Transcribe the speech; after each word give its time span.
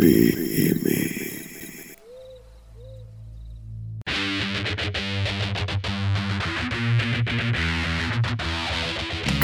¿Qué 0.00 0.32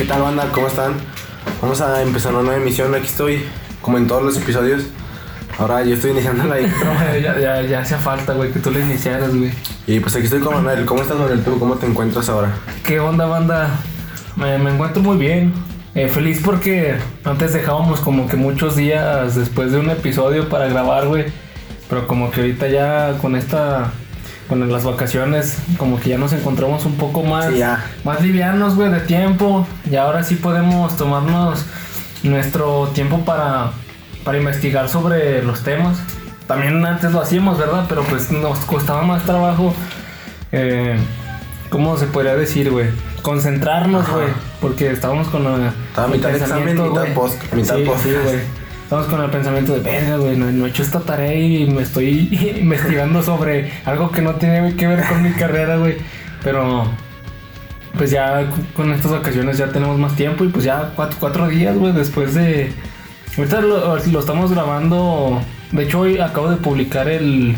tal 0.08 0.22
banda? 0.22 0.48
¿Cómo 0.52 0.68
están? 0.68 0.94
Vamos 1.60 1.82
a 1.82 2.00
empezar 2.00 2.32
una 2.32 2.40
nueva 2.42 2.56
emisión. 2.56 2.94
Aquí 2.94 3.04
estoy, 3.04 3.44
como 3.82 3.98
en 3.98 4.06
todos 4.06 4.22
los 4.22 4.38
episodios. 4.38 4.84
Ahora 5.58 5.84
yo 5.84 5.94
estoy 5.94 6.12
iniciando 6.12 6.44
la 6.44 6.58
intro. 6.60 6.90
ya, 7.22 7.38
ya, 7.38 7.60
ya 7.60 7.80
hacía 7.80 7.98
falta, 7.98 8.32
güey, 8.32 8.50
que 8.50 8.60
tú 8.60 8.70
le 8.70 8.80
iniciaras, 8.80 9.36
güey. 9.36 9.52
Y 9.86 10.00
pues 10.00 10.16
aquí 10.16 10.24
estoy 10.24 10.40
con 10.40 10.54
Manuel. 10.54 10.86
¿Cómo 10.86 11.02
estás, 11.02 11.18
Manuel? 11.18 11.44
¿Tú 11.44 11.58
cómo 11.58 11.74
te 11.74 11.84
encuentras 11.84 12.30
ahora? 12.30 12.54
¿Qué 12.82 12.98
onda, 12.98 13.26
banda? 13.26 13.78
Me, 14.36 14.58
me 14.58 14.72
encuentro 14.72 15.02
muy 15.02 15.18
bien. 15.18 15.52
Eh, 15.96 16.08
feliz 16.08 16.40
porque 16.44 16.94
antes 17.24 17.52
dejábamos 17.54 18.00
como 18.00 18.28
que 18.28 18.36
muchos 18.36 18.76
días 18.76 19.34
después 19.34 19.72
de 19.72 19.78
un 19.78 19.88
episodio 19.90 20.48
para 20.48 20.66
grabar, 20.68 21.06
güey. 21.08 21.24
Pero 21.88 22.06
como 22.06 22.30
que 22.30 22.42
ahorita 22.42 22.68
ya 22.68 23.16
con 23.20 23.34
esta 23.34 23.92
con 24.48 24.70
las 24.70 24.84
vacaciones 24.84 25.58
como 25.76 25.98
que 25.98 26.10
ya 26.10 26.18
nos 26.18 26.32
encontramos 26.32 26.84
un 26.86 26.94
poco 26.96 27.24
más 27.24 27.46
Sí, 27.46 27.58
ya. 27.58 27.84
más 28.04 28.20
livianos, 28.20 28.76
güey, 28.76 28.90
de 28.90 29.00
tiempo. 29.00 29.66
Y 29.90 29.96
ahora 29.96 30.22
sí 30.22 30.36
podemos 30.36 30.96
tomarnos 30.96 31.64
nuestro 32.22 32.88
tiempo 32.94 33.24
para 33.24 33.72
para 34.24 34.38
investigar 34.38 34.88
sobre 34.88 35.42
los 35.42 35.62
temas. 35.62 35.98
También 36.46 36.84
antes 36.84 37.12
lo 37.12 37.20
hacíamos, 37.22 37.58
¿verdad? 37.58 37.86
Pero 37.88 38.02
pues 38.04 38.30
nos 38.30 38.58
costaba 38.60 39.02
más 39.02 39.24
trabajo 39.24 39.74
eh, 40.52 40.96
¿cómo 41.70 41.96
se 41.96 42.06
podría 42.06 42.36
decir, 42.36 42.70
güey? 42.70 42.86
Concentrarnos, 43.26 44.08
güey, 44.08 44.28
porque 44.60 44.88
estábamos 44.92 45.26
con 45.26 45.42
la 45.42 45.72
Estaba 45.88 46.06
mitad 46.06 46.28
de 46.28 46.36
examen, 46.36 46.74
mitad 46.76 46.90
güey. 46.90 47.12
post- 47.14 47.52
mitad 47.54 47.74
sí, 47.74 47.82
güey. 47.84 48.38
Estamos 48.84 49.06
con 49.06 49.20
el 49.20 49.30
pensamiento 49.30 49.72
de, 49.72 49.80
verga, 49.80 50.16
güey, 50.16 50.36
no, 50.36 50.46
no 50.52 50.64
he 50.64 50.68
hecho 50.68 50.84
esta 50.84 51.00
tarea 51.00 51.34
y 51.34 51.66
me 51.66 51.82
estoy 51.82 52.28
investigando 52.60 53.20
sobre 53.24 53.72
algo 53.84 54.12
que 54.12 54.22
no 54.22 54.36
tiene 54.36 54.76
que 54.76 54.86
ver 54.86 55.02
con 55.08 55.24
mi 55.24 55.32
carrera, 55.32 55.76
güey. 55.76 55.96
Pero, 56.44 56.84
pues 57.98 58.12
ya 58.12 58.48
con 58.76 58.92
estas 58.92 59.10
ocasiones 59.10 59.58
ya 59.58 59.72
tenemos 59.72 59.98
más 59.98 60.14
tiempo 60.14 60.44
y 60.44 60.48
pues 60.48 60.64
ya 60.64 60.92
cuatro, 60.94 61.16
cuatro 61.18 61.48
días, 61.48 61.76
güey, 61.76 61.92
después 61.92 62.32
de... 62.34 62.72
Ahorita 63.36 63.60
lo, 63.60 63.96
lo 63.98 64.20
estamos 64.20 64.52
grabando, 64.52 65.42
de 65.72 65.82
hecho 65.82 65.98
hoy 65.98 66.20
acabo 66.20 66.48
de 66.48 66.56
publicar 66.58 67.08
el, 67.08 67.56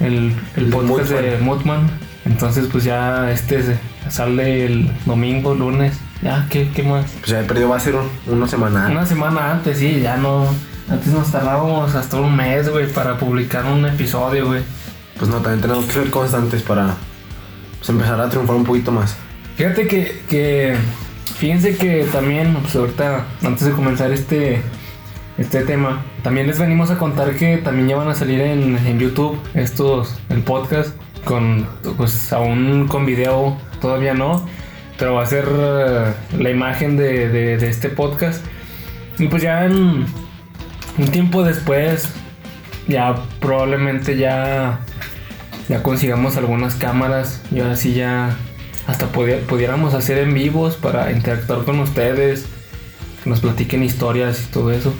el, 0.00 0.32
el 0.56 0.66
podcast 0.70 1.10
de 1.10 1.36
Moodman. 1.42 1.90
Entonces, 2.24 2.68
pues 2.70 2.84
ya 2.84 3.30
este 3.30 3.78
sale 4.08 4.66
el 4.66 4.90
domingo, 5.06 5.54
lunes. 5.54 5.98
Ya, 6.22 6.46
¿qué, 6.48 6.70
qué 6.72 6.82
más? 6.82 7.10
Pues 7.18 7.30
ya 7.30 7.40
he 7.40 7.44
perdido, 7.44 7.68
va 7.68 7.76
a 7.76 7.80
ser 7.80 7.96
un, 7.96 8.08
una 8.26 8.46
semana. 8.46 8.88
Una 8.90 9.04
semana 9.04 9.50
antes, 9.50 9.78
sí, 9.78 10.00
ya 10.00 10.16
no. 10.16 10.46
Antes 10.88 11.08
nos 11.08 11.32
tardábamos 11.32 11.94
hasta 11.94 12.20
un 12.20 12.36
mes, 12.36 12.68
güey, 12.68 12.86
para 12.92 13.18
publicar 13.18 13.64
un 13.64 13.84
episodio, 13.86 14.46
güey. 14.46 14.62
Pues 15.18 15.30
no, 15.30 15.38
también 15.38 15.60
tenemos 15.60 15.84
que 15.86 15.92
ser 15.92 16.10
constantes 16.10 16.62
para 16.62 16.94
pues, 17.78 17.90
empezar 17.90 18.20
a 18.20 18.28
triunfar 18.28 18.56
un 18.56 18.64
poquito 18.64 18.92
más. 18.92 19.16
Fíjate 19.56 19.86
que, 19.86 20.22
que. 20.28 20.76
Fíjense 21.36 21.76
que 21.76 22.06
también, 22.12 22.54
pues 22.54 22.76
ahorita, 22.76 23.24
antes 23.42 23.66
de 23.66 23.72
comenzar 23.72 24.12
este. 24.12 24.62
Este 25.38 25.62
tema, 25.62 26.04
también 26.22 26.46
les 26.46 26.58
venimos 26.58 26.90
a 26.90 26.98
contar 26.98 27.34
que 27.36 27.56
también 27.56 27.88
ya 27.88 27.96
van 27.96 28.06
a 28.06 28.14
salir 28.14 28.38
en, 28.42 28.76
en 28.76 28.98
YouTube 28.98 29.40
estos, 29.54 30.14
el 30.28 30.42
podcast, 30.42 30.94
con, 31.24 31.66
pues 31.96 32.32
aún 32.32 32.88
con 32.88 33.06
video, 33.06 33.56
todavía 33.80 34.14
no, 34.14 34.46
pero 34.98 35.14
va 35.14 35.22
a 35.22 35.26
ser 35.26 35.46
eh, 35.50 36.12
la 36.38 36.50
imagen 36.50 36.96
de, 36.96 37.28
de- 37.28 37.68
este 37.68 37.88
podcast. 37.88 38.44
Y 39.18 39.28
pues 39.28 39.42
ya 39.42 39.64
en 39.66 40.06
un 40.98 41.08
tiempo 41.12 41.42
después, 41.44 42.08
ya 42.88 43.14
probablemente 43.40 44.16
ya, 44.16 44.80
ya 45.68 45.82
consigamos 45.82 46.36
algunas 46.36 46.74
cámaras 46.74 47.42
y 47.50 47.60
ahora 47.60 47.76
sí 47.76 47.94
ya 47.94 48.36
hasta 48.86 49.10
pudi- 49.12 49.40
pudiéramos 49.42 49.94
hacer 49.94 50.18
en 50.18 50.34
vivos 50.34 50.76
para 50.76 51.12
interactuar 51.12 51.64
con 51.64 51.78
ustedes, 51.80 52.46
que 53.22 53.30
nos 53.30 53.40
platiquen 53.40 53.82
historias 53.84 54.42
y 54.48 54.52
todo 54.52 54.72
eso. 54.72 54.92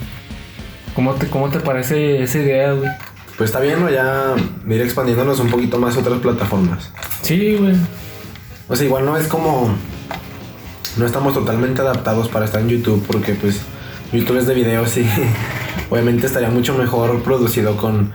¿Cómo 0.95 1.15
te, 1.15 1.27
cómo 1.29 1.49
te 1.49 1.59
parece 1.59 2.23
esa 2.23 2.39
idea, 2.39 2.73
güey? 2.73 2.91
Pues 3.37 3.51
está 3.51 3.61
bien, 3.61 3.81
¿no? 3.81 3.91
Ya 3.91 4.35
ir 4.69 4.81
expandiéndonos 4.81 5.41
un 5.41 5.51
poquito 5.51 5.79
más 5.79 5.97
a 5.97 6.01
otras 6.01 6.21
plataformas. 6.21 6.91
Sí, 7.23 7.57
güey. 7.59 7.75
O 8.69 8.77
sea, 8.77 8.87
igual 8.87 9.05
no 9.05 9.17
es 9.17 9.27
como. 9.27 9.75
No 10.97 11.07
estamos 11.07 11.33
totalmente 11.33 11.81
adaptados 11.81 12.29
para 12.29 12.45
estar 12.45 12.61
en 12.61 12.69
YouTube 12.69 13.05
porque, 13.07 13.35
pues, 13.35 13.61
YouTube 14.13 14.37
es 14.39 14.47
de 14.47 14.55
videos 14.55 14.97
y 14.99 15.07
obviamente 15.91 16.27
estaría 16.27 16.51
mucho 16.51 16.75
mejor 16.75 17.23
producido 17.23 17.77
con 17.77 18.13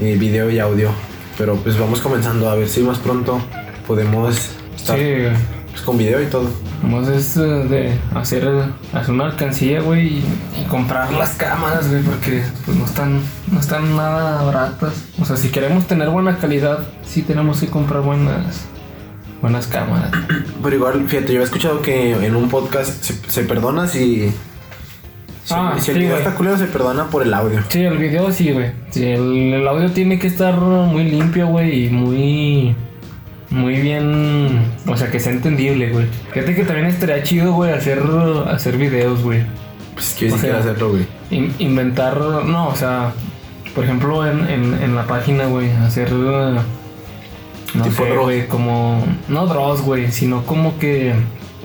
eh, 0.00 0.16
video 0.18 0.50
y 0.50 0.58
audio. 0.58 0.90
Pero, 1.36 1.56
pues, 1.56 1.78
vamos 1.78 2.00
comenzando 2.00 2.48
a 2.48 2.54
ver 2.54 2.68
si 2.68 2.80
más 2.80 2.98
pronto 2.98 3.40
podemos 3.86 4.50
estar 4.74 4.98
Sí, 4.98 5.04
pues, 5.70 5.82
con 5.82 5.98
video 5.98 6.22
y 6.22 6.26
todo. 6.26 6.48
Vamos 6.82 7.08
es 7.08 7.36
eh, 7.36 7.40
de 7.40 7.98
hacer, 8.14 8.48
hacer 8.92 9.14
una 9.14 9.24
alcancía, 9.26 9.80
güey, 9.80 10.18
y, 10.18 10.24
y 10.60 10.64
comprar 10.68 11.12
las 11.12 11.30
cámaras, 11.30 11.88
güey, 11.88 12.02
porque 12.02 12.42
pues 12.64 12.76
no 12.76 12.84
están, 12.84 13.20
no 13.50 13.60
están 13.60 13.96
nada 13.96 14.42
baratas. 14.42 14.92
O 15.20 15.24
sea, 15.24 15.36
si 15.36 15.48
queremos 15.48 15.86
tener 15.86 16.10
buena 16.10 16.36
calidad, 16.38 16.80
sí 17.04 17.22
tenemos 17.22 17.60
que 17.60 17.68
comprar 17.68 18.02
buenas, 18.02 18.66
buenas 19.40 19.66
cámaras. 19.66 20.10
Pero 20.62 20.76
igual, 20.76 21.08
fíjate, 21.08 21.32
yo 21.32 21.40
he 21.40 21.44
escuchado 21.44 21.82
que 21.82 22.12
en 22.24 22.36
un 22.36 22.48
podcast 22.48 23.02
se, 23.02 23.14
se 23.30 23.42
perdona 23.44 23.88
si. 23.88 24.32
Si, 25.44 25.54
Ah, 25.54 25.76
si 25.78 25.92
el 25.92 25.96
sí, 25.98 26.02
video 26.02 26.16
está 26.16 26.34
culero, 26.34 26.58
se 26.58 26.66
perdona 26.66 27.04
por 27.04 27.22
el 27.22 27.32
audio. 27.32 27.60
Sí, 27.68 27.80
el 27.80 27.96
video 27.98 28.32
sí, 28.32 28.50
güey. 28.52 28.72
Sí, 28.90 29.04
el, 29.06 29.54
el 29.54 29.68
audio 29.68 29.92
tiene 29.92 30.18
que 30.18 30.26
estar 30.26 30.56
muy 30.60 31.04
limpio, 31.04 31.46
güey, 31.46 31.86
y 31.86 31.88
muy. 31.88 32.74
Muy 33.50 33.74
bien. 33.80 34.60
O 34.86 34.96
sea, 34.96 35.10
que 35.10 35.20
sea 35.20 35.32
entendible, 35.32 35.90
güey. 35.90 36.06
Fíjate 36.32 36.54
que 36.54 36.64
también 36.64 36.86
estaría 36.86 37.22
chido, 37.22 37.52
güey, 37.52 37.72
hacer, 37.72 38.02
hacer 38.48 38.76
videos, 38.76 39.22
güey. 39.22 39.42
Pues 39.94 40.14
que 40.18 40.30
sí 40.30 40.36
quiero 40.40 40.58
hacerlo, 40.58 40.90
güey. 40.90 41.06
In- 41.30 41.54
inventar, 41.58 42.18
no, 42.20 42.68
o 42.68 42.74
sea, 42.74 43.12
por 43.74 43.84
ejemplo, 43.84 44.26
en, 44.26 44.40
en, 44.50 44.82
en 44.82 44.94
la 44.94 45.04
página, 45.06 45.46
güey, 45.46 45.70
hacer. 45.70 46.12
uh, 46.12 46.54
No 47.74 47.82
Tipo 47.84 48.04
sé, 48.04 48.16
güey, 48.16 48.46
como. 48.48 49.04
No 49.28 49.46
draws, 49.46 49.80
güey, 49.82 50.10
sino 50.10 50.42
como 50.44 50.78
que. 50.78 51.14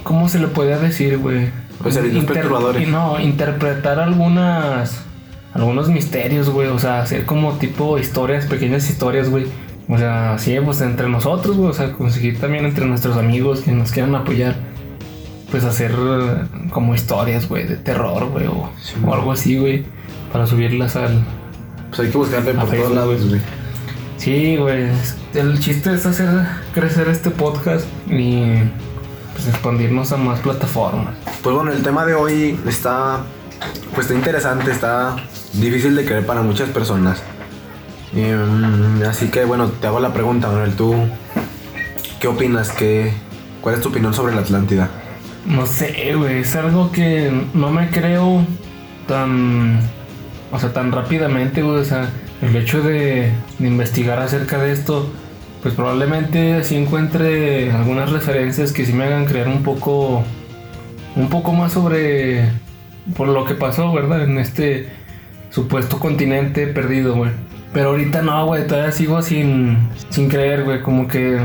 ¿Cómo 0.04 0.30
se 0.30 0.40
le 0.40 0.48
podría 0.48 0.78
decir, 0.78 1.18
güey? 1.18 1.50
Pues 1.82 1.98
perturbadores. 1.98 2.88
y 2.88 2.92
No, 2.92 3.20
interpretar 3.20 4.00
algunas. 4.00 5.04
Algunos 5.54 5.90
misterios, 5.90 6.50
güey, 6.50 6.70
o 6.70 6.80
sea, 6.80 7.02
hacer 7.02 7.26
como 7.26 7.54
tipo 7.54 7.98
historias, 7.98 8.46
pequeñas 8.46 8.90
historias, 8.90 9.30
güey. 9.30 9.48
O 9.92 9.98
sea, 9.98 10.38
sí, 10.40 10.58
pues 10.64 10.80
entre 10.80 11.10
nosotros, 11.10 11.58
güey, 11.58 11.70
o 11.70 11.74
sea, 11.74 11.92
conseguir 11.92 12.40
también 12.40 12.64
entre 12.64 12.86
nuestros 12.86 13.18
amigos 13.18 13.60
que 13.60 13.74
nos 13.74 13.92
quieran 13.92 14.16
apoyar 14.16 14.56
pues 15.52 15.66
hacer 15.66 15.92
eh, 15.92 16.48
como 16.70 16.96
historias, 16.96 17.50
güey, 17.50 17.68
de 17.68 17.76
terror, 17.76 18.30
güey, 18.30 18.48
o, 18.48 18.72
Sí, 18.82 18.94
o 19.04 19.08
güey. 19.08 19.20
algo 19.20 19.32
así, 19.34 19.60
güey, 19.60 19.84
para 20.32 20.48
subirlas 20.48 20.96
al... 20.96 21.22
Pues 21.90 22.00
hay 22.00 22.10
que 22.10 22.18
buscarle 22.18 22.54
por 22.54 22.70
todos 22.70 22.92
lados, 22.96 23.28
güey. 23.28 23.42
Sí, 24.16 24.56
güey, 24.56 24.88
el 25.34 25.60
chiste 25.60 25.94
es 25.94 26.06
hacer 26.06 26.30
crecer 26.74 27.10
este 27.10 27.30
podcast 27.30 27.86
y 28.08 28.44
pues 29.34 29.50
expandirnos 29.50 30.14
a 30.14 30.18
más 30.18 30.40
plataformas. 30.40 31.16
Pues 31.44 31.54
bueno, 31.54 31.74
el 31.74 31.84
tema 31.84 32.06
de 32.06 32.14
hoy 32.14 32.58
está. 32.66 33.24
Pues 33.94 34.08
está 34.08 34.14
interesante, 34.18 34.72
está 34.72 35.18
difícil 35.52 35.98
de 35.98 36.06
creer 36.06 36.26
para 36.26 36.44
muchas 36.44 36.70
personas. 36.70 37.22
Em, 38.16 39.04
así 39.04 39.30
que 39.30 39.46
bueno, 39.46 39.68
te 39.70 39.88
hago 39.88 40.00
la 40.00 40.14
pregunta, 40.14 40.48
Manuel, 40.48 40.76
¿tú 40.76 40.94
qué 42.20 42.28
opinas? 42.28 42.72
¿Qué, 42.72 43.14
¿Cuál 43.62 43.76
es 43.76 43.82
tu 43.82 43.90
opinión 43.90 44.14
sobre 44.14 44.34
la 44.34 44.42
Atlántida? 44.42 44.90
No 45.46 45.66
sé, 45.66 46.14
güey, 46.16 46.40
es 46.40 46.56
algo 46.56 46.92
que 46.92 47.32
no 47.54 47.72
me 47.72 47.90
creo 47.90 48.46
tan... 49.08 49.80
O 50.52 50.60
sea, 50.60 50.74
tan 50.74 50.92
rápidamente, 50.92 51.62
güey, 51.62 51.78
o 51.78 51.86
sea, 51.86 52.10
el 52.42 52.56
hecho 52.56 52.82
de, 52.82 53.32
investigar 53.60 54.20
acerca 54.20 54.58
de 54.58 54.74
esto, 54.74 55.10
pues 55.62 55.74
probablemente 55.74 56.64
sí 56.64 56.76
encuentre 56.76 57.72
algunas 57.72 58.12
referencias 58.12 58.74
que 58.74 58.86
sí 58.86 58.94
me 58.94 59.06
hagan 59.06 59.26
creer 59.26 59.48
un 59.48 59.64
poco... 59.64 60.24
Un 61.16 61.30
poco 61.30 61.54
más 61.54 61.74
sobre... 61.74 62.50
Por 63.16 63.28
lo 63.30 63.46
que 63.46 63.56
pasó, 63.56 63.92
¿verdad? 63.94 64.24
En 64.24 64.38
este 64.38 64.90
supuesto 65.50 66.00
continente 66.00 66.68
perdido, 66.68 67.16
güey. 67.16 67.32
Pero 67.74 67.90
ahorita 67.92 68.22
no, 68.22 68.46
güey, 68.48 68.68
todavía 68.68 68.92
sigo 68.92 69.22
sin, 69.22 69.78
sin 70.10 70.28
creer, 70.28 70.64
güey, 70.66 70.82
como 70.82 71.08
que, 71.08 71.40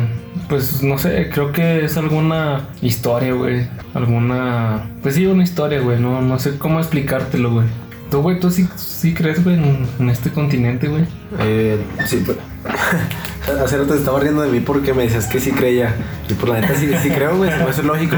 pues 0.49 0.82
no 0.82 0.99
sé, 0.99 1.31
creo 1.32 1.52
que 1.52 1.84
es 1.84 1.96
alguna 1.96 2.69
historia, 2.82 3.32
güey, 3.32 3.69
alguna, 3.94 4.90
pues 5.02 5.14
sí, 5.14 5.26
una 5.26 5.44
historia, 5.44 5.81
güey, 5.81 6.00
no, 6.00 6.20
no 6.23 6.38
sé 6.38 6.58
cómo 6.58 6.81
explicártelo, 6.81 7.52
güey. 7.52 7.67
Tú, 8.11 8.23
güey, 8.23 8.38
tú 8.40 8.50
sí, 8.50 8.69
sí 8.76 9.14
crees, 9.14 9.43
güey, 9.43 9.56
en, 9.56 9.87
en 9.99 10.11
este 10.11 10.31
continente, 10.31 10.87
güey. 10.88 11.05
Eh, 11.40 11.78
sí, 12.06 12.23
pero. 12.26 12.38
Hace 13.64 13.76
rato 13.78 13.93
te 13.94 13.99
estaba 13.99 14.19
riendo 14.20 14.43
de 14.43 14.50
mí 14.50 14.61
porque 14.61 14.93
me 14.94 15.05
decías 15.05 15.26
que 15.26 15.40
sí 15.40 15.50
creía. 15.52 15.94
Y 16.28 16.34
por 16.34 16.49
la 16.49 16.61
neta 16.61 16.75
sí, 16.76 16.88
sí 17.02 17.11
creo, 17.11 17.37
güey, 17.37 17.50
no 17.50 17.69
es 17.69 17.82
lógico. 17.84 18.17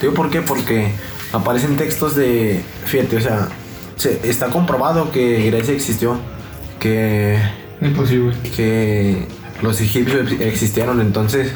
Digo 0.00 0.14
por 0.14 0.30
qué, 0.30 0.40
porque 0.42 0.88
aparecen 1.32 1.76
textos 1.76 2.14
de. 2.16 2.62
Fíjate, 2.86 3.16
o 3.16 3.20
sea, 3.20 3.48
se- 3.96 4.20
está 4.28 4.46
comprobado 4.46 5.10
que 5.12 5.50
Grecia 5.50 5.74
existió. 5.74 6.16
Que, 6.78 7.38
Imposible. 7.80 8.34
que 8.54 9.26
los 9.62 9.80
egipcios 9.80 10.32
existieron, 10.40 11.00
entonces, 11.00 11.52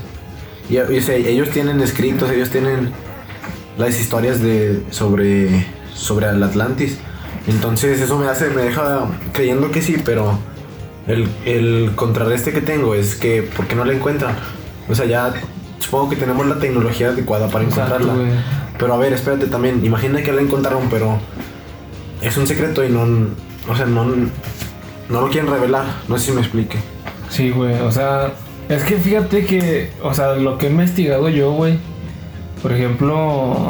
y, 0.68 0.74
y, 0.74 0.78
o 0.78 1.02
sea, 1.02 1.14
ellos 1.16 1.50
tienen 1.50 1.80
escritos, 1.80 2.30
ellos 2.30 2.50
tienen 2.50 2.90
las 3.76 3.98
historias 3.98 4.40
de 4.40 4.82
sobre 4.90 5.66
sobre 6.00 6.28
el 6.28 6.42
Atlantis. 6.42 6.98
Entonces 7.46 8.00
eso 8.00 8.18
me 8.18 8.26
hace, 8.26 8.50
me 8.50 8.62
deja 8.62 9.06
creyendo 9.32 9.70
que 9.70 9.82
sí, 9.82 9.96
pero 10.04 10.38
el, 11.06 11.28
el 11.44 11.92
contrarreste 11.94 12.52
que 12.52 12.60
tengo 12.60 12.94
es 12.94 13.14
que, 13.14 13.42
¿por 13.42 13.66
qué 13.66 13.74
no 13.74 13.84
la 13.84 13.92
encuentran? 13.92 14.36
O 14.88 14.94
sea, 14.94 15.06
ya 15.06 15.32
supongo 15.78 16.10
que 16.10 16.16
tenemos 16.16 16.46
la 16.46 16.58
tecnología 16.58 17.08
adecuada 17.08 17.48
para 17.48 17.64
Exacto, 17.64 17.96
encontrarla. 17.96 18.42
Pero 18.78 18.94
a 18.94 18.96
ver, 18.96 19.12
espérate 19.12 19.46
también, 19.46 19.84
imagina 19.84 20.22
que 20.22 20.32
la 20.32 20.40
encontraron, 20.40 20.88
pero 20.90 21.18
es 22.22 22.36
un 22.36 22.46
secreto 22.46 22.84
y 22.84 22.88
no, 22.88 23.02
o 23.68 23.76
sea, 23.76 23.86
no, 23.86 24.06
no 25.10 25.20
lo 25.22 25.28
quieren 25.30 25.50
revelar. 25.50 25.84
No 26.08 26.18
sé 26.18 26.26
si 26.26 26.32
me 26.32 26.40
explique. 26.40 26.78
Sí, 27.28 27.50
güey, 27.50 27.74
o 27.80 27.92
sea, 27.92 28.32
es 28.68 28.82
que 28.84 28.96
fíjate 28.96 29.44
que, 29.46 29.90
o 30.02 30.14
sea, 30.14 30.34
lo 30.34 30.58
que 30.58 30.66
he 30.66 30.70
investigado 30.70 31.28
yo, 31.28 31.52
güey, 31.52 31.78
por 32.62 32.72
ejemplo, 32.72 33.16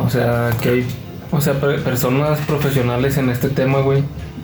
o 0.05 0.09
sea, 0.11 0.51
que 0.63 0.69
hay, 0.71 0.87
o 1.31 1.41
sea, 1.41 1.55
per- 1.61 1.83
personas 1.83 2.39
profesionales 2.41 3.17
en 3.19 3.31
este 3.31 3.49
tema, 3.49 3.81
güey, 3.81 4.03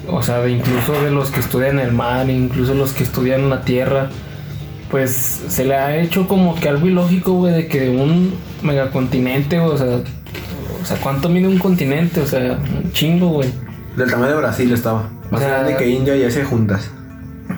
o 0.08 0.22
sea, 0.22 0.38
de 0.40 0.52
incluso 0.52 0.92
de 1.02 1.10
los 1.10 1.30
que 1.30 1.40
estudian 1.40 1.78
el 1.80 1.92
mar, 1.92 2.28
incluso 2.30 2.74
los 2.74 2.92
que 2.92 3.02
estudian 3.02 3.48
la 3.50 3.62
tierra, 3.62 4.08
pues 4.90 5.10
se 5.48 5.64
le 5.64 5.74
ha 5.74 5.96
hecho 6.00 6.28
como 6.28 6.54
que 6.54 6.68
algo 6.68 6.86
ilógico, 6.86 7.32
güey, 7.32 7.52
de 7.54 7.66
que 7.66 7.88
un 7.88 8.34
megacontinente, 8.62 9.58
o 9.58 9.76
sea, 9.76 9.86
o 10.82 10.84
sea, 10.86 10.96
¿cuánto 10.98 11.28
mide 11.28 11.48
un 11.48 11.58
continente? 11.58 12.20
O 12.20 12.26
sea, 12.26 12.58
un 12.84 12.92
chingo, 12.92 13.28
güey. 13.28 13.48
Del 13.96 14.10
tamaño 14.10 14.32
de 14.32 14.36
Brasil 14.38 14.72
estaba. 14.72 15.08
Más 15.30 15.40
O 15.40 15.44
sea, 15.44 15.48
grande 15.54 15.76
que 15.76 15.88
India 15.88 16.16
y 16.16 16.24
Asia 16.24 16.44
juntas. 16.44 16.90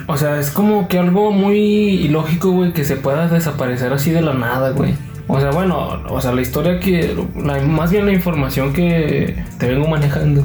O 0.07 0.17
sea, 0.17 0.39
es 0.39 0.51
como 0.51 0.89
que 0.89 0.99
algo 0.99 1.33
muy 1.33 1.59
ilógico, 1.59 2.51
güey, 2.51 2.73
que 2.73 2.85
se 2.85 2.97
pueda 2.97 3.29
desaparecer 3.29 3.93
así 3.93 4.11
de 4.11 4.23
la 4.23 4.35
nada, 4.35 4.71
güey. 4.71 4.95
O 5.27 5.41
sea, 5.41 5.51
bueno, 5.51 6.03
o 6.09 6.21
sea, 6.21 6.33
la 6.33 6.41
historia 6.41 6.81
que, 6.81 7.15
la- 7.37 7.61
más 7.61 7.91
bien 7.91 8.07
la 8.07 8.13
información 8.13 8.73
que 8.73 9.37
te 9.59 9.69
vengo 9.69 9.87
manejando, 9.89 10.43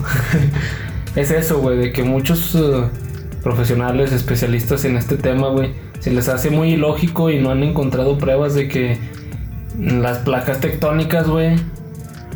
es 1.16 1.32
eso, 1.32 1.60
güey, 1.60 1.78
de 1.78 1.92
que 1.94 2.04
muchos 2.04 2.54
eh, 2.56 2.84
profesionales, 3.44 4.12
especialistas 4.12 4.84
en 4.86 4.98
este 4.98 5.16
tema, 5.16 5.48
güey, 5.50 5.72
se 6.00 6.12
les 6.12 6.28
hace 6.28 6.50
muy 6.50 6.74
ilógico 6.74 7.30
y 7.30 7.40
no 7.40 7.52
han 7.52 7.64
encontrado 7.64 8.18
pruebas 8.18 8.56
de 8.56 8.68
que 8.68 8.98
las 9.80 10.18
placas 10.20 10.60
tectónicas, 10.60 11.28
güey, 11.30 11.56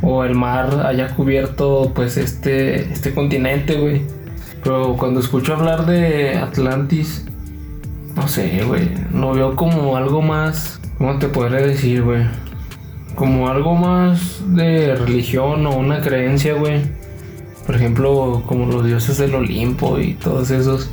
o 0.01 0.23
el 0.23 0.35
mar 0.35 0.85
haya 0.85 1.15
cubierto, 1.15 1.91
pues, 1.95 2.17
este, 2.17 2.91
este 2.91 3.13
continente, 3.13 3.75
güey. 3.75 4.01
Pero 4.63 4.95
cuando 4.97 5.19
escucho 5.19 5.55
hablar 5.55 5.85
de 5.85 6.37
Atlantis, 6.37 7.25
no 8.15 8.27
sé, 8.27 8.63
güey, 8.65 8.89
lo 9.13 9.33
veo 9.33 9.55
como 9.55 9.95
algo 9.95 10.21
más, 10.21 10.79
¿cómo 10.97 11.19
te 11.19 11.27
podría 11.27 11.65
decir, 11.65 12.03
güey? 12.03 12.23
Como 13.15 13.49
algo 13.49 13.75
más 13.75 14.41
de 14.55 14.95
religión 14.95 15.65
o 15.67 15.75
una 15.75 16.01
creencia, 16.01 16.53
güey. 16.53 16.81
Por 17.65 17.75
ejemplo, 17.75 18.43
como 18.45 18.65
los 18.65 18.85
dioses 18.85 19.17
del 19.17 19.35
Olimpo 19.35 19.99
y 19.99 20.13
todos 20.13 20.51
esos. 20.51 20.89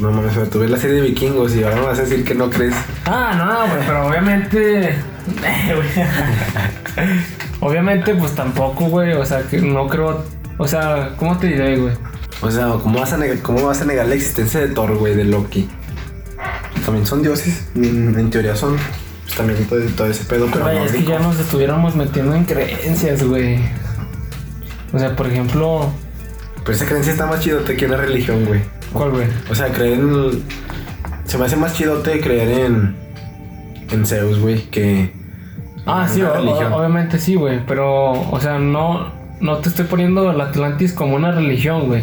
No 0.00 0.10
mames, 0.10 0.32
o 0.32 0.34
sea, 0.34 0.50
tú 0.50 0.60
ves 0.60 0.70
la 0.70 0.76
serie 0.76 0.96
de 0.96 1.08
vikingos 1.08 1.56
y 1.56 1.62
ahora 1.62 1.76
me 1.76 1.82
vas 1.82 1.98
a 1.98 2.02
decir 2.02 2.24
que 2.24 2.34
no 2.34 2.50
crees. 2.50 2.74
Ah, 3.06 3.34
no, 3.36 3.72
güey, 3.72 3.86
pero 3.86 4.06
obviamente. 4.06 4.94
obviamente, 7.60 8.14
pues 8.14 8.34
tampoco, 8.34 8.86
güey. 8.86 9.12
O 9.12 9.24
sea, 9.24 9.42
que 9.42 9.60
no 9.60 9.86
creo. 9.88 10.24
O 10.58 10.66
sea, 10.66 11.14
¿cómo 11.16 11.38
te 11.38 11.48
diré, 11.48 11.76
güey? 11.78 11.94
O 12.40 12.50
sea, 12.50 12.68
¿cómo 12.82 13.00
vas 13.00 13.12
a 13.12 13.16
negar, 13.16 13.38
cómo 13.40 13.66
vas 13.66 13.80
a 13.82 13.84
negar 13.84 14.06
la 14.06 14.14
existencia 14.14 14.60
de 14.60 14.68
Thor, 14.68 14.96
güey, 14.96 15.14
de 15.14 15.24
Loki? 15.24 15.68
También 16.84 17.06
son 17.06 17.22
dioses, 17.22 17.68
en, 17.74 18.18
en 18.18 18.30
teoría 18.30 18.54
son. 18.54 18.76
Pues 19.24 19.36
también 19.36 19.64
todo, 19.66 19.80
todo 19.96 20.06
ese 20.06 20.24
pedo, 20.24 20.48
pero 20.50 20.64
Güey, 20.64 20.84
es 20.84 20.92
que 20.92 21.04
ya 21.04 21.18
nos 21.18 21.38
estuviéramos 21.38 21.94
metiendo 21.94 22.34
en 22.34 22.44
creencias, 22.44 23.22
güey. 23.22 23.58
O 24.92 24.98
sea, 24.98 25.14
por 25.14 25.26
ejemplo, 25.26 25.90
Pero 26.64 26.72
esa 26.72 26.86
creencia 26.86 27.12
está 27.12 27.26
más 27.26 27.40
chidote 27.40 27.76
que 27.76 27.86
una 27.86 27.98
religión, 27.98 28.46
güey. 28.46 28.62
¿cuál, 28.92 29.10
güey? 29.10 29.26
O 29.50 29.54
sea, 29.54 29.68
creer 29.68 29.98
en. 29.98 30.42
Se 31.24 31.36
me 31.36 31.44
hace 31.44 31.56
más 31.56 31.74
chidote 31.74 32.20
creer 32.20 32.66
en. 32.66 32.96
En 33.90 34.06
Zeus, 34.06 34.38
güey, 34.38 34.62
que. 34.70 35.12
Ah, 35.88 36.06
sí, 36.08 36.22
o- 36.22 36.32
obviamente 36.76 37.18
sí, 37.18 37.34
güey. 37.34 37.60
Pero, 37.66 38.12
o 38.12 38.40
sea, 38.40 38.58
no, 38.58 39.08
no 39.40 39.56
te 39.58 39.68
estoy 39.68 39.86
poniendo 39.86 40.30
el 40.30 40.40
Atlantis 40.40 40.92
como 40.92 41.16
una 41.16 41.32
religión, 41.32 41.86
güey. 41.86 42.02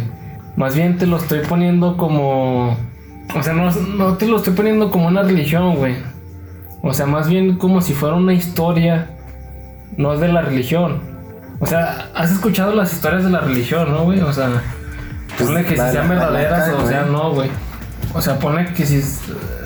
Más 0.56 0.76
bien 0.76 0.98
te 0.98 1.06
lo 1.06 1.18
estoy 1.18 1.40
poniendo 1.48 1.98
como. 1.98 2.78
O 3.36 3.44
sea, 3.44 3.54
no, 3.54 3.70
no 3.72 4.14
te 4.16 4.28
lo 4.28 4.38
estoy 4.38 4.54
poniendo 4.54 4.90
como 4.92 5.08
una 5.08 5.22
religión, 5.24 5.76
güey. 5.76 5.96
O 6.82 6.94
sea, 6.94 7.06
más 7.06 7.28
bien 7.28 7.58
como 7.58 7.82
si 7.82 7.94
fuera 7.94 8.16
una 8.16 8.34
historia. 8.34 9.10
No 9.98 10.14
es 10.14 10.20
de 10.20 10.28
la 10.30 10.42
religión. 10.42 11.00
O 11.60 11.66
sea, 11.66 12.10
has 12.16 12.32
escuchado 12.32 12.74
las 12.76 12.92
historias 12.94 13.24
de 13.24 13.30
la 13.30 13.40
religión, 13.40 13.90
¿no, 13.92 14.04
güey? 14.04 14.20
O 14.22 14.34
sea, 14.34 14.50
Pues, 15.38 15.48
ponle 15.50 15.64
que 15.66 15.76
la- 15.78 15.88
si 15.88 15.94
sean 15.94 16.10
la- 16.10 16.16
verdaderas 16.16 16.68
la- 16.70 16.76
o 16.76 16.88
sea, 16.88 17.02
no, 17.04 17.32
güey. 17.34 17.50
O 18.14 18.22
sea, 18.22 18.40
pone 18.40 18.74
que 18.74 18.86
si 18.86 19.02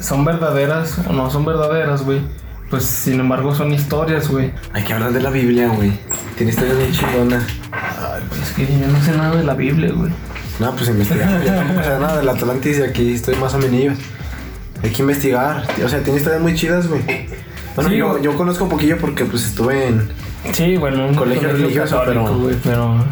son 0.02 0.24
verdaderas 0.26 1.00
o 1.08 1.14
no 1.14 1.30
son 1.30 1.46
verdaderas, 1.46 2.04
güey. 2.04 2.22
Pues 2.70 2.84
sin 2.86 3.20
embargo 3.20 3.56
son 3.56 3.74
historias, 3.74 4.28
güey. 4.30 4.52
Hay 4.74 4.84
que 4.84 4.94
hablar 4.94 5.12
de 5.12 5.22
la 5.22 5.30
Biblia, 5.32 5.70
güey. 5.70 5.92
Tiene 6.38 6.52
historias 6.52 6.78
bien 6.78 6.92
chingonas. 6.92 7.44
Ay, 7.72 8.22
pues 8.30 8.42
es 8.42 8.52
que 8.52 8.66
yo 8.80 8.88
no 8.88 9.02
sé 9.04 9.12
nada 9.18 9.36
de 9.36 9.44
la 9.44 9.56
Biblia, 9.56 9.92
güey. 9.94 10.12
No, 10.60 10.76
pues 10.76 10.90
investigar. 10.90 11.42
Yo 11.44 11.54
tampoco 11.54 11.84
sé 11.84 11.90
nada 12.00 12.18
del 12.18 12.30
Atlantis 12.30 12.78
y 12.80 12.82
aquí 12.84 13.14
estoy 13.14 13.36
más 13.36 13.54
o 13.56 13.58
menos. 13.58 13.98
Hay 14.84 14.90
que 14.92 15.02
investigar. 15.02 15.64
O 15.84 15.90
sea, 15.90 16.04
tiene 16.04 16.20
historias 16.20 16.42
muy 16.42 16.54
chidas, 16.54 16.88
güey. 16.88 17.02
Bueno, 17.76 17.90
Sí, 17.90 17.98
yo, 17.98 18.10
güey. 18.12 18.24
yo 18.24 18.36
conozco 18.38 18.66
un 18.66 18.70
poquillo 18.70 18.98
porque 19.00 19.26
pues 19.26 19.46
estuve 19.46 19.88
en. 19.88 20.08
Sí, 20.54 20.78
bueno, 20.78 21.08
un 21.08 21.16
Colegio 21.16 21.52
religioso, 21.52 22.02
pero- 22.06 22.36
güey, 22.38 22.56
pero 22.64 23.04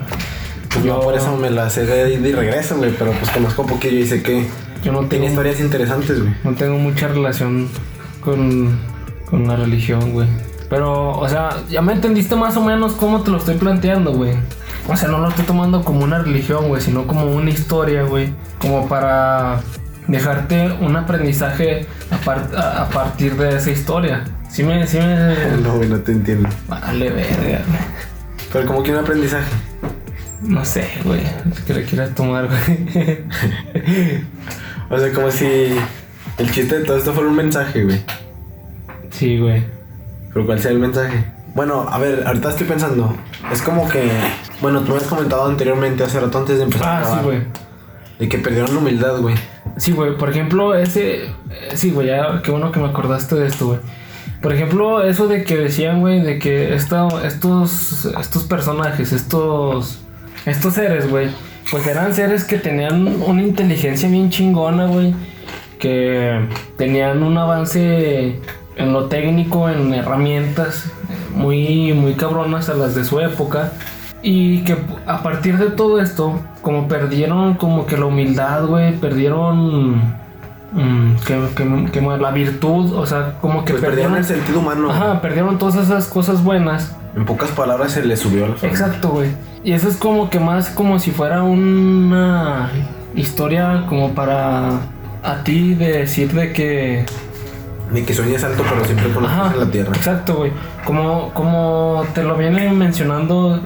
Pues 0.69 0.83
Yo- 0.86 0.94
no, 0.95 1.00
por 1.00 1.15
eso 1.15 1.36
me 1.38 1.50
la 1.50 1.69
sé 1.71 1.86
de 1.86 2.13
y 2.13 2.31
regreso, 2.33 2.77
güey. 2.77 2.92
Pero 3.00 3.12
pues 3.13 3.31
conozco 3.31 3.63
un 3.63 3.69
poquillo 3.69 3.98
y 4.00 4.06
sé 4.07 4.21
que 4.21 4.45
yo 4.83 4.92
no 4.92 4.99
tiene 4.99 5.26
tengo, 5.26 5.28
historias 5.28 5.59
interesantes, 5.61 6.19
güey. 6.21 6.33
no 6.44 6.54
tengo 6.54 6.78
mucha 6.78 7.07
relación 7.07 7.69
con, 8.21 8.78
con 9.30 9.48
la 9.48 9.56
religión, 9.56 10.12
güey. 10.12 10.28
Pero, 10.69 11.12
o 11.18 11.28
sea, 11.30 11.50
ya 11.69 11.81
me 11.81 11.94
entendiste 11.94 12.36
más 12.36 12.57
o 12.57 12.62
menos 12.62 12.94
cómo 12.94 13.22
te 13.22 13.31
lo 13.31 13.38
estoy 13.38 13.56
planteando, 13.56 14.12
güey. 14.14 14.34
O 14.90 14.96
sea, 14.98 15.07
no 15.10 15.18
lo 15.19 15.30
estoy 15.30 15.46
tomando 15.46 15.84
como 15.84 16.04
una 16.04 16.19
religión, 16.19 16.68
güey, 16.68 16.81
sino 16.81 17.07
como 17.07 17.26
una 17.26 17.50
historia, 17.50 18.04
güey. 18.04 18.34
Como 18.60 18.88
para 18.88 19.62
dejarte 20.07 20.72
un 20.81 20.96
aprendizaje 20.96 21.86
a, 22.12 22.18
par- 22.26 22.50
a- 22.56 22.84
a 22.84 22.90
partir 22.90 23.36
de 23.36 23.56
esa 23.56 23.69
historia. 23.72 24.24
Sí 24.50 24.64
me, 24.64 24.86
sí 24.88 24.98
me... 24.98 25.36
No, 25.64 25.76
güey, 25.76 25.90
no 25.90 26.00
te 26.00 26.12
entiendo. 26.14 26.50
Vale, 26.68 27.10
verga. 27.12 27.62
Pero 28.52 28.66
como 28.66 28.84
que 28.84 28.92
un 28.92 28.98
aprendizaje. 29.00 29.48
No 30.42 30.64
sé, 30.66 30.88
güey. 31.04 31.22
Es 31.52 31.60
que 31.62 31.74
le 31.74 31.84
quieras 31.84 32.14
tomar, 32.16 32.48
güey. 32.48 33.24
O 34.90 34.98
sea, 34.98 35.12
como 35.14 35.30
si 35.31 35.46
el 36.38 36.52
chiste 36.52 36.80
de 36.80 36.86
todo 36.86 36.98
esto 36.98 37.14
fuera 37.14 37.30
un 37.30 37.36
mensaje, 37.36 37.84
güey. 37.84 38.02
Sí, 39.18 39.38
güey. 39.40 39.64
Pero 40.33 40.45
¿cuál 40.45 40.59
sea 40.59 40.71
el 40.71 40.80
mensaje? 40.80 41.26
Bueno, 41.56 41.88
a 41.90 41.97
ver, 41.97 42.24
ahorita 42.28 42.50
estoy 42.50 42.68
pensando. 42.68 43.16
Es 43.52 43.62
como 43.62 43.88
que. 43.90 44.09
Bueno, 44.62 44.81
tú 44.81 44.92
me 44.92 44.97
has 44.97 45.04
comentado 45.04 45.45
anteriormente, 45.45 46.04
hace 46.04 46.19
rato 46.19 46.38
antes 46.38 46.57
de 46.57 46.64
empezar 46.66 46.88
a 46.88 46.97
Ah, 47.00 47.04
sí, 47.04 47.06
grabar, 47.09 47.26
güey. 47.26 47.40
De 48.19 48.30
que 48.30 48.38
perdieron 48.40 48.74
la 48.74 48.80
humildad, 48.81 49.18
güey. 49.19 49.36
Sí, 49.78 49.92
güey. 49.92 50.18
Por 50.18 50.30
ejemplo, 50.30 50.76
ese. 50.76 51.26
eh, 51.26 51.31
Sí, 51.74 51.92
güey, 51.92 52.07
ya 52.07 52.42
qué 52.44 52.52
bueno 52.52 52.71
que 52.71 52.80
me 52.80 52.88
acordaste 52.88 53.36
de 53.36 53.47
esto, 53.47 53.68
güey. 53.68 53.80
Por 54.42 54.54
ejemplo, 54.54 55.02
eso 55.04 55.28
de 55.28 55.44
que 55.44 55.56
decían, 55.57 56.00
güey, 56.02 56.21
de 56.21 56.38
que 56.38 56.76
esta- 56.76 57.07
estos, 57.26 58.06
estos 58.19 58.44
personajes, 58.44 59.12
estos, 59.12 60.00
estos 60.45 60.76
seres, 60.76 61.09
güey, 61.09 61.30
pues 61.71 61.88
eran 61.88 62.14
seres 62.14 62.44
que 62.44 62.57
tenían 62.59 63.19
una 63.24 63.42
inteligencia 63.42 64.07
bien 64.07 64.30
chingona, 64.30 64.86
güey, 64.86 65.16
que 65.80 66.40
tenían 66.78 67.24
un 67.24 67.36
avance 67.38 68.40
en 68.78 68.94
lo 68.94 69.06
técnico, 69.06 69.69
en 69.69 69.94
herramientas 69.94 70.92
muy, 71.36 71.94
muy 71.94 72.14
cabronas 72.14 72.69
a 72.69 72.74
las 72.74 72.96
de 72.96 73.04
su 73.06 73.19
época. 73.19 73.72
Y 74.24 74.64
que 74.64 74.76
a 75.06 75.22
partir 75.22 75.57
de 75.57 75.69
todo 75.69 76.02
esto, 76.02 76.40
como 76.62 76.88
perdieron 76.88 77.54
como 77.56 77.86
que 77.86 77.98
la 77.98 78.06
humildad, 78.06 78.66
güey, 78.66 78.94
perdieron 78.96 79.98
mm, 80.74 81.16
que, 81.26 81.40
que- 81.56 81.92
que 81.92 82.02
la 82.02 82.31
virtud, 82.31 82.94
o 82.94 83.06
sea, 83.06 83.36
como 83.42 83.64
que 83.64 83.74
Pues 83.74 83.86
perdieron 83.86 84.16
el 84.18 84.26
sentido 84.26 84.60
humano. 84.60 84.90
Ajá, 84.92 85.22
perdieron 85.22 85.57
todas 85.57 85.76
esas 85.76 86.07
cosas 86.07 86.44
buenas. 86.44 86.96
En 87.16 87.26
pocas 87.26 87.50
palabras 87.52 87.92
se 87.94 88.04
le 88.06 88.18
subió 88.18 88.48
la 88.48 88.56
fama. 88.56 88.72
Exacto, 88.72 89.10
güey. 89.10 89.30
Y 89.64 89.74
eso 89.74 89.88
es 89.88 89.98
como 89.98 90.30
que 90.30 90.40
más 90.40 90.69
como 90.69 91.00
si 91.00 91.12
fuera 91.12 91.44
una 91.44 92.69
historia 93.16 93.86
como 93.88 94.12
para 94.14 94.69
a 95.24 95.44
ti 95.44 95.74
de 95.74 96.00
decir 96.00 96.31
de 96.34 96.54
que 96.54 97.06
Ni 97.92 98.02
que 98.04 98.14
sueñes 98.14 98.44
alto, 98.44 98.64
pero 98.70 98.84
siempre 98.86 99.10
con 99.12 99.26
Ajá, 99.26 99.52
en 99.54 99.60
la 99.62 99.66
tierra. 99.68 99.94
Exacto, 99.96 100.36
güey. 100.36 100.52
Como, 100.86 101.32
como 101.34 102.04
te 102.14 102.24
lo 102.24 102.36
viene 102.36 102.72
mencionando 102.72 103.62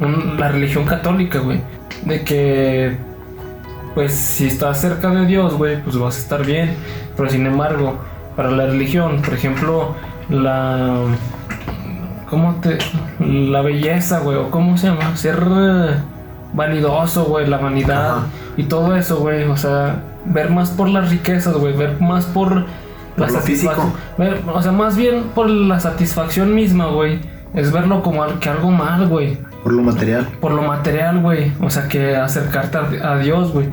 un- 0.00 0.36
la 0.38 0.48
religión 0.48 0.84
católica, 0.84 1.38
güey. 1.38 1.60
De 2.04 2.22
que 2.24 2.96
pues 3.94 4.14
si 4.14 4.46
estás 4.46 4.80
cerca 4.80 5.10
de 5.10 5.26
Dios, 5.26 5.54
güey, 5.54 5.82
pues 5.82 5.98
vas 5.98 6.16
a 6.16 6.20
estar 6.20 6.44
bien. 6.44 6.74
Pero 7.16 7.28
sin 7.28 7.46
embargo, 7.46 7.94
para 8.36 8.50
la 8.50 8.66
religión, 8.66 9.20
por 9.22 9.34
ejemplo, 9.34 9.94
la... 10.28 10.96
¿Cómo 12.28 12.54
te...? 12.62 12.78
La 13.18 13.60
belleza, 13.62 14.20
güey, 14.20 14.38
o 14.38 14.50
cómo 14.50 14.76
se 14.78 14.86
llama, 14.88 15.16
ser 15.16 15.42
eh, 15.44 15.94
vanidoso, 16.52 17.24
güey, 17.24 17.46
la 17.48 17.58
vanidad 17.58 18.10
Ajá. 18.18 18.26
y 18.56 18.62
todo 18.64 18.94
eso, 18.96 19.18
güey, 19.18 19.42
o 19.44 19.56
sea, 19.56 20.02
ver 20.24 20.50
más 20.50 20.70
por 20.70 20.88
las 20.88 21.10
riquezas, 21.10 21.54
güey, 21.54 21.76
ver 21.76 22.00
más 22.00 22.24
por 22.26 22.64
la 23.26 23.32
lo 23.32 23.38
físico. 23.40 23.72
satisfacción, 23.74 23.92
ver- 24.18 24.42
o 24.52 24.62
sea, 24.62 24.72
más 24.72 24.96
bien 24.96 25.24
por 25.34 25.48
la 25.50 25.78
satisfacción 25.80 26.54
misma, 26.54 26.86
güey, 26.86 27.18
es 27.54 27.72
verlo 27.72 28.02
como 28.02 28.22
al- 28.22 28.38
que 28.38 28.48
algo 28.48 28.70
mal, 28.70 29.08
güey, 29.08 29.38
Por 29.62 29.72
lo 29.72 29.82
material. 29.82 30.28
por 30.40 30.52
lo 30.52 30.62
material, 30.62 31.20
güey, 31.20 31.52
o 31.60 31.68
sea, 31.70 31.88
que 31.88 32.16
acercarte 32.16 32.78
a, 32.78 33.12
a 33.12 33.18
Dios, 33.18 33.52
güey, 33.52 33.68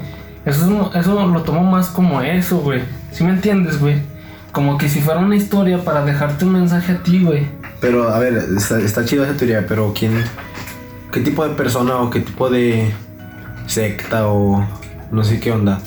eso, 0.45 0.91
es 0.93 0.99
eso 1.01 1.27
lo 1.27 1.41
tomo 1.43 1.63
más 1.63 1.87
como 1.89 2.21
eso, 2.21 2.59
güey, 2.59 2.81
¿sí 3.11 3.23
me 3.23 3.31
entiendes, 3.31 3.79
güey? 3.79 3.95
Como 4.51 4.77
que 4.77 4.89
si 4.89 5.01
fuera 5.01 5.19
una 5.19 5.35
historia 5.35 5.83
para 5.83 6.03
dejarte 6.03 6.45
un 6.45 6.53
mensaje 6.53 6.93
a 6.93 6.97
ti, 7.03 7.23
güey. 7.23 7.47
Pero, 7.79 8.09
a 8.09 8.17
ver, 8.17 8.33
está, 8.57 8.79
está 8.79 9.05
chido 9.05 9.23
esa 9.23 9.35
teoría, 9.37 9.65
pero 9.67 9.93
¿quién... 9.93 10.23
¿Qué 11.11 11.19
tipo 11.21 11.47
de 11.47 11.53
persona 11.53 11.97
o 11.97 12.09
qué 12.09 12.21
tipo 12.21 12.49
de 12.49 12.91
secta 13.67 14.27
o 14.27 14.65
no 15.11 15.23
sé 15.23 15.39
qué 15.39 15.51
onda? 15.51 15.79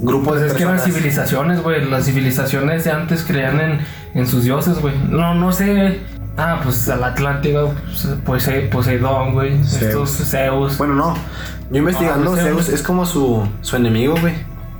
Grupo 0.00 0.30
Pues 0.30 0.40
de 0.42 0.46
es 0.48 0.52
que 0.54 0.62
eran 0.62 0.78
civilizaciones, 0.78 1.62
güey. 1.62 1.84
Las 1.84 2.04
civilizaciones 2.04 2.84
de 2.84 2.92
antes 2.92 3.24
creían 3.24 3.60
en, 3.60 3.80
en 4.14 4.26
sus 4.26 4.44
dioses, 4.44 4.80
güey. 4.80 4.94
No, 5.08 5.34
no 5.34 5.50
sé. 5.52 5.98
Ah, 6.36 6.60
pues 6.62 6.88
al 6.88 7.02
Atlántico, 7.02 7.74
pues, 7.84 8.06
Pose- 8.24 8.68
Poseidón, 8.70 9.32
güey. 9.32 9.60
Estos 9.60 10.10
Zeus. 10.10 10.78
Bueno, 10.78 10.94
no. 10.94 11.14
Yo 11.70 11.78
investigando, 11.78 12.30
Ah, 12.30 12.34
pues, 12.34 12.44
Zeus 12.46 12.66
Zeus. 12.66 12.80
es 12.80 12.86
como 12.86 13.04
su, 13.06 13.46
su 13.60 13.74
enemigo, 13.76 14.14
güey. 14.20 14.34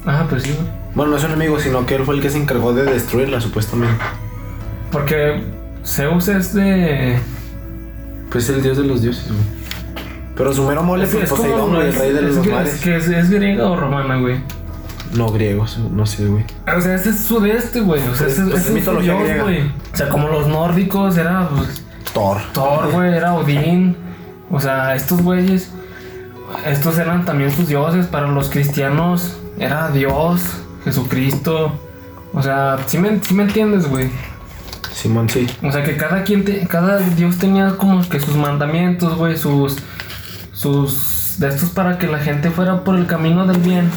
Ah, 0.06 0.24
pues 0.30 0.44
sí, 0.44 0.52
güey. 0.52 0.66
Bueno, 0.94 1.10
no 1.10 1.16
es 1.16 1.22
su 1.22 1.28
enemigo, 1.28 1.58
sino 1.58 1.84
que 1.84 1.96
él 1.96 2.04
fue 2.04 2.14
el 2.14 2.22
que 2.22 2.30
se 2.30 2.38
encargó 2.38 2.72
de 2.72 2.84
destruirla, 2.84 3.40
supuestamente. 3.40 3.96
Porque 4.92 5.42
Zeus 5.84 6.28
es 6.28 6.54
de. 6.54 7.18
Pues 8.30 8.44
es 8.48 8.50
el 8.56 8.62
dios 8.62 8.76
de 8.78 8.84
los 8.84 9.02
dioses, 9.02 9.26
güey. 9.28 9.58
Pero 10.36 10.52
su 10.52 10.62
mero 10.62 10.84
mole 10.84 11.04
es, 11.04 11.10
fue 11.10 11.24
es 11.24 11.28
como- 11.30 11.42
Poseidón, 11.42 11.74
güey, 11.74 11.88
el 11.88 11.94
rey 11.94 12.12
de 12.12 12.22
los 12.22 12.46
mares. 12.46 12.74
Es 12.74 12.80
que 12.80 12.96
es, 12.96 13.08
es 13.08 13.30
griega 13.30 13.66
o 13.68 13.74
romana, 13.76 14.16
güey. 14.18 14.36
No 15.14 15.30
griegos, 15.30 15.78
no 15.78 16.04
sé, 16.06 16.26
güey. 16.26 16.44
O 16.76 16.80
sea, 16.80 16.94
ese 16.94 17.10
es 17.10 17.20
sudeste, 17.24 17.80
güey. 17.80 18.00
O 18.02 18.14
sea, 18.14 18.26
Pues- 18.26 18.32
ese, 18.38 18.42
pues 18.42 18.54
ese 18.54 18.60
es 18.62 18.66
es 18.68 18.74
mitología 18.74 19.12
dios, 19.14 19.24
griega. 19.24 19.42
güey. 19.44 19.62
O 19.62 19.96
sea, 19.96 20.08
como 20.08 20.28
los 20.28 20.46
nórdicos 20.48 21.16
era 21.16 21.48
pues, 21.48 21.82
Thor. 22.12 22.38
Thor, 22.52 22.90
güey, 22.92 23.14
era 23.14 23.34
Odín. 23.34 23.96
O 24.50 24.60
sea, 24.60 24.94
estos 24.94 25.22
güeyes, 25.22 25.70
estos 26.66 26.98
eran 26.98 27.24
también 27.24 27.50
sus 27.50 27.68
dioses. 27.68 28.06
Para 28.06 28.28
los 28.28 28.48
cristianos 28.50 29.36
era 29.58 29.90
Dios, 29.90 30.42
Jesucristo. 30.84 31.72
O 32.34 32.42
sea, 32.42 32.78
sí 32.86 32.98
me, 32.98 33.18
sí 33.22 33.34
me 33.34 33.44
entiendes, 33.44 33.88
güey. 33.88 34.10
Simón, 34.92 35.28
sí. 35.28 35.46
O 35.62 35.70
sea, 35.70 35.82
que 35.84 35.96
cada 35.96 36.24
quien, 36.24 36.44
te- 36.44 36.66
cada 36.66 36.98
Dios 36.98 37.38
tenía 37.38 37.76
como 37.76 38.06
que 38.08 38.20
sus 38.20 38.34
mandamientos, 38.36 39.16
güey, 39.16 39.36
sus, 39.36 39.76
sus, 40.52 41.36
de 41.38 41.48
estos 41.48 41.70
para 41.70 41.98
que 41.98 42.06
la 42.08 42.18
gente 42.18 42.50
fuera 42.50 42.82
por 42.84 42.96
el 42.96 43.06
camino 43.06 43.46
del 43.46 43.58
bien. 43.58 43.90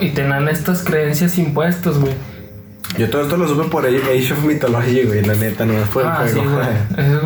Y 0.00 0.10
tenían 0.10 0.48
estas 0.48 0.82
creencias 0.82 1.38
impuestas, 1.38 1.98
güey. 1.98 2.12
Yo 2.98 3.10
todo 3.10 3.22
esto 3.22 3.36
lo 3.36 3.48
supe 3.48 3.68
por 3.68 3.84
Age 3.86 4.32
of 4.32 4.44
Mythology, 4.44 5.02
güey, 5.04 5.24
la 5.24 5.34
neta, 5.34 5.64
no 5.64 5.72
el 5.72 5.82
Ah, 6.06 6.24
sí, 6.26 6.34
juego. 6.38 6.50
güey. 6.56 6.66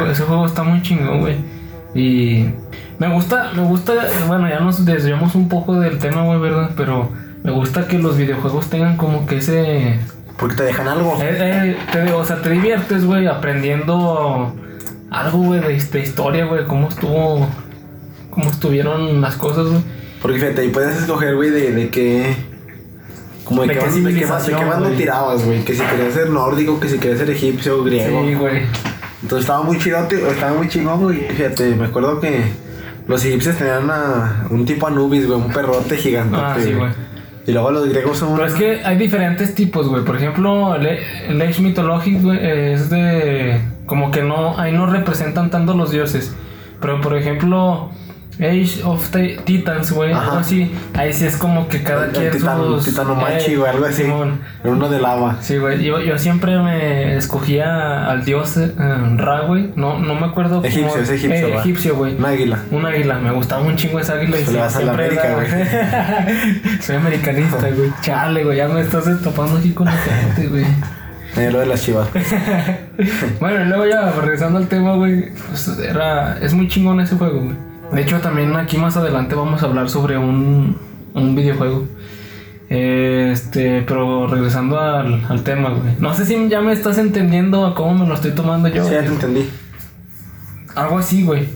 Ese, 0.07 0.13
ese 0.13 0.23
juego 0.25 0.47
está 0.47 0.63
muy 0.63 0.83
chingón, 0.83 1.21
güey. 1.21 1.37
Y 1.95 2.47
me 2.99 3.13
gusta, 3.13 3.53
me 3.55 3.63
gusta, 3.63 3.93
bueno, 4.27 4.49
ya 4.49 4.61
nos 4.61 4.85
desviamos 4.85 5.35
un 5.35 5.49
poco 5.49 5.79
del 5.81 5.99
tema, 5.99 6.23
güey, 6.25 6.39
¿verdad? 6.41 6.71
Pero 6.77 7.11
me 7.43 7.51
gusta 7.51 7.87
que 7.87 7.99
los 7.99 8.17
videojuegos 8.17 8.69
tengan 8.71 8.97
como 8.97 9.27
que 9.27 9.39
ese... 9.39 9.89
Eh, 9.89 10.01
Porque 10.39 10.57
te 10.57 10.63
dejan 10.65 10.89
algo. 10.89 11.19
eh, 11.21 11.77
te- 11.93 12.13
o 12.13 12.25
sea, 12.25 12.41
te 12.43 12.51
diviertes, 12.51 13.05
güey, 13.05 13.27
aprendiendo 13.27 14.55
algo, 15.11 15.39
güey, 15.39 15.61
de, 15.61 15.79
de 15.83 16.01
historia, 16.01 16.45
güey, 16.47 16.67
cómo 16.67 16.89
estuvo, 16.89 17.47
cómo 18.31 18.51
estuvieron 18.51 19.21
las 19.21 19.37
cosas, 19.37 19.67
güey. 19.67 19.81
Porque 20.23 20.39
fíjate, 20.41 20.63
ahí 20.63 20.69
puedes 20.69 20.97
escoger, 20.97 21.35
güey, 21.37 21.51
de, 21.51 21.73
de 21.73 21.89
qué. 21.91 22.37
Como 23.49 23.63
de, 23.63 23.69
¿De 23.69 23.75
qué, 23.75 23.81
qué 23.81 23.87
bando- 23.87 24.09
de 24.09 24.15
qué, 24.55 24.65
ba- 24.65 24.81
de 24.91 24.97
tirabas, 24.97 25.45
güey. 25.45 25.65
Que 25.65 25.75
si 25.75 25.83
querías 25.83 26.13
ser 26.15 26.29
nórdico, 26.31 26.79
que 26.79 26.89
si 26.89 26.99
querías 26.99 27.19
ser 27.19 27.31
egipcio, 27.31 27.83
griego. 27.83 28.23
Sí, 28.27 28.35
güey. 28.35 28.63
Entonces 29.23 29.41
estaba 29.47 29.63
muy 29.63 29.79
chido, 29.79 30.03
tío, 30.05 30.31
estaba 30.31 30.53
muy 30.55 30.69
chingón, 30.69 31.01
güey. 31.03 31.21
Fíjate, 31.31 31.75
me 31.75 31.87
acuerdo 31.87 32.21
que 32.21 32.43
los 33.07 33.25
egipcios 33.25 33.57
tenían 33.57 33.91
a 33.91 34.47
un 34.51 34.65
tipo 34.67 34.87
Anubis, 34.87 35.27
güey, 35.27 35.39
un 35.41 35.51
perrote 35.53 35.97
gigante. 35.97 36.37
Ah, 36.39 36.57
sí, 36.63 36.73
güey. 36.75 36.93
Y 37.47 37.53
luego 37.53 37.71
los 37.71 37.89
griegos 37.89 38.19
son. 38.19 38.35
Pero 38.37 38.47
es 38.47 38.53
que 38.55 38.85
hay 38.85 38.99
diferentes 38.99 39.55
tipos, 39.55 39.89
güey. 39.89 40.05
Por 40.05 40.17
ejemplo, 40.17 40.75
el, 40.75 40.87
el 41.29 41.41
Age 41.41 41.63
Mythologic, 41.63 42.23
güey, 42.23 42.39
es 42.73 42.91
de. 42.91 43.59
Como 43.87 44.11
que 44.11 44.23
no. 44.23 44.59
Ahí 44.59 44.73
no 44.73 44.85
representan 44.87 45.51
tanto 45.51 45.73
los 45.75 45.91
dioses. 45.91 46.35
Pero 46.81 47.01
por 47.01 47.17
ejemplo, 47.17 47.91
Age 48.41 48.83
of 48.85 49.09
Ti- 49.11 49.37
Titans, 49.45 49.91
güey, 49.93 50.13
Ajá. 50.13 50.39
así. 50.39 50.71
Ahí 50.95 51.13
sí 51.13 51.27
es 51.27 51.37
como 51.37 51.67
que 51.69 51.83
cada 51.83 52.07
el 52.07 52.13
quien 52.13 52.31
titano, 52.31 52.65
sus. 52.77 52.85
titanomachi, 52.85 53.53
eh, 53.53 53.57
güey, 53.57 53.71
algo 53.71 53.87
así. 53.87 54.03
Simón. 54.05 54.41
Uno 54.65 54.89
de 54.89 55.01
lava. 55.01 55.37
Sí, 55.41 55.57
güey. 55.59 55.83
Yo, 55.83 56.01
yo 56.01 56.19
siempre 56.19 56.57
me 56.59 57.17
escogía 57.17 58.07
al 58.09 58.25
dios 58.25 58.57
eh, 58.57 58.73
Ra, 59.17 59.41
güey. 59.41 59.73
No, 59.75 59.99
no 59.99 60.15
me 60.15 60.27
acuerdo. 60.27 60.57
cómo- 60.57 60.67
Egipcio, 60.67 61.01
es 61.03 61.11
egipcio, 61.11 61.49
Eh, 61.49 61.57
egipcio, 61.57 61.97
güey. 61.97 62.15
Un 62.17 62.25
águila. 62.27 62.59
Un 62.71 62.87
águila, 62.87 63.19
me 63.19 63.33
gustaba 63.33 63.63
un 63.63 63.75
chingo 63.77 63.99
esa 63.99 64.15
águila 64.15 64.39
y 64.39 64.43
Pues 64.45 64.53
le 64.53 64.61
vas 64.61 64.77
a 64.77 64.81
la 64.83 64.93
América, 64.93 65.23
era- 65.27 66.27
Soy 66.81 66.97
americanista, 66.97 67.69
güey. 67.71 67.91
Chale, 68.03 68.45
güey, 68.45 68.57
ya 68.57 68.69
me 68.69 68.81
estás 68.81 69.05
destapando 69.07 69.59
aquí 69.59 69.73
con 69.73 69.87
la 69.87 69.93
gente, 69.93 70.47
güey. 70.49 70.65
Eh, 71.37 71.51
lo 71.51 71.59
de 71.61 71.67
las 71.67 71.83
chivas. 71.83 72.09
Bueno, 73.41 73.63
y 73.65 73.69
luego 73.69 73.87
ya 73.87 74.11
regresando 74.11 74.59
al 74.59 74.67
tema, 74.67 74.95
güey, 74.95 75.31
pues 75.49 75.69
era 75.79 76.37
es 76.41 76.53
muy 76.53 76.67
chingón 76.69 77.01
ese 77.01 77.15
juego, 77.17 77.41
güey. 77.43 77.57
De 77.93 78.03
hecho, 78.03 78.21
también 78.21 78.55
aquí 78.57 78.77
más 78.77 78.97
adelante 78.97 79.35
vamos 79.35 79.63
a 79.63 79.67
hablar 79.67 79.89
sobre 79.89 80.19
un, 80.19 80.77
un 81.15 81.35
videojuego. 81.35 81.87
Este, 82.69 83.83
pero 83.83 84.27
regresando 84.27 84.79
al, 84.79 85.25
al 85.29 85.43
tema, 85.43 85.71
güey. 85.71 85.95
No 85.99 86.13
sé 86.15 86.27
si 86.27 86.49
ya 86.49 86.61
me 86.61 86.73
estás 86.73 86.99
entendiendo 86.99 87.65
a 87.65 87.75
cómo 87.75 87.95
me 87.95 88.07
lo 88.07 88.15
estoy 88.15 88.33
tomando 88.33 88.69
yo. 88.69 88.85
Sí, 88.85 88.93
ya 88.93 89.01
te 89.01 89.07
entendí. 89.07 89.49
Algo 90.75 90.99
así, 90.99 91.25
güey. 91.25 91.49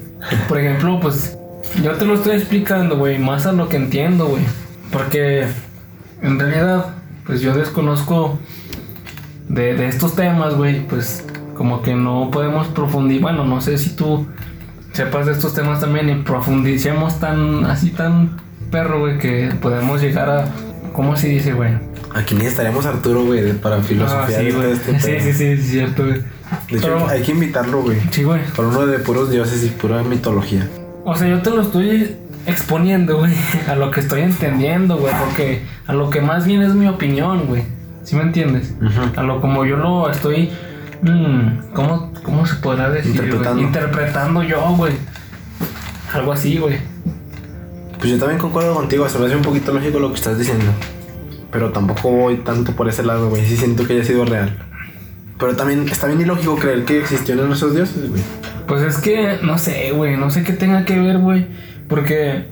Por 0.49 0.59
ejemplo, 0.59 1.01
pues 1.01 1.37
yo 1.83 1.93
te 1.93 2.07
lo 2.07 2.15
estoy 2.15 2.37
explicando, 2.37 2.97
güey, 2.97 3.19
más 3.19 3.47
a 3.47 3.53
lo 3.53 3.69
que 3.69 3.77
entiendo, 3.77 4.27
güey. 4.27 4.43
Porque 4.91 5.47
en 6.23 6.39
realidad, 6.39 6.87
pues 7.27 7.41
yo 7.43 7.55
desconozco 7.55 8.39
de, 9.49 9.75
de 9.75 9.89
estos 9.89 10.15
temas, 10.15 10.55
güey, 10.55 10.87
pues 10.87 11.27
como 11.55 11.83
que 11.83 11.95
no 11.95 12.31
podemos 12.31 12.69
profundizar. 12.69 13.23
Bueno, 13.23 13.45
no 13.45 13.61
sé 13.61 13.77
si 13.77 13.95
tú 13.95 14.27
sepas 14.93 15.27
de 15.27 15.33
estos 15.33 15.55
temas 15.55 15.81
también 15.81 16.09
y 16.09 16.15
profundicemos 16.23 17.19
tan, 17.21 17.65
así 17.65 17.91
tan 17.91 18.37
perro, 18.71 19.01
güey, 19.01 19.19
que 19.19 19.53
podemos 19.61 20.01
llegar 20.01 20.29
a... 20.31 20.45
¿Cómo 20.93 21.17
se 21.17 21.29
dice, 21.29 21.53
güey? 21.55 21.73
Aquí 22.15 22.35
necesitaríamos 22.35 22.85
a 22.85 22.91
Arturo, 22.91 23.25
güey, 23.25 23.53
para 23.55 23.81
filosofía. 23.83 24.37
Ah, 24.39 24.43
sí, 24.43 24.53
todo 24.53 24.65
este 24.65 25.01
Sí, 25.01 25.21
sí, 25.21 25.33
sí, 25.33 25.45
es 25.47 25.67
cierto, 25.67 26.05
güey. 26.05 26.19
De 26.71 26.77
hecho, 26.77 26.83
Pero- 26.83 27.09
hay 27.09 27.23
que 27.23 27.33
invitarlo, 27.33 27.83
güey. 27.83 27.99
Sí, 28.11 28.25
güey. 28.25 28.43
Por 28.55 28.67
uno 28.67 28.87
de 28.87 28.99
puros 28.99 29.31
dioses 29.31 29.65
y 29.65 29.69
pura 29.69 30.03
mitología. 30.03 30.69
O 31.05 31.15
sea, 31.17 31.29
yo 31.29 31.41
te 31.41 31.51
lo 31.51 31.63
estoy 31.63 32.17
exponiendo, 32.47 33.19
güey, 33.19 33.33
a 33.69 33.75
lo 33.75 33.91
que 33.91 34.01
estoy 34.01 34.21
entendiendo, 34.23 34.99
güey, 34.99 35.15
porque 35.25 35.63
a 35.87 35.95
lo 35.95 36.11
que 36.11 36.21
más 36.21 36.45
bien 36.47 36.61
es 36.63 36.75
mi 36.75 36.87
opinión, 36.89 37.47
güey. 37.47 37.63
¿Sí 38.05 38.17
me 38.17 38.23
entiendes? 38.23 38.75
A 39.17 39.23
lo 39.23 39.41
como 39.41 39.65
yo 39.65 39.77
lo 39.77 40.11
estoy, 40.11 40.51
mm, 41.03 41.73
¿cómo, 41.73 42.12
¿cómo 42.23 42.47
se 42.47 42.57
podrá 42.57 42.91
decir? 42.91 43.11
Interpretando. 43.13 43.63
Interpretando 43.63 44.43
yo, 44.43 44.61
güey. 44.77 44.95
Algo 46.13 46.33
así, 46.33 46.59
güey. 46.59 46.79
Pues 47.99 48.11
yo 48.11 48.19
también 48.19 48.41
concuerdo 48.41 48.75
contigo, 48.75 49.09
se 49.09 49.19
me 49.19 49.27
hace 49.27 49.37
un 49.37 49.43
poquito 49.43 49.73
lógico 49.73 49.99
lo 49.99 50.09
que 50.09 50.17
estás 50.17 50.39
diciendo. 50.39 50.73
Pero 51.51 51.71
tampoco 51.71 52.11
voy 52.11 52.39
tanto 52.39 52.73
por 52.73 52.89
ese 52.89 53.03
lado, 53.03 53.29
güey. 53.29 53.45
Sí 53.47 53.57
siento 53.57 53.87
que 53.87 53.93
haya 53.93 54.05
sido 54.05 54.25
real. 54.25 54.59
Pero 55.39 55.57
también 55.57 55.89
está 55.89 56.07
bien 56.07 56.21
ilógico 56.21 56.57
creer 56.57 56.85
que 56.85 57.01
existieron 57.01 57.53
esos 57.53 57.75
dioses, 57.75 58.09
güey. 58.09 58.23
Pues 58.67 58.83
es 58.83 58.99
que, 58.99 59.39
no 59.43 59.59
sé, 59.59 59.93
güey, 59.93 60.17
no 60.17 60.31
sé 60.31 60.45
qué 60.45 60.53
tenga 60.53 60.85
que 60.85 60.99
ver, 60.99 61.19
güey. 61.19 61.47
Porque, 61.89 62.47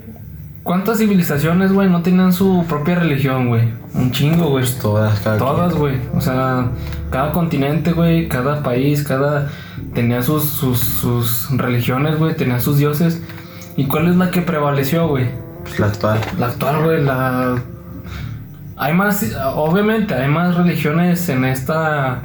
¿cuántas 0.63 0.99
civilizaciones, 0.99 1.73
güey, 1.73 1.89
no 1.89 2.01
tenían 2.01 2.33
su 2.33 2.65
propia 2.67 2.95
religión, 2.95 3.49
güey? 3.49 3.69
Un 3.93 4.11
chingo, 4.11 4.49
güey. 4.49 4.65
Todas, 4.81 5.19
cada 5.19 5.37
Todas, 5.37 5.75
güey. 5.75 5.97
O 6.15 6.21
sea, 6.21 6.67
cada 7.09 7.31
continente, 7.31 7.91
güey, 7.93 8.27
cada 8.27 8.63
país, 8.63 9.03
cada. 9.03 9.49
tenía 9.93 10.21
sus, 10.21 10.43
sus, 10.45 10.79
sus 10.79 11.49
religiones, 11.57 12.17
güey, 12.17 12.35
tenía 12.35 12.59
sus 12.59 12.77
dioses. 12.77 13.21
¿Y 13.77 13.85
cuál 13.85 14.07
es 14.07 14.15
la 14.15 14.31
que 14.31 14.41
prevaleció, 14.41 15.07
güey? 15.07 15.29
Pues 15.63 15.79
la 15.79 15.87
actual. 15.87 16.19
La 16.39 16.47
actual, 16.47 16.83
güey, 16.83 17.03
la. 17.03 17.61
Hay 18.77 18.93
más. 18.93 19.25
Obviamente, 19.55 20.13
hay 20.13 20.29
más 20.29 20.55
religiones 20.55 21.27
en 21.29 21.45
esta. 21.45 22.23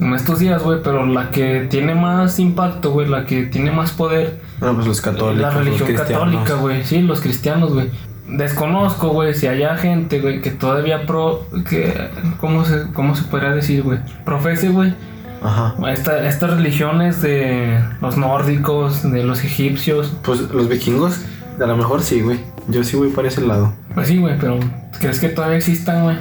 En 0.00 0.14
estos 0.14 0.40
días, 0.40 0.62
güey, 0.62 0.80
pero 0.82 1.06
la 1.06 1.30
que 1.30 1.68
tiene 1.70 1.94
más 1.94 2.40
impacto, 2.40 2.90
güey, 2.90 3.08
la 3.08 3.24
que 3.24 3.44
tiene 3.44 3.70
más 3.70 3.92
poder 3.92 4.40
Bueno, 4.62 4.76
pues 4.76 4.86
los 4.86 5.00
católicos, 5.00 5.36
la 5.40 5.50
religión 5.50 5.92
los 5.92 6.00
católica, 6.00 6.54
güey. 6.54 6.84
Sí, 6.84 7.02
los 7.02 7.20
cristianos, 7.20 7.74
güey. 7.74 7.90
desconozco, 8.28 9.08
güey, 9.08 9.34
si 9.34 9.48
haya 9.48 9.76
gente, 9.76 10.20
güey, 10.20 10.40
que 10.40 10.50
todavía 10.50 11.04
pro, 11.04 11.46
que, 11.68 12.08
¿cómo 12.40 12.64
se, 12.64 12.84
cómo 12.92 13.16
se 13.16 13.24
podría 13.24 13.50
decir, 13.50 13.82
güey? 13.82 13.98
Profese, 14.24 14.68
güey. 14.68 14.94
Ajá. 15.42 15.74
Esta, 15.90 16.28
estas 16.28 16.50
religiones 16.50 17.20
de 17.20 17.82
los 18.00 18.16
nórdicos, 18.16 19.02
de 19.10 19.24
los 19.24 19.42
egipcios. 19.42 20.12
Pues 20.22 20.40
los 20.40 20.68
vikingos, 20.68 21.20
a 21.60 21.66
lo 21.66 21.76
mejor 21.76 22.02
sí, 22.02 22.20
güey. 22.20 22.38
Yo 22.68 22.84
sí 22.84 22.96
voy 22.96 23.08
para 23.08 23.26
ese 23.26 23.40
lado. 23.40 23.72
Pues 23.94 24.06
sí, 24.06 24.18
güey, 24.18 24.38
pero 24.38 24.60
¿crees 25.00 25.18
que 25.18 25.28
todavía 25.28 25.56
existan, 25.56 26.04
güey? 26.04 26.16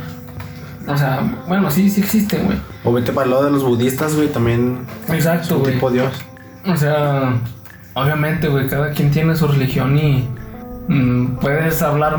O 0.87 0.97
sea, 0.97 1.21
bueno, 1.47 1.69
sí, 1.69 1.87
sí 1.91 2.01
existen, 2.01 2.45
güey. 2.47 2.57
O 2.83 2.91
vete 2.91 3.11
para 3.11 3.25
el 3.25 3.31
lado 3.31 3.43
de 3.45 3.51
los 3.51 3.63
budistas, 3.63 4.15
güey, 4.15 4.29
también 4.29 4.79
Exacto, 5.09 5.59
güey. 5.59 5.73
tipo 5.73 5.91
dios. 5.91 6.11
O 6.65 6.75
sea, 6.75 7.35
obviamente, 7.93 8.47
güey, 8.47 8.67
cada 8.67 8.91
quien 8.91 9.11
tiene 9.11 9.35
su 9.35 9.47
religión 9.47 9.97
y 9.97 10.27
mm, 10.87 11.37
puedes 11.37 11.81
hablar, 11.81 12.17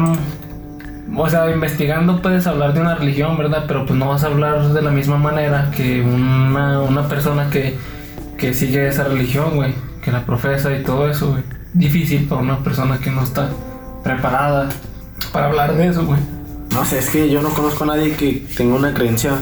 o 1.17 1.31
sea, 1.31 1.51
investigando 1.51 2.21
puedes 2.21 2.47
hablar 2.47 2.75
de 2.75 2.81
una 2.81 2.95
religión, 2.95 3.37
¿verdad? 3.37 3.65
Pero 3.67 3.87
pues 3.87 3.99
no 3.99 4.09
vas 4.09 4.25
a 4.25 4.27
hablar 4.27 4.73
de 4.73 4.83
la 4.83 4.91
misma 4.91 5.17
manera 5.17 5.71
que 5.77 6.03
una, 6.03 6.81
una 6.81 7.09
persona 7.09 7.49
que, 7.51 7.77
que 8.39 8.55
sigue 8.55 8.89
esa 8.89 9.05
religión, 9.05 9.57
güey, 9.57 9.75
que 10.03 10.13
la 10.13 10.25
profesa 10.25 10.75
y 10.77 10.83
todo 10.83 11.09
eso, 11.09 11.31
güey. 11.31 11.43
Difícil 11.75 12.27
para 12.29 12.43
una 12.43 12.59
persona 12.59 12.99
que 12.99 13.11
no 13.11 13.23
está 13.23 13.49
preparada 14.05 14.69
para 15.33 15.47
hablar 15.47 15.75
de 15.75 15.89
eso, 15.89 16.05
güey. 16.05 16.21
No 16.73 16.85
sé, 16.85 16.99
es 16.99 17.11
que 17.11 17.31
yo 17.31 17.43
no 17.43 17.51
conozco 17.51 17.85
a 17.85 17.89
nadie 17.89 18.15
que 18.15 18.47
tenga 18.57 18.75
una 18.75 18.95
creencia 18.95 19.33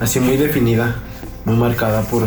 así 0.00 0.20
muy 0.20 0.36
definida, 0.36 0.96
muy 1.44 1.56
marcada 1.56 2.02
por, 2.02 2.26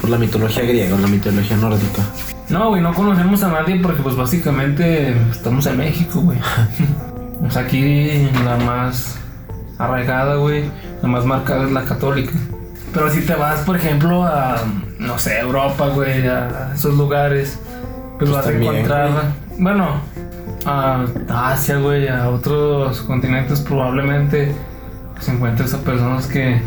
por 0.00 0.10
la 0.10 0.18
mitología 0.18 0.62
griega 0.62 0.94
o 0.94 0.98
la 0.98 1.06
mitología 1.06 1.56
nórdica. 1.56 2.02
No, 2.48 2.68
güey, 2.68 2.82
no 2.82 2.92
conocemos 2.92 3.42
a 3.42 3.48
nadie 3.48 3.80
porque 3.80 4.02
pues 4.02 4.16
básicamente 4.16 5.14
estamos 5.30 5.66
en 5.66 5.78
México, 5.78 6.20
güey. 6.20 6.38
o 7.46 7.50
sea, 7.50 7.62
aquí 7.62 8.28
la 8.44 8.56
más 8.56 9.18
arraigada, 9.78 10.36
güey, 10.36 10.64
la 11.02 11.08
más 11.08 11.24
marcada 11.24 11.64
es 11.64 11.72
la 11.72 11.84
católica. 11.84 12.32
Pero 12.92 13.10
si 13.10 13.22
te 13.22 13.34
vas, 13.34 13.60
por 13.60 13.76
ejemplo, 13.76 14.24
a, 14.24 14.62
no 14.98 15.18
sé, 15.18 15.40
Europa, 15.40 15.88
güey, 15.88 16.26
a 16.28 16.72
esos 16.74 16.94
lugares, 16.94 17.58
pues, 18.18 18.30
Pues 18.30 18.30
vas 18.30 18.44
también, 18.44 18.72
a 18.72 18.78
encontrar, 18.78 19.10
bueno, 19.58 20.00
a 20.66 21.04
Asia, 21.52 21.78
güey, 21.78 22.08
a 22.08 22.28
otros 22.30 23.00
continentes 23.02 23.60
probablemente 23.60 24.54
se 25.20 25.32
encuentres 25.32 25.72
a 25.74 25.78
personas 25.78 26.26
que 26.26 26.60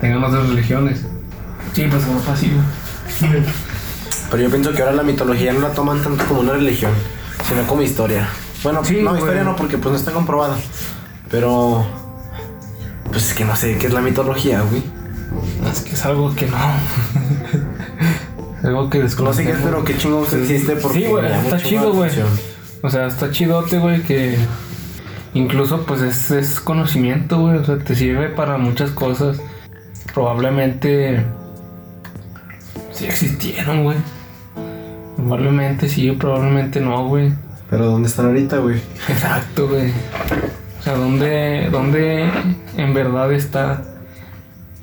tengan 0.00 0.22
otras 0.22 0.48
religiones. 0.48 1.06
Sí, 1.72 1.86
pues 1.90 2.04
Europa 2.06 2.36
sí, 2.36 2.52
güey. 3.20 3.42
Pero 4.30 4.42
yo 4.42 4.50
pienso 4.50 4.72
que 4.72 4.82
ahora 4.82 4.94
la 4.94 5.02
mitología 5.02 5.52
no 5.52 5.60
la 5.60 5.70
toman 5.72 6.02
tanto 6.02 6.24
como 6.26 6.40
una 6.40 6.52
religión, 6.52 6.92
sino 7.48 7.62
como 7.66 7.82
historia. 7.82 8.28
Bueno, 8.62 8.84
Sí, 8.84 9.00
no, 9.02 9.10
güey. 9.10 9.20
historia 9.22 9.42
no, 9.44 9.56
porque 9.56 9.78
pues 9.78 9.92
no 9.92 9.98
está 9.98 10.12
comprobada. 10.12 10.56
Pero. 11.30 11.84
Pues 13.10 13.28
es 13.30 13.34
que 13.34 13.44
no 13.44 13.56
sé 13.56 13.76
qué 13.78 13.86
es 13.88 13.92
la 13.92 14.00
mitología, 14.00 14.60
güey. 14.62 14.82
Es 15.70 15.80
que 15.80 15.92
es 15.94 16.04
algo 16.04 16.34
que 16.34 16.46
no. 16.46 16.56
es 18.58 18.64
algo 18.64 18.88
que 18.90 18.98
No 19.00 19.32
sé 19.32 19.44
qué 19.44 19.52
es, 19.52 19.58
pero 19.62 19.84
qué 19.84 19.96
chingón 19.96 20.26
que 20.26 20.40
existe 20.40 20.76
porque. 20.76 21.00
Sí, 21.00 21.06
güey, 21.06 21.32
está 21.32 21.58
chido, 21.62 21.92
güey. 21.92 22.10
O 22.82 22.88
sea, 22.90 23.06
está 23.06 23.30
chidote, 23.30 23.78
güey, 23.78 24.02
que 24.02 24.36
incluso 25.34 25.82
pues 25.84 26.02
es, 26.02 26.30
es 26.30 26.60
conocimiento, 26.60 27.40
güey. 27.40 27.58
O 27.58 27.64
sea, 27.64 27.78
te 27.78 27.94
sirve 27.96 28.28
para 28.28 28.58
muchas 28.58 28.90
cosas. 28.90 29.38
Probablemente 30.14 31.24
sí 33.00 33.06
existieron, 33.06 33.82
güey. 33.82 33.96
Probablemente 35.16 35.88
sí, 35.88 36.10
probablemente 36.12 36.80
no, 36.80 37.08
güey. 37.08 37.32
Pero 37.70 37.86
¿dónde 37.86 38.08
están 38.08 38.26
ahorita, 38.26 38.58
güey? 38.58 38.76
Exacto, 39.08 39.68
güey. 39.68 39.90
O 40.78 40.82
sea, 40.82 40.96
¿dónde, 40.96 41.68
¿dónde 41.70 42.30
en 42.76 42.94
verdad 42.94 43.32
está 43.32 43.82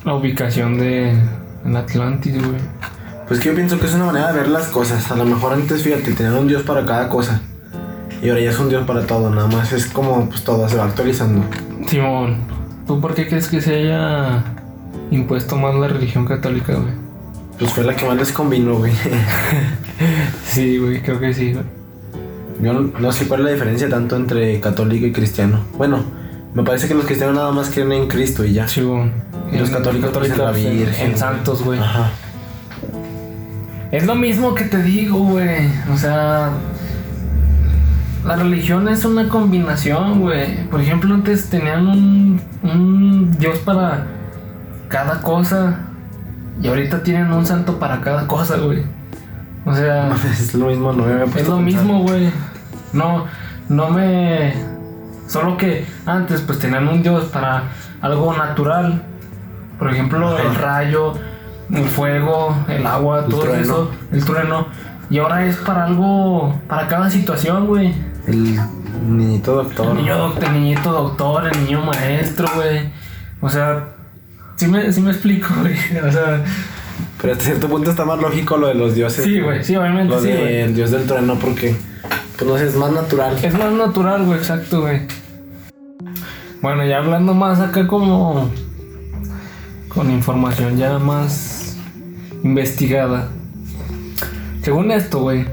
la 0.03 0.15
ubicación 0.15 0.79
de 0.79 1.11
en 1.65 1.75
Atlantis, 1.75 2.35
güey? 2.37 2.59
Pues 3.27 3.39
que 3.39 3.49
yo 3.49 3.55
pienso 3.55 3.79
que 3.79 3.85
es 3.85 3.93
una 3.93 4.05
manera 4.05 4.31
de 4.31 4.39
ver 4.39 4.47
las 4.47 4.67
cosas. 4.69 5.11
A 5.11 5.15
lo 5.15 5.25
mejor 5.25 5.53
antes, 5.53 5.83
fíjate, 5.83 6.13
tenían 6.13 6.37
un 6.37 6.47
dios 6.47 6.63
para 6.63 6.85
cada 6.85 7.09
cosa. 7.09 7.41
Y 8.23 8.29
ahora 8.29 8.41
ya 8.41 8.49
es 8.49 8.59
un 8.59 8.69
dios 8.69 8.83
para 8.87 9.05
todo. 9.05 9.29
Nada 9.29 9.47
más 9.47 9.73
es 9.73 9.85
como, 9.87 10.27
pues 10.27 10.43
todo 10.43 10.67
se 10.67 10.77
va 10.77 10.85
actualizando. 10.85 11.43
Simón, 11.85 12.37
¿tú 12.87 12.99
por 12.99 13.13
qué 13.13 13.27
crees 13.27 13.47
que 13.47 13.61
se 13.61 13.75
haya 13.75 14.43
impuesto 15.11 15.55
más 15.55 15.75
la 15.75 15.87
religión 15.87 16.25
católica, 16.25 16.73
güey? 16.73 17.06
Pues 17.59 17.71
fue 17.73 17.83
la 17.83 17.95
que 17.95 18.05
más 18.05 18.17
les 18.17 18.31
convino, 18.31 18.75
güey. 18.75 18.93
Sí, 20.45 20.77
güey, 20.77 21.01
creo 21.01 21.19
que 21.19 21.33
sí, 21.33 21.53
güey. 21.53 21.65
Yo 22.61 22.73
no, 22.73 22.91
no 22.99 23.11
sé 23.11 23.27
cuál 23.27 23.41
es 23.41 23.45
la 23.47 23.51
diferencia 23.53 23.89
tanto 23.89 24.15
entre 24.15 24.59
católico 24.59 25.05
y 25.07 25.11
cristiano. 25.11 25.59
Bueno, 25.77 26.03
me 26.53 26.63
parece 26.63 26.87
que 26.87 26.93
los 26.95 27.05
cristianos 27.05 27.35
nada 27.35 27.51
más 27.51 27.69
creen 27.69 27.91
en 27.91 28.07
Cristo 28.07 28.43
y 28.45 28.53
ya. 28.53 28.67
Sí, 28.67 28.81
güey. 28.81 29.11
Y 29.51 29.57
los 29.57 29.69
católicos 29.69 30.11
pues, 30.13 30.31
en 30.31 30.37
la 30.37 30.49
en- 30.57 30.77
Virgen. 30.77 31.11
En 31.11 31.17
santos, 31.17 31.63
güey. 31.63 31.79
Ajá. 31.79 32.09
Es 33.91 34.05
lo 34.05 34.15
mismo 34.15 34.53
que 34.53 34.65
te 34.65 34.81
digo, 34.83 35.17
güey. 35.19 35.67
O 35.93 35.97
sea, 35.97 36.49
la 38.25 38.35
religión 38.35 38.87
es 38.89 39.05
una 39.05 39.29
combinación, 39.29 40.19
güey. 40.19 40.65
Por 40.69 40.81
ejemplo, 40.81 41.13
antes 41.13 41.49
tenían 41.49 41.87
un, 41.87 42.41
un 42.63 43.31
dios 43.37 43.59
para 43.59 44.05
cada 44.89 45.21
cosa. 45.21 45.86
Y 46.61 46.67
ahorita 46.67 47.03
tienen 47.03 47.31
un 47.31 47.45
santo 47.45 47.77
para 47.79 48.01
cada 48.01 48.25
cosa, 48.27 48.57
güey. 48.57 48.83
O 49.65 49.75
sea, 49.75 50.09
Es 50.31 50.53
lo 50.55 50.67
mismo, 50.67 50.93
no 50.93 51.03
me 51.05 51.23
es 51.39 51.47
lo 51.47 51.57
mismo, 51.57 52.01
güey. 52.01 52.31
No, 52.93 53.25
no 53.69 53.89
me. 53.89 54.53
Solo 55.27 55.57
que 55.57 55.85
antes, 56.05 56.41
pues 56.41 56.59
tenían 56.59 56.87
un 56.87 57.03
dios 57.03 57.25
para 57.25 57.63
algo 58.01 58.33
natural. 58.33 59.03
Por 59.77 59.91
ejemplo, 59.91 60.29
Ajá. 60.29 60.43
el 60.47 60.55
rayo, 60.55 61.13
el 61.71 61.83
fuego, 61.85 62.55
el 62.69 62.87
agua, 62.87 63.19
El 63.25 63.29
todo 63.31 63.41
trueno. 63.41 63.61
eso, 63.61 63.91
el 64.11 64.25
trueno. 64.25 64.67
Y 65.09 65.19
ahora 65.19 65.45
es 65.45 65.57
para 65.57 65.85
algo, 65.85 66.55
para 66.67 66.87
cada 66.87 67.09
situación, 67.09 67.67
güey. 67.67 67.93
El 68.25 68.57
niñito 69.07 69.55
doctor. 69.55 69.87
El 69.91 69.97
niño 69.97 70.17
doc- 70.17 70.43
el 70.43 70.53
niñito 70.53 70.91
doctor, 70.91 71.47
el 71.53 71.63
niño 71.65 71.81
maestro, 71.85 72.47
güey. 72.55 72.89
O 73.41 73.49
sea, 73.49 73.89
sí 74.57 74.67
me, 74.67 74.91
sí 74.91 75.01
me 75.01 75.11
explico, 75.11 75.53
güey. 75.61 75.75
O 76.07 76.11
sea, 76.11 76.43
Pero 77.21 77.33
hasta 77.33 77.45
cierto 77.45 77.67
punto 77.67 77.89
está 77.91 78.05
más 78.05 78.19
lógico 78.19 78.57
lo 78.57 78.67
de 78.67 78.75
los 78.75 78.93
dioses. 78.95 79.23
sí, 79.23 79.39
güey, 79.39 79.63
sí, 79.63 79.75
obviamente 79.75 80.13
Lo 80.13 80.21
sí, 80.21 80.27
güey. 80.27 80.55
del 80.57 80.75
dios 80.75 80.91
del 80.91 81.05
trueno 81.05 81.35
porque, 81.39 81.75
pues 82.37 82.49
no 82.49 82.57
sé, 82.57 82.67
es 82.67 82.75
más 82.75 82.91
natural. 82.91 83.37
Es 83.41 83.53
más 83.57 83.71
natural, 83.71 84.23
güey, 84.25 84.37
exacto, 84.37 84.81
güey. 84.81 85.01
Bueno, 86.61 86.85
ya 86.85 86.97
hablando 86.97 87.33
más 87.33 87.59
acá 87.59 87.87
como 87.87 88.49
con 89.89 90.11
información 90.11 90.77
ya 90.77 90.97
más 90.99 91.77
investigada. 92.43 93.29
Según 94.63 94.91
esto, 94.91 95.19
güey, 95.19 95.45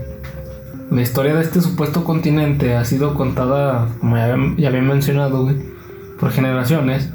la 0.90 1.02
historia 1.02 1.34
de 1.34 1.42
este 1.42 1.60
supuesto 1.60 2.04
continente 2.04 2.74
ha 2.74 2.84
sido 2.84 3.14
contada, 3.14 3.88
como 4.00 4.16
ya, 4.16 4.36
ya 4.56 4.68
había 4.68 4.82
mencionado, 4.82 5.44
güey, 5.44 5.56
por 6.18 6.30
generaciones. 6.30 7.10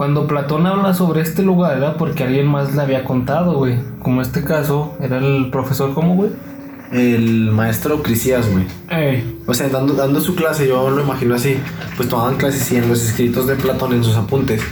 Cuando 0.00 0.26
Platón 0.26 0.66
habla 0.66 0.94
sobre 0.94 1.20
este 1.20 1.42
lugar 1.42 1.76
era 1.76 1.98
porque 1.98 2.24
alguien 2.24 2.46
más 2.46 2.74
le 2.74 2.80
había 2.80 3.04
contado, 3.04 3.52
güey. 3.52 3.76
Como 3.98 4.22
este 4.22 4.42
caso, 4.42 4.96
era 4.98 5.18
el 5.18 5.50
profesor, 5.50 5.92
¿cómo, 5.92 6.14
güey? 6.14 6.30
El 6.90 7.50
maestro 7.50 8.02
Crisías, 8.02 8.50
güey. 8.50 8.64
Ey, 8.88 9.38
O 9.46 9.52
sea, 9.52 9.68
dando, 9.68 9.92
dando 9.92 10.22
su 10.22 10.34
clase, 10.34 10.66
yo 10.66 10.88
lo 10.88 11.02
imagino 11.02 11.34
así. 11.34 11.58
Pues 11.98 12.08
tomaban 12.08 12.36
clases 12.36 12.72
y 12.72 12.76
en 12.76 12.88
los 12.88 13.04
escritos 13.04 13.46
de 13.46 13.56
Platón, 13.56 13.92
en 13.92 14.02
sus 14.02 14.16
apuntes, 14.16 14.62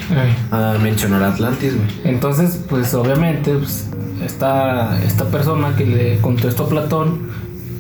a 0.51 0.79
mencionar 0.83 1.23
Atlantis, 1.23 1.77
güey. 1.77 1.89
Entonces, 2.05 2.65
pues 2.67 2.95
obviamente, 2.95 3.53
pues, 3.53 3.91
esta, 4.25 4.99
esta 5.05 5.27
persona 5.27 5.77
que 5.77 5.85
le 5.85 6.19
contó 6.23 6.49
esto 6.49 6.63
a 6.63 6.69
Platón, 6.71 7.29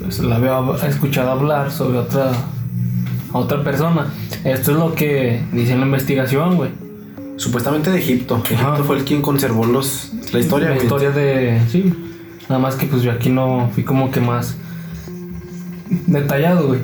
pues 0.02 0.18
la 0.18 0.36
había 0.36 0.60
escuchado 0.86 1.30
hablar 1.30 1.70
sobre 1.70 1.96
otra, 1.96 2.30
a 3.32 3.38
otra 3.38 3.64
persona. 3.64 4.08
Esto 4.44 4.72
es 4.72 4.76
lo 4.76 4.94
que 4.94 5.40
dice 5.50 5.72
en 5.72 5.80
la 5.80 5.86
investigación, 5.86 6.56
güey. 6.56 6.87
Supuestamente 7.38 7.90
de 7.90 7.98
Egipto. 7.98 8.34
Ajá. 8.36 8.54
Egipto 8.54 8.84
fue 8.84 8.96
el 8.98 9.04
quien 9.04 9.22
conservó 9.22 9.64
los, 9.64 10.12
la 10.32 10.40
historia, 10.40 10.68
La 10.68 10.74
güey. 10.74 10.86
historia 10.86 11.10
de... 11.10 11.60
Sí, 11.70 11.94
nada 12.48 12.60
más 12.60 12.74
que 12.74 12.86
pues 12.86 13.02
yo 13.02 13.12
aquí 13.12 13.30
no 13.30 13.70
fui 13.74 13.84
como 13.84 14.10
que 14.10 14.20
más 14.20 14.56
detallado, 16.06 16.66
güey. 16.68 16.80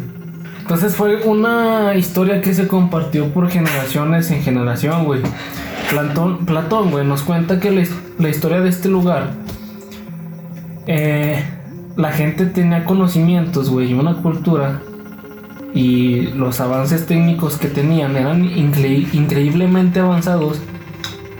Entonces 0.60 0.96
fue 0.96 1.16
una 1.26 1.94
historia 1.94 2.40
que 2.40 2.54
se 2.54 2.66
compartió 2.66 3.28
por 3.34 3.50
generaciones 3.50 4.30
en 4.30 4.42
generación, 4.42 5.04
güey. 5.04 5.20
Platón, 5.90 6.46
Platón, 6.46 6.90
güey, 6.90 7.04
nos 7.06 7.22
cuenta 7.22 7.60
que 7.60 7.86
la 8.18 8.28
historia 8.28 8.60
de 8.60 8.70
este 8.70 8.88
lugar, 8.88 9.32
eh, 10.86 11.44
la 11.96 12.12
gente 12.12 12.46
tenía 12.46 12.84
conocimientos, 12.84 13.68
güey, 13.68 13.90
y 13.90 13.94
una 13.94 14.14
cultura, 14.22 14.80
y 15.74 16.28
los 16.36 16.60
avances 16.60 17.04
técnicos 17.06 17.56
que 17.58 17.66
tenían 17.68 18.16
eran 18.16 18.44
incre- 18.44 19.12
increíblemente 19.12 19.98
avanzados 20.00 20.60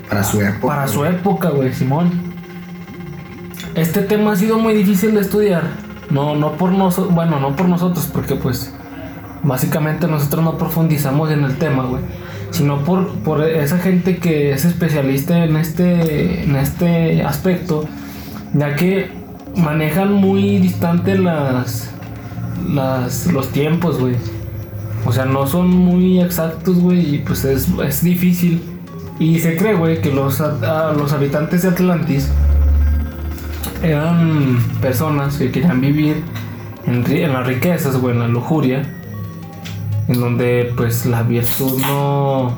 Para 0.08 0.24
su 0.24 0.40
época. 0.40 0.66
para 0.66 0.88
su 0.88 1.04
época, 1.04 1.50
güey, 1.50 1.72
Simón. 1.72 2.10
Este 3.74 4.02
tema 4.02 4.32
ha 4.32 4.36
sido 4.36 4.58
muy 4.58 4.74
difícil 4.74 5.14
de 5.14 5.20
estudiar. 5.20 5.62
No, 6.10 6.34
no 6.36 6.52
por 6.52 6.70
nosotros, 6.72 7.14
bueno, 7.14 7.40
no 7.40 7.56
por 7.56 7.68
nosotros, 7.68 8.08
porque 8.12 8.34
pues 8.36 8.72
básicamente 9.42 10.06
nosotros 10.06 10.44
no 10.44 10.58
profundizamos 10.58 11.30
en 11.30 11.44
el 11.44 11.56
tema, 11.56 11.84
güey. 11.84 12.02
Sino 12.50 12.84
por, 12.84 13.08
por 13.20 13.42
esa 13.42 13.78
gente 13.78 14.18
que 14.18 14.52
es 14.52 14.64
especialista 14.64 15.44
en 15.44 15.56
este, 15.56 16.44
en 16.44 16.54
este 16.56 17.22
aspecto, 17.24 17.84
ya 18.52 18.76
que 18.76 19.10
manejan 19.56 20.12
muy 20.12 20.58
distante 20.58 21.18
las, 21.18 21.90
las, 22.68 23.26
los 23.26 23.48
tiempos, 23.48 23.98
güey. 23.98 24.16
O 25.06 25.12
sea, 25.12 25.26
no 25.26 25.46
son 25.46 25.68
muy 25.68 26.20
exactos, 26.20 26.78
güey, 26.78 27.16
y 27.16 27.18
pues 27.18 27.44
es, 27.44 27.68
es 27.84 28.02
difícil. 28.02 28.62
Y 29.18 29.38
se 29.38 29.56
cree, 29.56 29.74
güey, 29.74 30.00
que 30.00 30.12
los, 30.12 30.40
los 30.40 31.12
habitantes 31.12 31.62
de 31.62 31.68
Atlantis 31.68 32.30
eran 33.82 34.58
personas 34.80 35.36
que 35.36 35.50
querían 35.50 35.80
vivir 35.80 36.22
en, 36.86 37.04
en 37.10 37.32
las 37.32 37.46
riquezas, 37.46 37.96
güey, 37.98 38.14
en 38.14 38.20
la 38.20 38.28
lujuria, 38.28 38.82
en 40.08 40.20
donde 40.20 40.72
pues 40.76 41.06
la 41.06 41.22
virtud 41.22 41.80
no, 41.82 42.54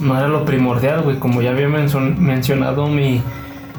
no 0.00 0.16
era 0.16 0.28
lo 0.28 0.44
primordial, 0.44 1.02
güey, 1.02 1.18
como 1.18 1.42
ya 1.42 1.50
había 1.50 1.68
mencionado 1.68 2.86
mi, 2.86 3.20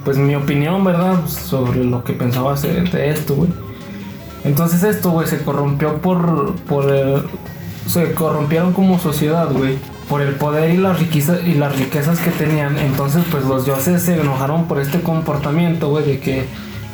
pues 0.04 0.17
mi 0.17 0.36
opinión, 0.36 0.84
¿verdad? 0.84 1.26
Sobre 1.26 1.84
lo 1.84 2.04
que 2.04 2.13
pensaba 2.13 2.54
hacer 2.54 2.89
de 2.91 3.10
esto, 3.10 3.36
güey. 3.36 3.66
Entonces 4.47 4.83
esto, 4.83 5.12
güey, 5.12 5.27
se 5.27 5.39
corrompió 5.43 5.97
por, 6.01 6.55
por 6.62 6.89
el, 6.89 7.23
se 7.88 8.13
corrompieron 8.13 8.73
como 8.73 8.97
sociedad, 8.97 9.51
güey. 9.51 9.77
Por 10.10 10.21
el 10.21 10.36
poder 10.36 10.73
y 10.73 10.77
las, 10.77 10.99
riquezas, 10.99 11.45
y 11.45 11.53
las 11.55 11.77
riquezas 11.77 12.19
que 12.19 12.31
tenían. 12.31 12.77
Entonces, 12.77 13.25
pues 13.29 13.43
los 13.43 13.65
dioses 13.65 14.01
se 14.01 14.19
enojaron 14.19 14.65
por 14.65 14.79
este 14.79 15.01
comportamiento, 15.01 15.89
güey, 15.89 16.05
de 16.05 16.19
que 16.19 16.45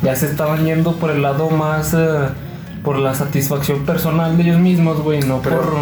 ya 0.02 0.16
se 0.16 0.26
estaban 0.26 0.64
yendo 0.64 0.96
por 0.96 1.10
el 1.10 1.22
lado 1.22 1.48
más... 1.50 1.94
Eh, 1.94 2.28
por 2.84 2.98
la 2.98 3.14
satisfacción 3.14 3.86
personal 3.86 4.36
de 4.36 4.42
ellos 4.42 4.60
mismos, 4.60 5.00
güey, 5.00 5.20
no 5.20 5.40
Pero 5.40 5.62
por... 5.62 5.74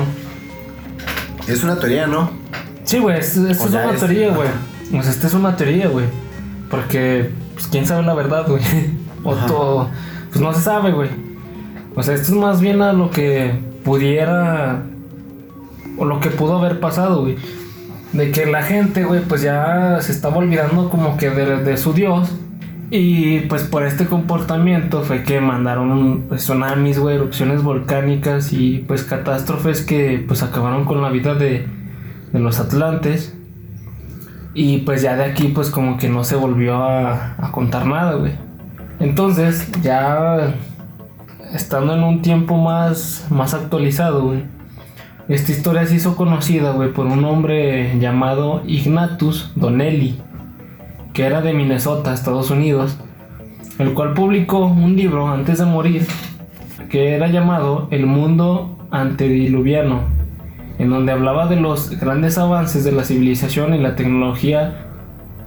Es 1.49 1.65
una 1.65 1.77
teoría, 1.77 2.07
¿no? 2.07 2.31
Sí, 2.85 3.01
güey, 3.01 3.19
esto 3.19 3.49
es, 3.49 3.61
una 3.61 3.91
teoría, 3.97 4.31
güey. 4.31 4.49
Pues 4.93 5.09
esta 5.09 5.27
es 5.27 5.35
una 5.35 5.57
teoría, 5.57 5.89
güey. 5.89 6.07
Porque, 6.71 7.31
pues, 7.55 7.67
quién 7.67 7.87
sabe 7.87 8.05
la 8.05 8.15
verdad, 8.15 8.47
güey. 8.47 8.63
o 9.25 9.35
todo... 9.35 9.89
Pues 10.31 10.41
no 10.41 10.55
se 10.55 10.61
sabe, 10.63 10.93
güey. 10.93 11.32
O 11.95 12.03
sea, 12.03 12.15
esto 12.15 12.33
es 12.33 12.39
más 12.39 12.61
bien 12.61 12.81
a 12.81 12.93
lo 12.93 13.11
que 13.11 13.53
pudiera 13.85 14.83
o 15.99 16.05
lo 16.05 16.21
que 16.21 16.31
pudo 16.31 16.59
haber 16.59 16.81
pasado, 16.81 17.23
güey. 17.23 17.37
De 18.13 18.31
que 18.31 18.47
la 18.47 18.63
gente, 18.63 19.05
güey, 19.05 19.23
pues 19.23 19.43
ya 19.43 19.99
se 20.01 20.13
estaba 20.13 20.37
olvidando 20.37 20.89
como 20.91 21.17
que 21.17 21.31
de, 21.31 21.77
su 21.77 21.93
Dios. 21.93 22.33
Y 22.91 23.41
pues 23.41 23.63
por 23.63 23.85
este 23.85 24.07
comportamiento 24.07 25.03
fue 25.03 25.23
que 25.23 25.41
mandaron 25.41 26.25
pues, 26.29 26.43
tsunamis, 26.43 26.99
güey, 26.99 27.17
erupciones 27.17 27.63
volcánicas 27.63 28.53
y 28.53 28.85
pues 28.87 29.03
catástrofes 29.03 29.81
que 29.81 30.23
pues 30.27 30.43
acabaron 30.43 30.85
con 30.85 31.01
la 31.01 31.09
vida 31.09 31.35
de, 31.35 31.67
de 32.33 32.39
los 32.39 32.61
atlantes. 32.61 33.35
Y 34.55 34.79
pues 34.79 35.01
ya 35.01 35.17
de 35.17 35.25
aquí 35.25 35.49
pues 35.49 35.71
como 35.71 35.97
que 35.97 36.11
no 36.11 36.25
se 36.25 36.37
volvió 36.37 36.83
a, 36.83 37.35
a 37.39 37.53
contar 37.53 37.87
nada, 37.87 38.15
güey. 38.15 38.33
Entonces 39.01 39.71
ya 39.83 40.55
estando 41.53 41.95
en 41.95 42.03
un 42.03 42.23
tiempo 42.23 42.57
más, 42.57 43.27
más 43.31 43.55
actualizado, 43.55 44.35
esta 45.29 45.53
historia 45.53 45.87
se 45.87 45.97
hizo 45.97 46.17
conocida, 46.17 46.73
güey, 46.73 46.93
por 46.93 47.07
un 47.07 47.25
hombre 47.25 47.99
llamado 47.99 48.63
Ignatus 48.67 49.53
Donnelly, 49.55 50.19
que 51.13 51.25
era 51.25 51.43
de 51.43 51.53
Minnesota, 51.53 52.13
Estados 52.13 52.51
Unidos, 52.51 52.97
el 53.79 53.95
cual 53.95 54.15
publicó 54.15 54.67
un 54.67 54.97
libro 54.97 55.29
antes 55.29 55.59
de 55.59 55.65
morir 55.65 56.07
que 56.91 57.15
era 57.15 57.29
llamado 57.29 57.89
El 57.91 58.07
mundo 58.07 58.87
antediluviano, 58.91 60.03
en 60.79 60.91
donde 60.91 61.13
hablaba 61.13 61.47
de 61.47 61.57
los 61.57 61.99
grandes 61.99 62.37
avances 62.37 62.85
de 62.85 62.93
la 62.93 63.05
civilización 63.05 63.75
y 63.75 63.79
la 63.79 63.97
tecnología 63.97 64.89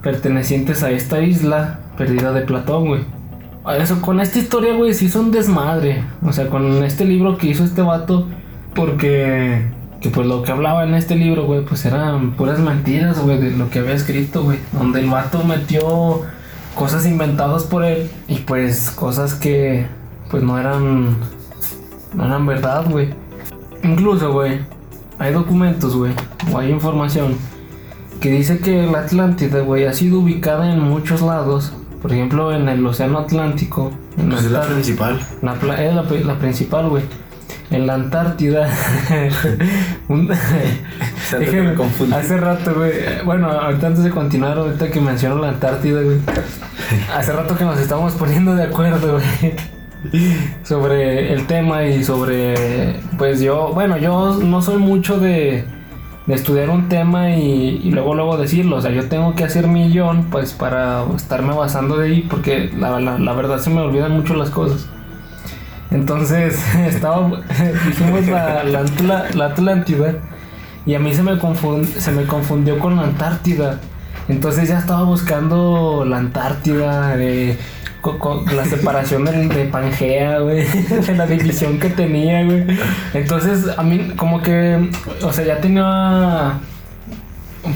pertenecientes 0.01 0.83
a 0.83 0.91
esta 0.91 1.21
isla 1.21 1.79
perdida 1.97 2.31
de 2.31 2.41
Platón, 2.41 2.87
güey. 2.87 3.14
Eso, 3.79 4.01
con 4.01 4.19
esta 4.19 4.39
historia, 4.39 4.75
güey, 4.75 4.93
se 4.93 5.05
hizo 5.05 5.19
un 5.19 5.31
desmadre. 5.31 6.03
O 6.23 6.31
sea, 6.31 6.49
con 6.49 6.83
este 6.83 7.05
libro 7.05 7.37
que 7.37 7.47
hizo 7.47 7.63
este 7.63 7.81
vato, 7.81 8.27
porque 8.73 9.65
que 10.01 10.09
pues 10.09 10.27
lo 10.27 10.43
que 10.43 10.51
hablaba 10.51 10.83
en 10.83 10.93
este 10.93 11.15
libro, 11.15 11.45
güey, 11.45 11.65
pues 11.65 11.83
eran 11.85 12.33
puras 12.33 12.59
mentiras, 12.59 13.19
güey, 13.19 13.39
de 13.39 13.51
lo 13.51 13.69
que 13.69 13.79
había 13.79 13.93
escrito, 13.93 14.43
güey. 14.43 14.59
Donde 14.71 14.99
el 14.99 15.09
vato 15.09 15.43
metió 15.43 16.21
cosas 16.75 17.07
inventadas 17.07 17.63
por 17.63 17.83
él 17.83 18.09
y 18.27 18.35
pues 18.39 18.91
cosas 18.91 19.33
que 19.33 19.87
pues 20.29 20.43
no 20.43 20.59
eran 20.59 21.17
no 22.13 22.25
eran 22.25 22.45
verdad, 22.45 22.85
güey. 22.89 23.09
Incluso, 23.83 24.31
güey, 24.31 24.59
hay 25.17 25.33
documentos, 25.33 25.95
güey, 25.95 26.13
o 26.51 26.59
hay 26.59 26.71
información 26.71 27.35
que 28.19 28.31
dice 28.31 28.59
que 28.59 28.85
la 28.85 28.99
Atlántida, 28.99 29.61
güey, 29.61 29.85
ha 29.85 29.93
sido 29.93 30.19
ubicada 30.19 30.71
en 30.71 30.79
muchos 30.79 31.21
lados. 31.21 31.73
Por 32.05 32.13
ejemplo, 32.13 32.53
en 32.53 32.69
el 32.69 32.85
Océano 32.85 33.17
Atlántico. 33.17 33.91
En 34.15 34.29
pues 34.29 34.43
es 34.43 34.51
la 34.51 34.61
principal. 34.61 35.19
La, 35.41 35.53
es 35.83 35.95
la, 35.95 36.03
la 36.03 36.37
principal, 36.37 36.87
güey 36.87 37.01
en 37.71 37.87
la 37.87 37.95
Antártida. 37.95 38.69
hace 42.15 42.37
rato, 42.37 42.75
güey. 42.75 42.91
Bueno, 43.25 43.49
ahorita 43.49 43.87
antes 43.87 44.03
de 44.03 44.11
continuar, 44.11 44.59
ahorita 44.59 44.91
que 44.91 45.01
menciono 45.01 45.41
la 45.41 45.49
Antártida, 45.49 46.03
güey. 46.03 46.19
Hace 47.11 47.33
rato 47.33 47.57
que 47.57 47.65
nos 47.65 47.79
estamos 47.79 48.13
poniendo 48.13 48.53
de 48.53 48.65
acuerdo, 48.65 49.13
güey. 49.13 49.55
Sobre 50.61 51.33
el 51.33 51.47
tema 51.47 51.85
y 51.85 52.03
sobre. 52.03 52.99
Pues 53.17 53.41
yo, 53.41 53.71
bueno, 53.73 53.97
yo 53.97 54.37
no 54.43 54.61
soy 54.61 54.77
mucho 54.77 55.19
de, 55.19 55.65
de 56.27 56.33
estudiar 56.33 56.69
un 56.69 56.89
tema 56.89 57.31
y, 57.31 57.89
luego 57.91 58.15
luego 58.15 58.37
decirlo. 58.37 58.77
O 58.77 58.81
sea, 58.81 58.91
yo 58.91 59.07
tengo 59.07 59.35
que 59.35 59.43
hacer 59.43 59.67
millón, 59.67 60.27
pues 60.31 60.53
para 60.53 61.03
estarme 61.15 61.53
basando 61.53 61.97
de 61.97 62.07
ahí, 62.07 62.21
porque 62.29 62.71
la, 62.77 62.99
la 62.99 63.33
verdad 63.33 63.59
se 63.59 63.69
me 63.69 63.81
olvidan 63.81 64.11
mucho 64.11 64.35
las 64.35 64.49
cosas. 64.49 64.87
Entonces, 65.91 66.59
estaba, 66.87 67.29
dijimos 67.87 68.27
la, 68.27 68.63
la, 68.63 69.45
Atlántida 69.45 70.15
y 70.85 70.93
a 70.93 70.99
mí 70.99 71.13
se 71.13 71.23
me, 71.23 71.39
se 71.85 72.11
me 72.11 72.25
confundió 72.25 72.79
con 72.79 72.97
la 72.97 73.03
Antártida. 73.03 73.79
Entonces 74.27 74.69
ya 74.69 74.79
estaba 74.79 75.03
buscando 75.03 76.03
la 76.05 76.17
Antártida, 76.17 77.15
con, 78.13 78.45
la 78.55 78.65
separación 78.65 79.25
de, 79.25 79.65
Pangea, 79.65 80.39
güey, 80.39 80.65
de 81.07 81.15
la 81.15 81.25
división 81.25 81.79
que 81.79 81.89
tenía, 81.89 82.43
güey. 82.43 82.65
Entonces, 83.13 83.67
a 83.77 83.83
mí 83.83 84.13
como 84.15 84.41
que, 84.41 84.89
o 85.21 85.33
sea, 85.33 85.45
ya 85.45 85.57
tenía 85.59 86.59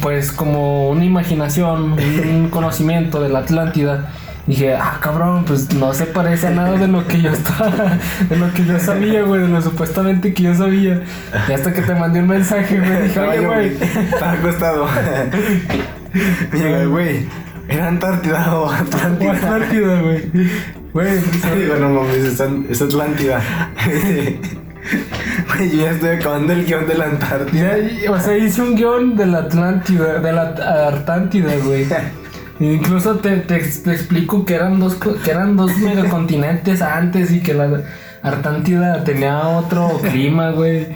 pues 0.02 0.32
como 0.32 0.92
una 0.92 1.04
imaginación, 1.04 1.94
un 1.94 2.50
conocimiento 2.52 3.22
de 3.22 3.30
la 3.30 3.40
Atlántida 3.40 4.12
dije, 4.50 4.74
ah, 4.76 4.98
cabrón, 5.00 5.46
pues 5.46 5.72
no 5.76 5.94
se 5.94 6.08
parece 6.08 6.48
a 6.48 6.50
nada 6.50 6.76
de 6.76 6.88
lo 6.88 7.06
que 7.08 7.22
yo 7.22 7.32
estaba, 7.32 8.00
de 8.28 8.36
lo 8.36 8.52
que 8.52 8.66
yo 8.66 8.80
sabía, 8.80 9.22
güey, 9.22 9.42
de 9.42 9.48
lo 9.48 9.62
supuestamente 9.62 10.34
que 10.34 10.44
yo 10.44 10.56
sabía. 10.56 11.04
Y 11.48 11.52
hasta 11.52 11.72
que 11.72 11.84
te 11.84 11.94
mandé 11.94 12.22
un 12.22 12.28
mensaje, 12.28 12.80
güey, 12.80 13.04
dije, 13.04 13.20
oye, 13.28 13.46
güey. 13.46 13.68
Estaba 13.68 14.32
acostado. 14.32 14.88
Mira, 16.52 16.86
güey, 16.86 17.28
era 17.70 17.88
Antártida 17.88 18.56
o 18.58 18.70
Atlántida. 18.70 19.32
O 19.32 19.36
Atlántida, 19.36 20.02
güey. 20.02 20.32
Güey, 20.94 21.20
digo, 21.58 21.76
no 21.76 21.90
mames, 21.90 22.18
es, 22.18 22.40
es 22.70 22.82
Atlántida. 22.82 23.42
Güey, 25.56 25.70
yo 25.72 25.84
ya 25.84 25.92
estoy 25.92 26.10
acabando 26.10 26.54
el 26.54 26.66
guion 26.66 26.88
de 26.88 26.96
la 26.96 27.06
Antártida. 27.06 27.76
o 28.10 28.20
sea, 28.20 28.38
hice 28.38 28.62
un 28.62 28.76
guion 28.76 29.16
de 29.16 29.28
la 29.28 29.40
Atlántida, 29.40 30.20
de 30.20 30.32
la 30.32 30.88
Artántida, 30.88 31.54
güey. 31.64 31.86
Incluso 32.60 33.18
te, 33.18 33.38
te, 33.38 33.58
explico 33.58 34.46
que 34.46 34.56
eran 34.56 34.80
dos 34.80 34.96
que 34.96 35.30
eran 35.30 35.58
dos 35.58 35.78
megacontinentes 35.78 36.82
antes 36.82 37.32
y 37.32 37.42
que 37.42 37.54
la 37.54 37.84
Artántida 38.24 39.04
tenía 39.04 39.48
otro 39.48 40.00
clima, 40.10 40.52
güey. 40.52 40.88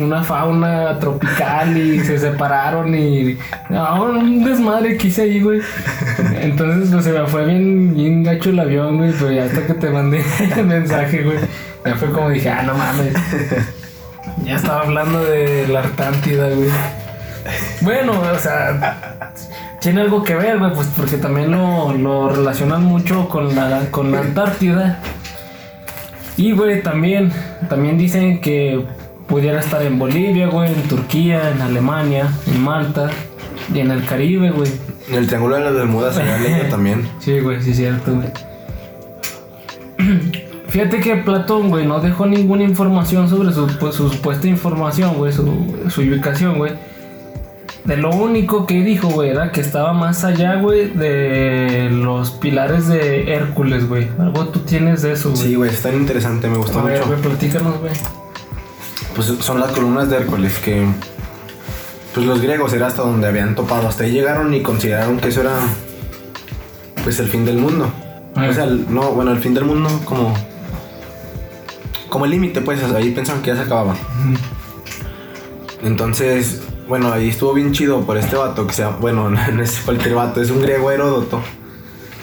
Una 0.00 0.22
fauna 0.22 0.98
tropical 0.98 1.76
y 1.76 2.00
se 2.04 2.18
separaron 2.18 2.94
y. 2.94 3.38
Ah, 3.70 4.00
un 4.00 4.44
desmadre 4.44 4.96
que 4.96 5.08
hice 5.08 5.22
ahí, 5.22 5.40
güey. 5.40 5.60
Entonces, 6.40 6.90
pues 6.90 7.04
se 7.04 7.12
me 7.12 7.26
fue 7.26 7.44
bien, 7.44 7.94
bien 7.94 8.22
gacho 8.22 8.50
el 8.50 8.58
avión, 8.58 8.98
güey. 8.98 9.12
Pero 9.12 9.32
ya 9.32 9.44
hasta 9.44 9.66
que 9.66 9.74
te 9.74 9.90
mandé 9.90 10.24
el 10.56 10.66
mensaje, 10.66 11.22
güey. 11.22 11.38
Ya 11.84 11.96
fue 11.96 12.10
como 12.10 12.30
dije, 12.30 12.50
ah, 12.50 12.62
no 12.62 12.74
mames. 12.74 13.14
Ya 14.44 14.56
estaba 14.56 14.82
hablando 14.82 15.24
de 15.24 15.68
la 15.68 15.80
Artántida, 15.80 16.48
güey. 16.48 16.70
Bueno, 17.82 18.12
o 18.20 18.38
sea 18.38 19.32
tiene 19.80 20.02
algo 20.02 20.22
que 20.22 20.34
ver, 20.34 20.58
güey, 20.58 20.72
pues 20.74 20.88
porque 20.94 21.16
también 21.16 21.50
lo, 21.50 21.92
lo 21.94 22.28
relacionan 22.28 22.84
mucho 22.84 23.28
con 23.28 23.54
la, 23.56 23.86
con 23.90 24.12
la 24.12 24.20
Antártida. 24.20 24.98
Y, 26.36 26.52
güey, 26.52 26.82
también, 26.82 27.32
también 27.68 27.96
dicen 27.98 28.40
que 28.40 28.84
pudiera 29.30 29.60
estar 29.60 29.80
en 29.82 29.98
Bolivia, 29.98 30.48
güey, 30.48 30.74
en 30.74 30.82
Turquía, 30.82 31.52
en 31.52 31.62
Alemania, 31.62 32.28
en 32.48 32.60
Malta 32.62 33.08
y 33.72 33.78
en 33.78 33.92
el 33.92 34.04
Caribe, 34.04 34.50
güey. 34.50 34.70
En 35.08 35.14
el 35.14 35.26
Triángulo 35.28 35.54
de 35.56 35.62
las 35.62 35.74
Bermudas, 35.74 36.18
en 36.18 36.68
también. 36.68 37.08
Sí, 37.20 37.38
güey, 37.38 37.62
sí, 37.62 37.70
es 37.70 37.76
cierto, 37.76 38.12
güey. 38.12 38.28
Fíjate 40.68 41.00
que 41.00 41.16
Platón, 41.16 41.70
güey, 41.70 41.86
no 41.86 42.00
dejó 42.00 42.26
ninguna 42.26 42.64
información 42.64 43.28
sobre 43.28 43.52
su, 43.52 43.66
pues, 43.78 43.94
su 43.94 44.08
supuesta 44.10 44.48
información, 44.48 45.14
güey, 45.14 45.32
su, 45.32 45.76
su 45.88 46.00
ubicación, 46.00 46.58
güey. 46.58 46.72
De 47.84 47.96
lo 47.96 48.10
único 48.10 48.66
que 48.66 48.82
dijo, 48.82 49.08
güey, 49.08 49.30
era 49.30 49.52
que 49.52 49.60
estaba 49.60 49.92
más 49.92 50.24
allá, 50.24 50.56
güey, 50.56 50.90
de 50.90 51.88
los 51.90 52.32
pilares 52.32 52.88
de 52.88 53.32
Hércules, 53.32 53.88
güey. 53.88 54.08
Algo 54.18 54.46
tú 54.48 54.60
tienes 54.60 55.02
de 55.02 55.12
eso, 55.12 55.30
güey. 55.30 55.42
Sí, 55.42 55.54
güey, 55.54 55.70
está 55.70 55.92
interesante, 55.92 56.48
me 56.48 56.58
gustó 56.58 56.80
A 56.80 56.84
ver, 56.84 56.98
mucho. 56.98 57.10
güey, 57.10 57.22
platícanos, 57.22 57.80
güey. 57.80 57.92
Pues 59.20 59.44
son 59.44 59.60
las 59.60 59.72
columnas 59.72 60.08
de 60.08 60.16
Hércules 60.16 60.58
que 60.60 60.82
pues 62.14 62.24
los 62.24 62.40
griegos 62.40 62.72
era 62.72 62.86
hasta 62.86 63.02
donde 63.02 63.26
habían 63.26 63.54
topado, 63.54 63.86
hasta 63.86 64.04
ahí 64.04 64.12
llegaron 64.12 64.54
y 64.54 64.62
consideraron 64.62 65.20
que 65.20 65.28
eso 65.28 65.42
era 65.42 65.58
pues 67.04 67.20
el 67.20 67.28
fin 67.28 67.44
del 67.44 67.58
mundo. 67.58 67.92
Ah. 68.34 68.46
O 68.48 68.54
sea, 68.54 68.64
no, 68.64 69.12
bueno, 69.12 69.32
el 69.32 69.38
fin 69.38 69.52
del 69.52 69.66
mundo 69.66 69.90
como 70.06 70.32
como 72.08 72.24
el 72.24 72.30
límite, 72.30 72.62
pues 72.62 72.82
ahí 72.82 73.10
pensaban 73.10 73.42
que 73.42 73.48
ya 73.48 73.56
se 73.56 73.62
acababa. 73.64 73.94
Entonces, 75.82 76.62
bueno, 76.88 77.12
ahí 77.12 77.28
estuvo 77.28 77.52
bien 77.52 77.72
chido 77.72 78.00
por 78.06 78.16
este 78.16 78.36
vato 78.36 78.66
que 78.66 78.72
sea, 78.72 78.88
bueno, 78.88 79.28
no 79.52 79.62
es 79.62 79.80
cualquier 79.80 80.14
vato, 80.14 80.40
es 80.40 80.50
un 80.50 80.62
griego 80.62 80.90
Heródoto 80.90 81.42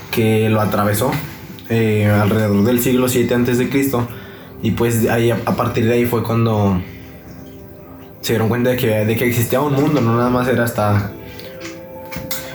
que 0.09 0.49
lo 0.49 0.61
atravesó 0.61 1.11
eh, 1.69 2.07
alrededor 2.07 2.63
del 2.63 2.81
siglo 2.81 3.07
7 3.07 3.35
antes 3.35 3.59
de 3.59 3.69
Cristo 3.69 4.07
y 4.61 4.71
pues 4.71 5.07
ahí 5.09 5.31
a, 5.31 5.37
partir 5.37 5.85
de 5.85 5.93
ahí 5.93 6.05
fue 6.05 6.23
cuando 6.23 6.81
se 8.21 8.33
dieron 8.33 8.49
cuenta 8.49 8.71
de 8.71 8.77
que, 8.77 8.87
de 9.05 9.15
que 9.15 9.25
existía 9.27 9.61
un 9.61 9.73
mundo, 9.73 10.01
no 10.01 10.17
nada 10.17 10.29
más 10.29 10.47
era 10.47 10.63
hasta 10.63 11.11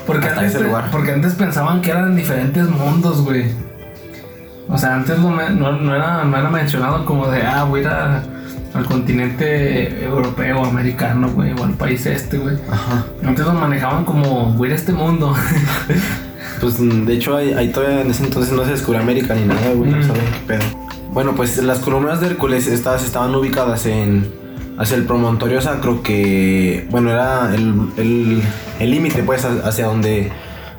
Porque 0.07 0.27
Hasta 0.27 0.41
antes, 0.41 0.55
ese 0.57 0.65
lugar. 0.65 0.91
porque 0.91 1.13
antes 1.13 1.35
pensaban 1.35 1.81
que 1.81 1.91
eran 1.91 2.15
diferentes 2.17 2.69
mundos, 2.69 3.23
güey. 3.23 3.47
O 4.69 4.77
sea, 4.79 4.95
antes 4.95 5.19
no, 5.19 5.31
no, 5.51 5.73
no 5.73 5.95
era, 5.95 6.25
no 6.25 6.37
era 6.37 6.51
mencionado 6.51 7.05
como 7.05 7.29
de, 7.29 7.43
ah, 7.43 7.65
voy 7.65 7.81
a 7.81 7.83
ir 7.83 7.89
a- 7.89 8.23
al 8.75 8.87
continente 8.87 10.03
europeo, 10.03 10.65
americano, 10.65 11.29
güey, 11.31 11.53
o 11.53 11.63
al 11.65 11.73
país 11.75 12.07
este, 12.07 12.39
güey. 12.39 12.57
Ajá. 12.71 13.05
Antes 13.25 13.45
lo 13.45 13.53
manejaban 13.53 14.05
como, 14.05 14.47
voy 14.55 14.69
a 14.69 14.71
ir 14.71 14.73
a 14.73 14.77
este 14.77 14.93
mundo. 14.93 15.35
Pues 16.61 16.77
de 16.79 17.13
hecho 17.15 17.37
ahí, 17.37 17.53
ahí 17.55 17.73
todavía 17.73 18.03
en 18.03 18.11
ese 18.13 18.23
entonces 18.23 18.53
no 18.53 18.65
se 18.65 18.71
descubrió 18.71 19.03
América 19.03 19.35
ni 19.35 19.45
nada, 19.45 19.73
güey, 19.75 19.91
no 19.91 19.97
Mm. 19.99 20.03
saben 20.05 20.23
qué 20.23 20.47
pedo. 20.47 20.63
Bueno, 21.13 21.35
pues 21.35 21.59
las 21.59 21.79
columnas 21.81 22.21
de 22.21 22.29
Hércules 22.29 22.67
estaban 22.67 23.35
ubicadas 23.35 23.87
en 23.87 24.33
hacia 24.79 24.97
el 24.97 25.05
promontorio 25.05 25.61
sacro 25.61 26.03
que 26.03 26.87
bueno, 26.91 27.11
era 27.11 27.55
el 27.55 27.75
el 27.99 28.43
el 28.81 28.91
límite 28.91 29.23
pues 29.23 29.45
ha- 29.45 29.69
hacia 29.69 29.87
donde 29.87 30.33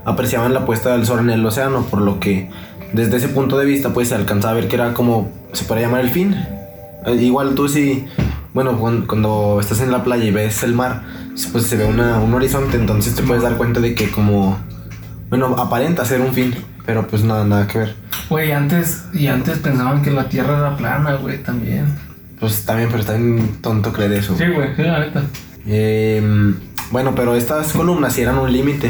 apreciaban 0.06 0.54
la 0.54 0.66
puesta 0.66 0.92
del 0.94 1.06
sol 1.06 1.20
en 1.20 1.30
el 1.30 1.46
océano, 1.46 1.84
por 1.84 2.02
lo 2.02 2.20
que 2.20 2.50
desde 2.94 3.18
ese 3.18 3.30
punto 3.30 3.58
de 3.58 3.66
vista 3.66 3.94
pues 3.94 4.10
se 4.10 4.16
alcanzaba 4.16 4.54
a 4.54 4.56
ver 4.56 4.68
que 4.68 4.76
era 4.76 4.94
como 4.94 5.30
se 5.54 5.66
podría 5.66 5.86
llamar 5.88 6.02
el 6.02 6.10
fin. 6.10 6.34
Eh, 7.06 7.16
Igual 7.22 7.54
tú 7.54 7.70
si 7.70 8.06
bueno, 8.54 8.78
cuan- 8.80 9.06
cuando 9.06 9.60
estás 9.60 9.82
en 9.82 9.92
la 9.92 10.04
playa 10.04 10.24
y 10.26 10.32
ves 10.32 10.64
el 10.64 10.74
mar, 10.74 11.04
pues 11.52 11.66
se 11.68 11.76
ve 11.78 11.86
una, 11.86 12.18
un 12.20 12.34
horizonte, 12.34 12.78
entonces 12.78 13.14
te 13.16 13.22
puedes 13.24 13.44
dar 13.44 13.56
cuenta 13.58 13.80
de 13.80 13.94
que 13.94 14.10
como 14.10 14.58
bueno, 15.30 15.56
aparenta 15.58 16.06
ser 16.06 16.22
un 16.22 16.34
fin, 16.34 16.54
pero 16.86 17.08
pues 17.08 17.24
nada, 17.24 17.46
nada 17.46 17.68
que 17.68 17.80
ver. 17.80 17.96
Güey, 18.30 18.52
antes, 18.52 19.06
y 19.14 19.28
antes 19.28 19.60
pensaban 19.60 20.02
que 20.02 20.12
la 20.12 20.30
Tierra 20.30 20.58
era 20.58 20.78
plana, 20.78 21.16
güey, 21.16 21.42
también. 21.44 21.86
Pues 22.40 22.66
también, 22.66 22.90
pero 22.90 23.02
está 23.02 23.14
bien 23.14 23.58
tonto 23.62 23.94
creer 23.94 24.14
eso. 24.14 24.36
Sí, 24.38 24.46
güey, 24.54 24.76
sí, 24.76 24.82
la 24.84 25.00
neta. 25.00 25.24
Eh, 25.66 26.54
bueno, 26.92 27.14
pero 27.16 27.36
estas 27.36 27.72
columnas 27.74 28.14
sí 28.14 28.22
eran 28.22 28.38
un 28.38 28.52
límite. 28.52 28.90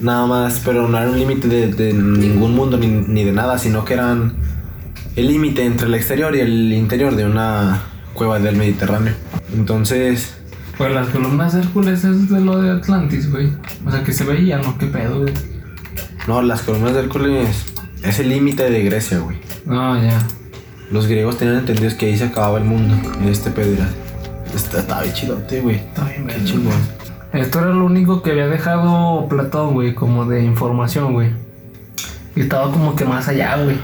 Nada 0.00 0.26
más, 0.26 0.62
pero 0.64 0.88
no 0.88 0.96
era 0.96 1.10
un 1.10 1.18
límite 1.18 1.48
de, 1.48 1.72
de 1.72 1.92
ningún 1.92 2.54
mundo 2.54 2.76
ni, 2.78 2.86
ni 2.86 3.24
de 3.24 3.32
nada, 3.32 3.58
sino 3.58 3.84
que 3.84 3.94
eran 3.94 4.34
el 5.16 5.26
límite 5.26 5.64
entre 5.64 5.88
el 5.88 5.94
exterior 5.94 6.34
y 6.36 6.40
el 6.40 6.72
interior 6.72 7.16
de 7.16 7.26
una 7.26 7.80
cueva 8.14 8.38
del 8.38 8.56
Mediterráneo. 8.56 9.14
Entonces, 9.54 10.36
Pues 10.76 10.92
las 10.92 11.08
columnas 11.08 11.54
Hércules 11.54 12.04
es 12.04 12.28
de 12.30 12.40
lo 12.40 12.60
de 12.62 12.70
Atlantis, 12.70 13.28
güey. 13.30 13.48
O 13.84 13.90
sea, 13.90 14.04
que 14.04 14.12
se 14.12 14.22
veían, 14.24 14.62
¿no? 14.62 14.78
¿Qué 14.78 14.86
pedo, 14.86 15.22
güey? 15.22 15.34
No, 16.28 16.42
las 16.42 16.62
columnas 16.62 16.94
de 16.94 17.00
Hércules 17.00 17.64
es 18.04 18.18
el 18.20 18.28
límite 18.28 18.70
de 18.70 18.84
Grecia, 18.84 19.18
güey. 19.18 19.38
No, 19.64 20.00
ya. 20.00 20.18
Los 20.92 21.06
griegos 21.06 21.36
tenían 21.36 21.58
entendido 21.58 21.90
que 21.98 22.06
ahí 22.06 22.16
se 22.16 22.24
acababa 22.24 22.58
el 22.58 22.64
mundo. 22.64 22.94
Este 23.28 23.50
pedo 23.50 23.72
era. 23.74 23.88
Está, 24.54 24.78
está 24.80 25.02
bien 25.02 25.12
chidote, 25.14 25.60
güey. 25.60 25.76
Está 25.76 26.04
bien, 26.04 26.26
Qué 26.26 26.44
chingón. 26.44 26.72
Esto 27.32 27.58
era 27.60 27.68
lo 27.70 27.84
único 27.84 28.22
que 28.22 28.30
había 28.30 28.46
dejado 28.48 29.26
Platón, 29.28 29.74
güey, 29.74 29.94
como 29.94 30.24
de 30.24 30.42
información, 30.44 31.12
güey. 31.12 31.30
Y 32.36 32.42
estaba 32.42 32.70
como 32.70 32.94
que 32.96 33.04
más 33.04 33.28
allá, 33.28 33.62
güey. 33.62 33.76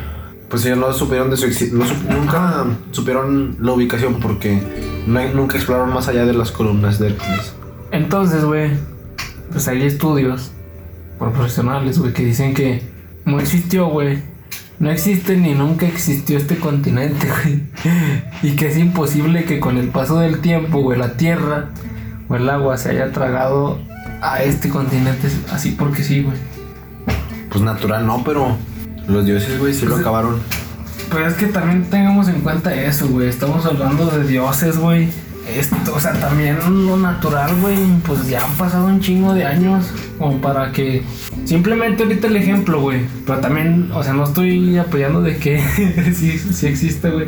Pues 0.48 0.64
ellos 0.64 0.78
no 0.78 0.92
supieron 0.92 1.28
de 1.30 1.36
su 1.36 1.46
no 1.76 1.84
sup- 1.84 2.08
nunca 2.08 2.64
supieron 2.92 3.56
la 3.60 3.72
ubicación 3.72 4.14
porque 4.20 4.62
no- 5.06 5.28
nunca 5.34 5.56
exploraron 5.56 5.92
más 5.92 6.08
allá 6.08 6.24
de 6.24 6.32
las 6.32 6.52
columnas 6.52 6.98
de 6.98 7.08
Hércules. 7.08 7.54
Entonces, 7.90 8.44
güey, 8.44 8.70
pues 9.52 9.68
hay 9.68 9.82
estudios 9.82 10.52
por 11.18 11.32
profesionales, 11.32 11.98
güey, 11.98 12.12
que 12.12 12.24
dicen 12.24 12.54
que 12.54 12.82
no 13.24 13.38
existió, 13.40 13.86
güey. 13.88 14.18
No 14.78 14.90
existe 14.90 15.36
ni 15.36 15.54
nunca 15.54 15.86
existió 15.86 16.36
este 16.36 16.58
continente, 16.58 17.28
güey. 17.44 17.62
Y 18.42 18.56
que 18.56 18.68
es 18.68 18.76
imposible 18.76 19.44
que 19.44 19.60
con 19.60 19.78
el 19.78 19.88
paso 19.88 20.18
del 20.18 20.40
tiempo, 20.40 20.80
güey, 20.80 20.98
la 20.98 21.16
tierra 21.16 21.70
o 22.28 22.34
el 22.36 22.48
agua 22.50 22.76
se 22.76 22.90
haya 22.90 23.12
tragado 23.12 23.78
a 24.20 24.42
este 24.42 24.68
continente 24.68 25.28
así 25.52 25.70
porque 25.72 26.02
sí, 26.02 26.22
güey. 26.22 26.36
Pues 27.50 27.62
natural 27.62 28.04
no, 28.06 28.24
pero 28.24 28.56
los 29.06 29.24
dioses, 29.24 29.58
güey, 29.60 29.72
sí 29.74 29.84
lo 29.84 29.92
Pues- 29.92 30.00
acabaron. 30.00 30.40
Pero 31.10 31.26
es 31.28 31.34
que 31.34 31.46
también 31.46 31.84
tengamos 31.84 32.28
en 32.28 32.40
cuenta 32.40 32.74
eso, 32.74 33.06
güey. 33.08 33.28
Estamos 33.28 33.64
hablando 33.66 34.06
de 34.06 34.24
dioses, 34.26 34.78
güey. 34.78 35.08
Esto, 35.54 35.76
o 35.94 36.00
sea, 36.00 36.14
también 36.14 36.56
lo 36.86 36.96
natural, 36.96 37.54
güey. 37.60 37.76
Pues 38.04 38.26
ya 38.28 38.44
han 38.44 38.52
pasado 38.54 38.86
un 38.86 39.00
chingo 39.00 39.34
de 39.34 39.44
años. 39.44 39.86
Como 40.18 40.40
para 40.40 40.70
que. 40.72 41.02
Simplemente 41.44 42.02
ahorita 42.04 42.26
el 42.28 42.36
ejemplo, 42.36 42.80
güey. 42.80 43.00
Pero 43.26 43.38
también, 43.40 43.90
o 43.92 44.02
sea, 44.02 44.12
no 44.12 44.24
estoy 44.24 44.78
apoyando 44.78 45.20
de 45.22 45.36
que 45.38 45.60
sí, 46.14 46.38
sí 46.38 46.66
existe, 46.66 47.10
güey. 47.10 47.26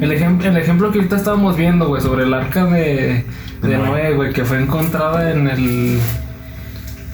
El, 0.00 0.10
ejem- 0.12 0.42
el 0.44 0.56
ejemplo 0.56 0.90
que 0.90 0.98
ahorita 0.98 1.16
estábamos 1.16 1.56
viendo, 1.56 1.86
güey, 1.88 2.02
sobre 2.02 2.24
el 2.24 2.34
arca 2.34 2.64
de, 2.66 3.24
de 3.62 3.78
Noé. 3.78 4.14
Güey, 4.14 4.32
que 4.32 4.44
fue 4.44 4.60
encontrada 4.60 5.30
en 5.30 5.48
el. 5.48 5.98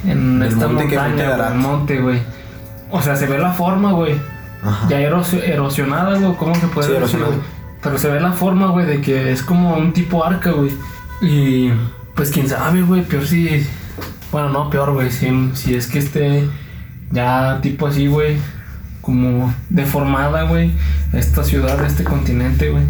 En 0.06 0.42
El 0.42 0.48
esta 0.48 0.66
monte 0.66 0.84
montaña, 0.84 1.02
monte 1.08 1.22
güey, 1.24 1.26
Ararat. 1.34 1.52
el 1.52 1.58
monte, 1.58 1.98
güey. 2.00 2.18
O 2.90 3.02
sea, 3.02 3.16
se 3.16 3.26
ve 3.26 3.38
la 3.38 3.52
forma, 3.52 3.92
güey 3.92 4.14
ya 4.90 5.00
erosio- 5.00 5.42
erosionada, 5.42 6.18
güey, 6.18 6.34
¿cómo 6.36 6.54
se 6.54 6.66
puede 6.66 6.88
Sí, 6.88 6.92
decir, 6.92 6.96
erosionada. 6.98 7.30
güey? 7.32 7.40
Pero 7.82 7.96
se 7.98 8.10
ve 8.10 8.20
la 8.20 8.32
forma, 8.32 8.66
güey, 8.68 8.84
de 8.84 9.00
que 9.00 9.32
es 9.32 9.42
como 9.42 9.74
un 9.74 9.92
tipo 9.94 10.22
arca, 10.22 10.50
güey. 10.50 10.70
Y 11.22 11.70
pues 12.14 12.30
quién 12.30 12.46
sabe, 12.48 12.82
güey, 12.82 13.02
peor 13.02 13.26
si. 13.26 13.66
Bueno, 14.32 14.48
no, 14.50 14.70
peor, 14.70 14.92
güey, 14.92 15.10
si, 15.10 15.28
si 15.54 15.74
es 15.74 15.86
que 15.86 15.98
esté 15.98 16.44
ya 17.10 17.58
tipo 17.62 17.86
así, 17.88 18.06
güey, 18.06 18.36
como 19.00 19.52
deformada, 19.70 20.44
güey, 20.44 20.70
esta 21.12 21.42
ciudad, 21.42 21.84
este 21.84 22.04
continente, 22.04 22.70
güey. 22.70 22.84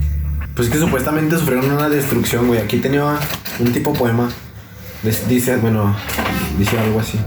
Pues 0.55 0.69
que 0.69 0.79
supuestamente 0.79 1.39
sufrieron 1.39 1.71
una 1.71 1.89
destrucción, 1.89 2.49
güey. 2.49 2.61
Aquí 2.61 2.79
tenía 2.79 3.17
un 3.61 3.73
tipo 3.73 3.95
poema. 3.95 4.29
Dice, 5.29 5.57
bueno, 5.57 5.97
dice 6.59 6.79
algo 6.79 7.01
así. 7.01 7.19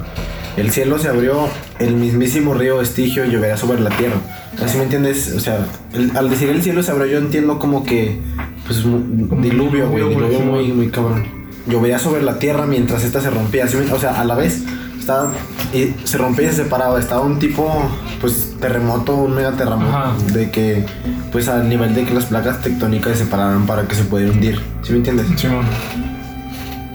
El 0.57 0.69
cielo 0.69 0.99
se 0.99 1.07
abrió, 1.07 1.47
el 1.79 1.95
mismísimo 1.95 2.53
río 2.53 2.79
Estigio 2.81 3.25
lloverá 3.25 3.57
sobre 3.57 3.79
la 3.79 3.89
tierra. 3.89 4.17
Así 4.63 4.77
me 4.77 4.83
entiendes, 4.83 5.33
o 5.35 5.39
sea, 5.39 5.65
el- 5.93 6.15
al 6.15 6.29
decir 6.29 6.49
el 6.49 6.61
cielo 6.61 6.83
se 6.83 6.91
abrió, 6.91 7.07
yo 7.07 7.17
entiendo 7.17 7.57
como 7.57 7.83
que, 7.83 8.19
pues, 8.67 8.83
diluvio, 8.83 9.89
güey, 9.89 10.03
diluvio, 10.09 10.39
muy, 10.41 10.67
muy 10.71 10.89
cabrón. 10.89 11.25
Llovería 11.67 11.99
sobre 11.99 12.21
la 12.21 12.39
tierra 12.39 12.65
mientras 12.65 13.03
esta 13.03 13.21
se 13.21 13.29
rompía, 13.29 13.65
así 13.65 13.77
o 13.77 13.99
sea, 13.99 14.19
a 14.19 14.25
la 14.25 14.35
vez 14.35 14.61
estaba, 14.99 15.31
y 15.73 15.93
se 16.05 16.17
rompía 16.17 16.47
y 16.47 16.49
se 16.51 16.63
separaba, 16.63 16.99
estaba 16.99 17.21
un 17.21 17.39
tipo, 17.39 17.89
pues, 18.21 18.55
terremoto, 18.59 19.15
un 19.15 19.35
mega 19.35 19.51
terremoto, 19.51 20.15
de 20.33 20.49
que, 20.51 20.85
pues, 21.31 21.47
al 21.47 21.67
nivel 21.69 21.93
de 21.93 22.05
que 22.05 22.13
las 22.13 22.25
placas 22.25 22.61
tectónicas 22.61 23.17
se 23.17 23.25
separaran 23.25 23.65
para 23.65 23.83
que 23.87 23.95
se 23.95 24.03
pudiera 24.03 24.31
hundir, 24.31 24.59
¿sí 24.81 24.91
me 24.91 24.97
entiendes? 24.99 25.27
Simón. 25.35 25.65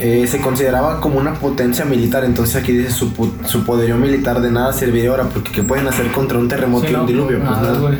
Eh, 0.00 0.26
se 0.28 0.40
consideraba 0.40 1.00
como 1.00 1.18
una 1.18 1.34
potencia 1.34 1.84
militar, 1.84 2.24
entonces 2.24 2.56
aquí 2.56 2.72
dice 2.72 2.92
su, 2.92 3.10
su 3.46 3.64
poderío 3.64 3.96
militar 3.96 4.40
de 4.40 4.50
nada 4.50 4.72
serviría 4.72 5.10
ahora, 5.10 5.24
porque 5.24 5.50
¿qué 5.50 5.62
pueden 5.62 5.88
hacer 5.88 6.12
contra 6.12 6.38
un 6.38 6.48
terremoto 6.48 6.86
Sí, 6.86 6.92
y 6.92 6.94
un 6.94 7.00
no, 7.00 7.06
diluvio? 7.06 7.38
Pues 7.40 7.50
nada, 7.50 7.72
nada. 7.72 7.98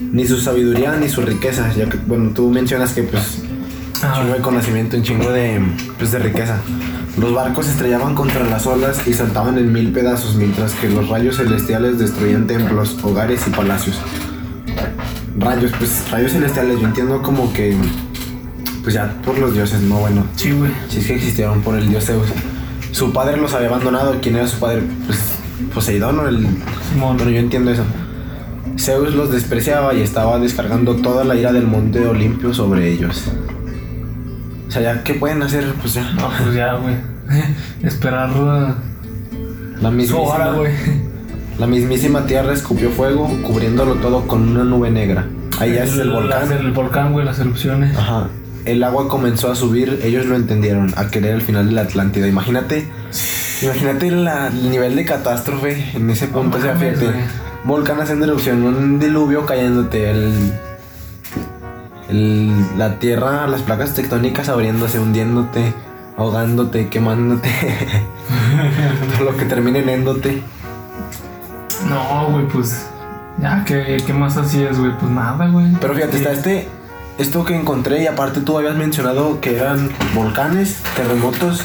Ni 0.00 0.26
su 0.26 0.38
sabiduría 0.38 0.96
ni 0.96 1.08
su 1.08 1.20
riqueza, 1.20 1.72
ya 1.76 1.88
que, 1.88 1.96
bueno, 2.06 2.30
tú 2.34 2.48
mencionas 2.48 2.92
que 2.92 3.02
pues 3.02 3.42
un 4.02 4.08
Ah, 4.08 4.14
chingo 4.20 4.34
de 4.34 4.40
conocimiento, 4.40 4.96
un 4.96 5.02
chingo 5.02 5.30
de, 5.30 5.60
pues, 5.98 6.12
de 6.12 6.18
riqueza. 6.18 6.56
Los 7.18 7.34
barcos 7.34 7.66
se 7.66 7.72
estrellaban 7.72 8.14
contra 8.14 8.44
las 8.44 8.66
olas 8.66 9.06
y 9.06 9.12
saltaban 9.12 9.58
en 9.58 9.72
mil 9.72 9.92
pedazos, 9.92 10.34
mientras 10.34 10.72
que 10.72 10.88
los 10.88 11.08
rayos 11.08 11.36
celestiales 11.36 11.98
destruían 11.98 12.46
templos, 12.46 12.96
hogares 13.02 13.46
y 13.46 13.50
palacios. 13.50 14.00
Rayos, 15.38 15.72
pues 15.78 16.10
rayos 16.10 16.32
celestiales, 16.32 16.80
yo 16.80 16.86
entiendo 16.86 17.22
como 17.22 17.52
que, 17.52 17.76
pues 18.82 18.94
ya 18.94 19.14
por 19.24 19.38
los 19.38 19.54
dioses, 19.54 19.80
no 19.82 19.96
bueno. 19.96 20.24
Sí, 20.36 20.52
güey. 20.52 20.72
Si 20.88 20.98
es 20.98 21.06
que 21.06 21.14
existieron 21.14 21.60
por 21.62 21.76
el 21.76 21.88
dios 21.88 22.06
Zeus. 22.06 22.28
Su 22.92 23.12
padre 23.12 23.36
los 23.36 23.54
había 23.54 23.68
abandonado. 23.68 24.18
¿Quién 24.20 24.36
era 24.36 24.46
su 24.46 24.58
padre? 24.58 24.82
Pues 25.06 25.18
Poseidón 25.72 26.18
o 26.18 26.28
el. 26.28 26.46
Simón. 26.90 27.16
Bueno, 27.16 27.30
yo 27.30 27.38
entiendo 27.38 27.70
eso. 27.70 27.84
Zeus 28.78 29.14
los 29.14 29.30
despreciaba 29.30 29.94
y 29.94 30.00
estaba 30.00 30.38
descargando 30.38 30.96
toda 30.96 31.24
la 31.24 31.36
ira 31.36 31.52
del 31.52 31.66
monte 31.66 32.06
Olimpio 32.06 32.52
sobre 32.52 32.90
ellos. 32.90 33.30
O 34.72 34.74
sea, 34.74 34.80
ya, 34.94 35.04
¿qué 35.04 35.12
pueden 35.12 35.42
hacer? 35.42 35.66
Pues 35.82 35.92
ya. 35.92 36.10
No, 36.14 36.30
pues 36.42 36.54
ya, 36.54 36.72
güey. 36.76 36.94
Esperar 37.82 38.30
La 39.82 39.90
mismísima, 39.90 40.20
hora, 40.20 40.52
güey. 40.52 40.72
la 41.58 41.66
mismísima 41.66 42.24
tierra 42.24 42.54
escupió 42.54 42.88
fuego, 42.88 43.28
cubriéndolo 43.46 43.96
todo 43.96 44.26
con 44.26 44.48
una 44.48 44.64
nube 44.64 44.90
negra. 44.90 45.26
Ahí 45.60 45.74
ya 45.74 45.84
es 45.84 45.98
el 45.98 46.08
volcán. 46.08 46.48
las- 46.48 46.58
El 46.58 46.72
volcán, 46.72 47.12
güey, 47.12 47.26
las 47.26 47.38
erupciones. 47.38 47.94
Ajá. 47.98 48.28
El 48.64 48.82
agua 48.82 49.08
comenzó 49.08 49.50
a 49.52 49.54
subir, 49.56 50.00
ellos 50.04 50.24
lo 50.24 50.36
entendieron, 50.36 50.94
a 50.96 51.08
querer 51.10 51.32
el 51.34 51.42
final 51.42 51.66
de 51.66 51.72
la 51.72 51.82
Atlántida. 51.82 52.26
Imagínate, 52.26 52.86
imagínate 53.60 54.10
la- 54.10 54.46
el 54.46 54.70
nivel 54.70 54.96
de 54.96 55.04
catástrofe 55.04 55.90
en 55.94 56.08
ese 56.08 56.28
punto. 56.28 56.56
o 56.56 56.60
sea, 56.62 56.76
fíjate, 56.76 57.04
güey. 57.04 57.16
volcán 57.64 58.00
haciendo 58.00 58.24
erupción, 58.24 58.62
un 58.64 58.98
diluvio 58.98 59.44
cayéndote, 59.44 60.10
el, 60.10 60.32
el- 62.12 62.78
la 62.78 62.98
tierra, 62.98 63.46
las 63.46 63.62
placas 63.62 63.94
tectónicas 63.94 64.48
abriéndose, 64.48 64.98
hundiéndote, 65.00 65.72
ahogándote, 66.16 66.88
quemándote, 66.88 67.50
todo 69.18 69.30
lo 69.32 69.36
que 69.36 69.44
termine 69.46 69.80
en 69.80 69.88
éndote. 69.88 70.42
No, 71.88 72.28
güey, 72.30 72.46
pues. 72.48 72.88
Ya, 73.38 73.64
¿qué, 73.66 73.96
qué 74.06 74.12
más 74.12 74.36
hacías, 74.36 74.78
güey? 74.78 74.92
Pues 74.98 75.10
nada, 75.10 75.46
güey. 75.48 75.66
Pero 75.80 75.94
fíjate, 75.94 76.18
está 76.18 76.32
este, 76.32 76.68
esto 77.18 77.44
que 77.44 77.56
encontré 77.58 78.02
y 78.02 78.06
aparte 78.06 78.40
tú 78.42 78.56
habías 78.58 78.76
mencionado 78.76 79.40
que 79.40 79.56
eran 79.56 79.90
volcanes, 80.14 80.82
terremotos 80.94 81.64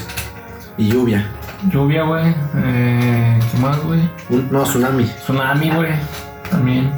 y 0.78 0.88
lluvia. 0.90 1.30
Lluvia, 1.72 2.04
güey. 2.04 2.34
Eh, 2.56 3.40
¿Qué 3.52 3.58
más, 3.60 3.80
güey? 3.84 4.10
No, 4.50 4.64
tsunami. 4.64 5.04
Tsunami, 5.06 5.72
güey. 5.72 5.92
También. 6.50 6.92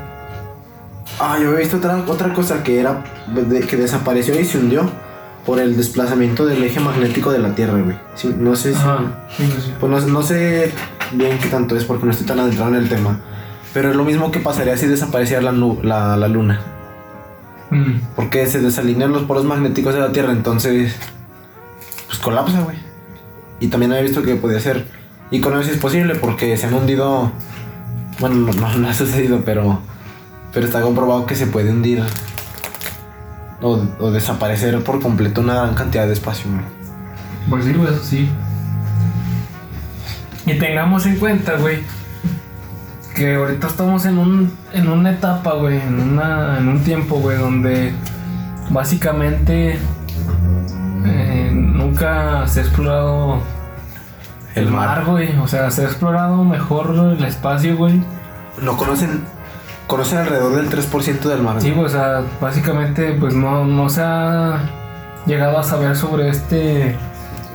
Ah, 1.20 1.38
yo 1.42 1.48
había 1.50 1.60
visto 1.60 1.78
otra, 1.78 1.98
otra 2.08 2.34
cosa 2.34 2.64
que 2.64 2.80
era 2.80 3.04
de- 3.28 3.62
que 3.62 3.76
desapareció 3.76 4.40
y 4.40 4.46
se 4.46 4.58
hundió 4.58 4.90
por 5.46 5.60
el 5.60 5.76
desplazamiento 5.76 6.46
del 6.46 6.64
eje 6.64 6.80
magnético 6.80 7.32
de 7.32 7.40
la 7.40 7.56
Tierra, 7.56 7.80
güey. 7.82 7.98
Sí, 8.16 8.34
no 8.38 8.56
sé 8.56 8.74
si. 8.74 8.80
Ajá. 8.80 9.00
Sí, 9.36 9.46
sí, 9.46 9.62
sí. 9.66 9.74
Pues 9.80 9.92
no, 9.92 10.00
no 10.14 10.22
sé 10.24 10.72
bien 11.12 11.38
qué 11.40 11.50
tanto 11.50 11.76
es 11.76 11.84
porque 11.84 12.06
no 12.06 12.12
estoy 12.12 12.26
tan 12.28 12.40
adentrado 12.40 12.70
en 12.70 12.76
el 12.76 12.90
tema. 12.90 13.20
Pero 13.74 13.90
es 13.92 13.96
lo 13.96 14.04
mismo 14.04 14.32
que 14.32 14.40
pasaría 14.40 14.78
si 14.78 14.88
desapareciera 14.88 15.42
la, 15.42 15.52
la, 15.84 16.18
la 16.18 16.28
luna. 16.28 16.62
Mm. 17.70 18.00
Porque 18.16 18.48
se 18.48 18.60
desalinean 18.62 19.12
los 19.12 19.24
polos 19.24 19.44
magnéticos 19.46 19.94
de 19.94 20.00
la 20.00 20.12
Tierra, 20.12 20.32
entonces. 20.32 20.96
Pues 22.08 22.18
colapsa, 22.20 22.62
güey. 22.62 22.78
Y 23.60 23.68
también 23.68 23.92
había 23.92 24.04
visto 24.04 24.24
que 24.24 24.36
podía 24.36 24.60
ser. 24.60 24.88
Y 25.32 25.42
con 25.42 25.60
eso 25.60 25.70
es 25.70 25.78
posible 25.78 26.16
porque 26.16 26.56
se 26.58 26.66
han 26.68 26.74
hundido. 26.74 27.32
Bueno, 28.20 28.36
no, 28.38 28.54
no, 28.54 28.78
no 28.78 28.88
ha 28.90 28.94
sucedido, 28.94 29.42
pero. 29.46 29.80
Pero 30.54 30.66
está 30.66 30.82
comprobado 30.82 31.26
que 31.26 31.36
se 31.36 31.48
puede 31.48 31.72
hundir. 31.72 32.04
O, 33.62 33.82
o 34.00 34.12
desaparecer 34.12 34.82
por 34.84 35.02
completo 35.02 35.42
una 35.42 35.56
gran 35.56 35.76
cantidad 35.76 36.08
de 36.08 36.14
espacio, 36.14 36.50
güey. 36.50 36.64
Pues 37.50 37.66
sí, 37.66 37.74
güey, 37.74 37.94
eso 37.94 38.04
sí. 38.04 38.30
Y 40.46 40.58
tengamos 40.58 41.06
en 41.06 41.18
cuenta, 41.18 41.58
güey, 41.58 41.84
que 43.16 43.36
ahorita 43.36 43.68
estamos 43.68 44.06
en 44.06 44.18
un 44.18 44.54
en 44.72 44.88
una 44.88 45.12
etapa, 45.12 45.54
güey, 45.54 45.78
en 45.82 46.00
una 46.00 46.58
en 46.58 46.70
un 46.70 46.80
tiempo, 46.84 47.18
güey, 47.20 47.38
donde 47.38 47.92
básicamente 48.70 49.78
eh, 51.06 51.52
nunca 51.54 52.48
se 52.48 52.62
ha 52.62 52.64
explorado 52.64 53.42
el, 54.56 54.68
El 54.68 54.72
mar, 54.72 55.00
mar. 55.00 55.06
güey, 55.06 55.38
o 55.38 55.48
sea, 55.48 55.70
se 55.70 55.82
ha 55.82 55.86
explorado 55.86 56.44
mejor 56.44 56.96
el 57.18 57.24
espacio, 57.26 57.76
güey. 57.78 58.02
No 58.62 58.78
conocen. 58.78 59.22
Conocen 59.90 60.20
alrededor 60.20 60.56
del 60.56 60.70
3% 60.70 61.22
del 61.22 61.42
mar. 61.42 61.60
Sí, 61.60 61.72
güey, 61.72 61.88
o 61.88 61.90
sea, 61.90 62.22
básicamente 62.40 63.12
pues 63.14 63.34
no, 63.34 63.66
no 63.66 63.90
se 63.90 64.04
ha 64.04 64.60
llegado 65.26 65.58
a 65.58 65.64
saber 65.64 65.96
sobre 65.96 66.30
este 66.30 66.96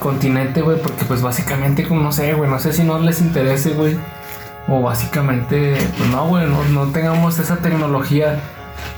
continente, 0.01 0.61
güey, 0.61 0.83
porque 0.83 1.05
pues 1.05 1.23
básicamente, 1.23 1.87
como 1.87 2.01
no 2.01 2.11
sé, 2.11 2.35
güey, 2.35 2.51
no 2.51 2.59
sé 2.59 2.73
si 2.73 2.83
no 2.83 2.99
les 2.99 3.21
interese, 3.21 3.71
güey, 3.75 3.97
o 4.67 4.83
básicamente, 4.83 5.77
pues 5.97 6.11
no, 6.11 6.27
güey, 6.27 6.45
no, 6.49 6.65
no 6.65 6.91
tengamos 6.91 7.39
esa 7.39 7.59
tecnología. 7.59 8.41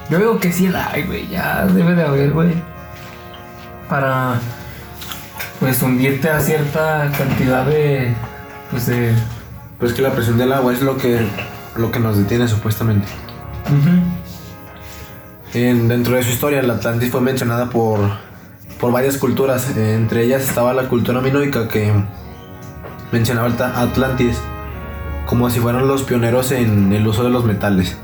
Yo 0.09 0.17
digo 0.17 0.41
que 0.41 0.51
sí 0.51 0.69
la 0.69 0.91
hay, 0.93 1.03
güey, 1.03 1.29
ya 1.29 1.67
debe 1.67 1.95
de 1.95 2.05
haber, 2.05 2.33
güey, 2.33 2.55
para 3.87 4.41
pues 5.61 5.83
hundirte 5.83 6.31
a 6.31 6.41
cierta 6.41 7.13
cantidad 7.19 7.67
de, 7.67 8.15
pues 8.71 8.87
de... 8.87 9.13
Pero 9.79 9.91
es 9.91 9.95
que 9.95 10.01
la 10.01 10.13
presión 10.13 10.39
del 10.39 10.55
agua 10.55 10.73
es 10.73 10.81
lo 10.81 10.97
que, 10.97 11.21
lo 11.77 11.91
que 11.91 12.01
nos 12.01 12.17
detiene 12.17 12.49
supuestamente. 12.49 13.09
En- 15.55 15.89
dentro 15.89 16.17
de 16.17 16.23
su 16.23 16.31
historia, 16.31 16.63
la 16.63 16.75
Atlantis 16.75 17.11
fue 17.11 17.21
mencionada 17.21 17.71
por, 17.71 18.01
por 18.81 18.93
varias 18.93 19.17
culturas. 19.17 19.77
Entre 19.77 20.25
ellas 20.25 20.43
estaba 20.43 20.73
la 20.75 20.89
cultura 20.89 21.21
minoica 21.21 21.69
que 21.69 21.93
mencionaba 23.13 23.49
Atlantis 23.81 24.39
como 25.27 25.51
si 25.51 25.59
fueran 25.61 25.89
los 25.89 26.03
pioneros 26.03 26.53
en 26.53 26.93
el 26.93 27.07
uso 27.07 27.25
de 27.25 27.31
los 27.31 27.45
metales. 27.45 27.97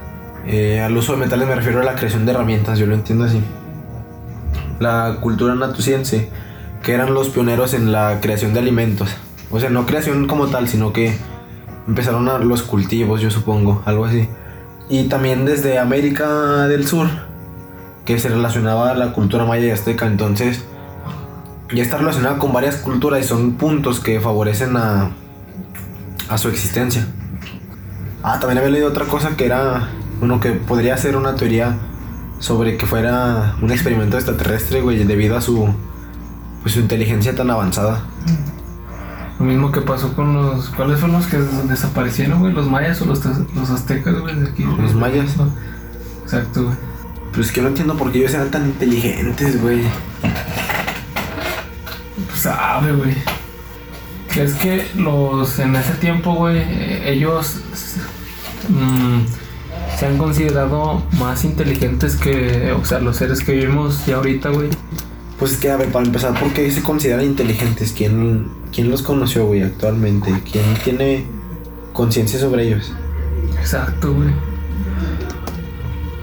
Eh, 0.46 0.80
al 0.80 0.96
uso 0.96 1.12
de 1.12 1.18
metales 1.18 1.46
me 1.46 1.54
refiero 1.54 1.80
a 1.80 1.84
la 1.84 1.94
creación 1.94 2.26
de 2.26 2.32
herramientas, 2.32 2.78
yo 2.78 2.86
lo 2.86 2.94
entiendo 2.94 3.24
así. 3.24 3.40
La 4.80 5.18
cultura 5.20 5.54
natuciense, 5.54 6.28
que 6.82 6.92
eran 6.94 7.14
los 7.14 7.28
pioneros 7.28 7.74
en 7.74 7.92
la 7.92 8.18
creación 8.20 8.52
de 8.54 8.58
alimentos. 8.60 9.14
O 9.52 9.60
sea, 9.60 9.70
no 9.70 9.86
creación 9.86 10.26
como 10.26 10.48
tal, 10.48 10.66
sino 10.66 10.92
que 10.92 11.16
empezaron 11.86 12.48
los 12.48 12.62
cultivos, 12.62 13.20
yo 13.20 13.30
supongo, 13.30 13.82
algo 13.84 14.04
así. 14.06 14.26
Y 14.92 15.04
también 15.04 15.46
desde 15.46 15.78
América 15.78 16.68
del 16.68 16.86
Sur, 16.86 17.08
que 18.04 18.18
se 18.18 18.28
relacionaba 18.28 18.90
a 18.90 18.94
la 18.94 19.14
cultura 19.14 19.46
maya 19.46 19.64
y 19.64 19.70
azteca. 19.70 20.06
Entonces, 20.06 20.66
ya 21.72 21.82
está 21.82 21.96
relacionada 21.96 22.36
con 22.36 22.52
varias 22.52 22.76
culturas 22.76 23.24
y 23.24 23.26
son 23.26 23.52
puntos 23.52 24.00
que 24.00 24.20
favorecen 24.20 24.76
a, 24.76 25.12
a 26.28 26.36
su 26.36 26.50
existencia. 26.50 27.06
Ah, 28.22 28.38
también 28.38 28.58
había 28.58 28.70
leído 28.70 28.88
otra 28.90 29.06
cosa 29.06 29.34
que 29.34 29.46
era, 29.46 29.88
bueno, 30.18 30.40
que 30.40 30.50
podría 30.50 30.94
ser 30.98 31.16
una 31.16 31.36
teoría 31.36 31.78
sobre 32.38 32.76
que 32.76 32.84
fuera 32.84 33.56
un 33.62 33.70
experimento 33.70 34.18
extraterrestre, 34.18 34.82
güey, 34.82 35.04
debido 35.04 35.38
a 35.38 35.40
su, 35.40 35.74
pues, 36.60 36.74
su 36.74 36.80
inteligencia 36.80 37.34
tan 37.34 37.48
avanzada. 37.48 38.02
Lo 39.42 39.48
mismo 39.48 39.72
que 39.72 39.80
pasó 39.80 40.14
con 40.14 40.34
los... 40.36 40.68
¿Cuáles 40.68 41.00
fueron 41.00 41.16
los 41.16 41.26
que 41.26 41.36
des- 41.38 41.68
desaparecieron, 41.68 42.38
güey? 42.38 42.52
¿Los 42.52 42.68
mayas 42.70 43.02
o 43.02 43.06
los, 43.06 43.20
los 43.56 43.70
aztecas, 43.70 44.14
güey? 44.20 44.36
De 44.36 44.48
aquí. 44.50 44.62
Los 44.62 44.94
mayas. 44.94 45.32
Exacto, 46.22 46.62
güey. 46.62 46.76
Pero 47.32 47.42
es 47.42 47.50
que 47.50 47.60
no 47.60 47.66
entiendo 47.68 47.96
por 47.96 48.12
qué 48.12 48.18
ellos 48.20 48.34
eran 48.34 48.52
tan 48.52 48.66
inteligentes, 48.66 49.60
güey. 49.60 49.80
Pues 52.28 52.40
sabe, 52.40 52.92
güey. 52.92 53.16
Es 54.36 54.54
que 54.54 54.86
los... 54.96 55.58
En 55.58 55.74
ese 55.74 55.94
tiempo, 55.94 56.34
güey, 56.34 56.58
eh, 56.58 57.10
ellos... 57.12 57.56
mm, 58.68 59.22
se 59.98 60.06
han 60.06 60.18
considerado 60.18 61.02
más 61.18 61.42
inteligentes 61.44 62.14
que... 62.14 62.70
O 62.80 62.84
sea, 62.84 63.00
los 63.00 63.16
seres 63.16 63.42
que 63.42 63.54
vivimos 63.54 64.06
ya 64.06 64.18
ahorita, 64.18 64.50
güey. 64.50 64.68
Pues 65.38 65.52
es 65.52 65.58
que, 65.58 65.70
a 65.70 65.76
ver, 65.76 65.88
para 65.90 66.04
empezar, 66.06 66.38
¿por 66.38 66.52
qué 66.52 66.70
se 66.70 66.82
consideran 66.82 67.24
inteligentes? 67.24 67.92
¿Quién, 67.96 68.48
quién 68.72 68.90
los 68.90 69.02
conoció, 69.02 69.46
güey, 69.46 69.62
actualmente? 69.62 70.32
¿Quién 70.50 70.64
tiene 70.84 71.24
conciencia 71.92 72.38
sobre 72.38 72.68
ellos? 72.68 72.92
Exacto, 73.58 74.12
güey. 74.14 74.28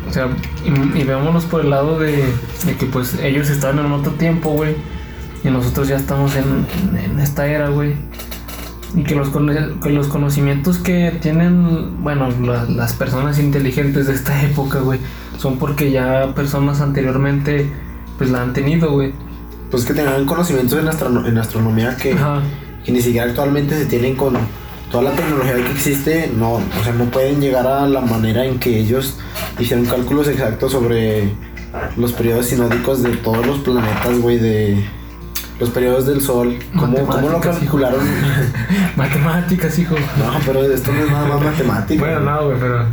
O 0.07 0.11
sea, 0.11 0.27
y, 0.65 0.99
y 0.99 1.03
veámonos 1.03 1.45
por 1.45 1.61
el 1.61 1.69
lado 1.69 1.99
de, 1.99 2.23
de 2.65 2.75
que 2.79 2.85
pues 2.85 3.15
ellos 3.21 3.49
están 3.49 3.77
en 3.79 3.91
otro 3.91 4.13
tiempo, 4.13 4.51
güey. 4.51 4.75
Y 5.43 5.49
nosotros 5.49 5.87
ya 5.87 5.97
estamos 5.97 6.33
en, 6.35 6.65
en- 6.97 7.19
esta 7.19 7.45
era, 7.47 7.69
güey. 7.69 7.93
Y 8.95 9.03
que 9.03 9.13
los, 9.15 9.29
que 9.83 9.89
los 9.91 10.07
conocimientos 10.07 10.79
que 10.79 11.11
tienen, 11.21 12.01
bueno, 12.03 12.29
la- 12.41 12.65
las 12.65 12.93
personas 12.93 13.37
inteligentes 13.37 14.07
de 14.07 14.13
esta 14.13 14.41
época, 14.45 14.79
güey, 14.79 14.99
son 15.37 15.57
porque 15.59 15.91
ya 15.91 16.33
personas 16.35 16.81
anteriormente, 16.81 17.69
pues 18.19 18.29
la 18.29 18.43
han 18.43 18.53
tenido, 18.53 18.91
güey. 18.91 19.11
Pues 19.71 19.85
que 19.85 19.93
tenían 19.95 20.25
conocimientos 20.27 20.77
en, 20.79 20.85
astrono- 20.87 21.27
en 21.27 21.37
astronomía 21.39 21.95
que, 21.97 22.13
Ajá. 22.13 22.41
que 22.85 22.91
ni 22.91 23.01
siquiera 23.01 23.27
actualmente 23.27 23.75
se 23.77 23.85
tienen 23.85 24.15
con 24.15 24.35
toda 24.91 25.03
la 25.05 25.11
tecnología 25.11 25.55
que 25.55 25.71
existe. 25.71 26.31
No, 26.37 26.53
o 26.53 26.83
sea, 26.83 26.93
no 26.93 27.05
pueden 27.05 27.39
llegar 27.41 27.65
a 27.65 27.87
la 27.87 28.01
manera 28.01 28.45
en 28.45 28.59
que 28.59 28.79
ellos 28.79 29.17
hicieron 29.57 29.85
cálculos 29.85 30.27
exactos 30.27 30.71
sobre 30.71 31.31
los 31.97 32.13
periodos 32.13 32.47
sinódicos 32.47 33.01
de 33.03 33.11
todos 33.17 33.45
los 33.45 33.59
planetas, 33.59 34.19
güey, 34.19 34.37
de 34.39 34.83
los 35.59 35.69
periodos 35.69 36.07
del 36.07 36.21
Sol. 36.21 36.57
¿Cómo, 36.77 36.97
cómo 37.05 37.29
lo 37.29 37.39
calcularon? 37.39 37.99
Matemáticas, 38.95 39.77
hijo. 39.79 39.95
no, 39.95 40.39
pero 40.45 40.63
esto 40.63 40.91
no 40.91 40.99
es 41.03 41.11
nada 41.11 41.27
más 41.27 41.41
matemático. 41.43 42.03
Bueno, 42.05 42.19
no, 42.21 42.45
güey, 42.45 42.59
pero... 42.59 42.85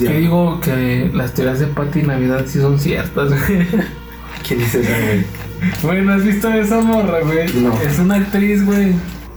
Yo 0.00 0.10
digo 0.10 0.60
que 0.60 1.10
las 1.14 1.34
teorías 1.34 1.58
de 1.58 1.66
Pati 1.66 2.02
Navidad 2.02 2.44
sí 2.46 2.60
son 2.60 2.78
ciertas, 2.78 3.28
güey. 3.30 3.66
¿Quién 4.50 4.58
dice 4.58 4.80
eso, 4.80 4.90
güey? 4.90 5.24
Güey, 5.80 6.04
¿no 6.04 6.14
has 6.14 6.24
visto 6.24 6.52
esa 6.52 6.80
morra, 6.80 7.20
güey? 7.20 7.52
No. 7.54 7.72
Es 7.82 8.00
una 8.00 8.16
actriz, 8.16 8.66
güey. 8.66 8.94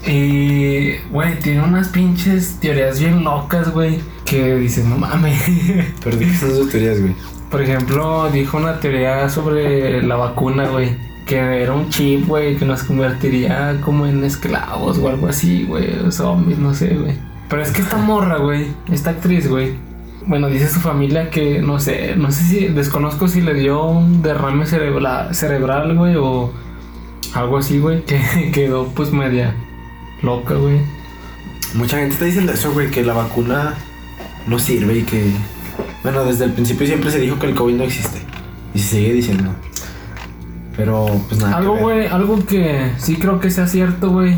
Y, 0.08 0.96
güey, 1.12 1.38
tiene 1.38 1.62
unas 1.62 1.90
pinches 1.90 2.58
teorías 2.60 3.00
bien 3.00 3.24
locas, 3.24 3.72
güey. 3.72 4.00
que 4.26 4.56
dices, 4.56 4.86
no 4.86 4.98
mames. 4.98 5.40
Pero 6.04 6.18
¿de 6.18 6.26
qué 6.26 6.36
son 6.36 6.50
sus 6.50 6.72
teorías, 6.72 7.00
güey? 7.00 7.14
Por 7.52 7.62
ejemplo, 7.62 8.32
dijo 8.32 8.58
una 8.58 8.80
teoría 8.80 9.30
sobre 9.30 10.02
la 10.02 10.16
vacuna, 10.16 10.68
güey. 10.68 10.98
Que 11.28 11.36
era 11.36 11.74
un 11.74 11.90
chip, 11.90 12.28
güey, 12.28 12.58
que 12.58 12.66
nos 12.66 12.82
convertiría 12.82 13.80
como 13.82 14.08
en 14.08 14.24
esclavos 14.24 14.98
o 14.98 15.10
algo 15.10 15.28
así, 15.28 15.66
güey. 15.66 15.94
O 16.00 16.10
zombies, 16.12 16.58
no 16.58 16.74
sé, 16.74 16.88
güey. 16.88 17.14
Pero 17.50 17.62
es 17.62 17.70
que 17.70 17.84
esta 17.84 17.98
morra, 17.98 18.38
güey, 18.40 18.66
esta 18.92 19.12
actriz, 19.12 19.48
güey. 19.48 19.76
Bueno, 20.26 20.48
dice 20.48 20.70
su 20.70 20.80
familia 20.80 21.30
que, 21.30 21.62
no 21.62 21.80
sé, 21.80 22.16
no 22.16 22.32
sé 22.32 22.44
si, 22.44 22.68
desconozco 22.68 23.28
si 23.28 23.42
le 23.42 23.54
dio 23.54 23.84
un 23.84 24.22
derrame 24.22 24.66
cerebral, 24.66 25.36
cerebral 25.36 25.98
güey, 25.98 26.16
o 26.16 26.52
algo 27.34 27.58
así, 27.58 27.80
güey, 27.80 28.04
que 28.06 28.52
quedó 28.54 28.88
pues 28.88 29.12
media 29.12 29.56
loca, 30.22 30.56
güey. 30.56 30.80
Mucha 31.74 31.98
gente 31.98 32.14
está 32.14 32.26
diciendo 32.26 32.54
eso, 32.54 32.72
güey, 32.72 32.90
que 32.90 33.04
la 33.04 33.14
vacuna 33.14 33.76
no 34.48 34.60
sirve 34.60 35.00
y 35.00 35.04
que... 35.04 35.32
Bueno, 36.04 36.24
desde 36.24 36.46
el 36.46 36.52
principio 36.54 36.86
siempre 36.86 37.12
se 37.12 37.20
dijo 37.20 37.40
que 37.40 37.48
el 37.48 37.56
COVID 37.56 37.76
no 37.76 37.84
existe. 37.84 38.20
Y 38.74 38.80
se 38.80 38.98
sigue 38.98 39.14
diciendo. 39.14 39.52
Pero, 40.78 41.06
pues 41.28 41.42
nada. 41.42 41.58
Algo, 41.58 41.78
güey, 41.78 42.08
algo 42.08 42.46
que 42.46 42.92
sí 42.98 43.16
creo 43.16 43.40
que 43.40 43.50
sea 43.50 43.68
cierto, 43.68 44.12
güey, 44.12 44.38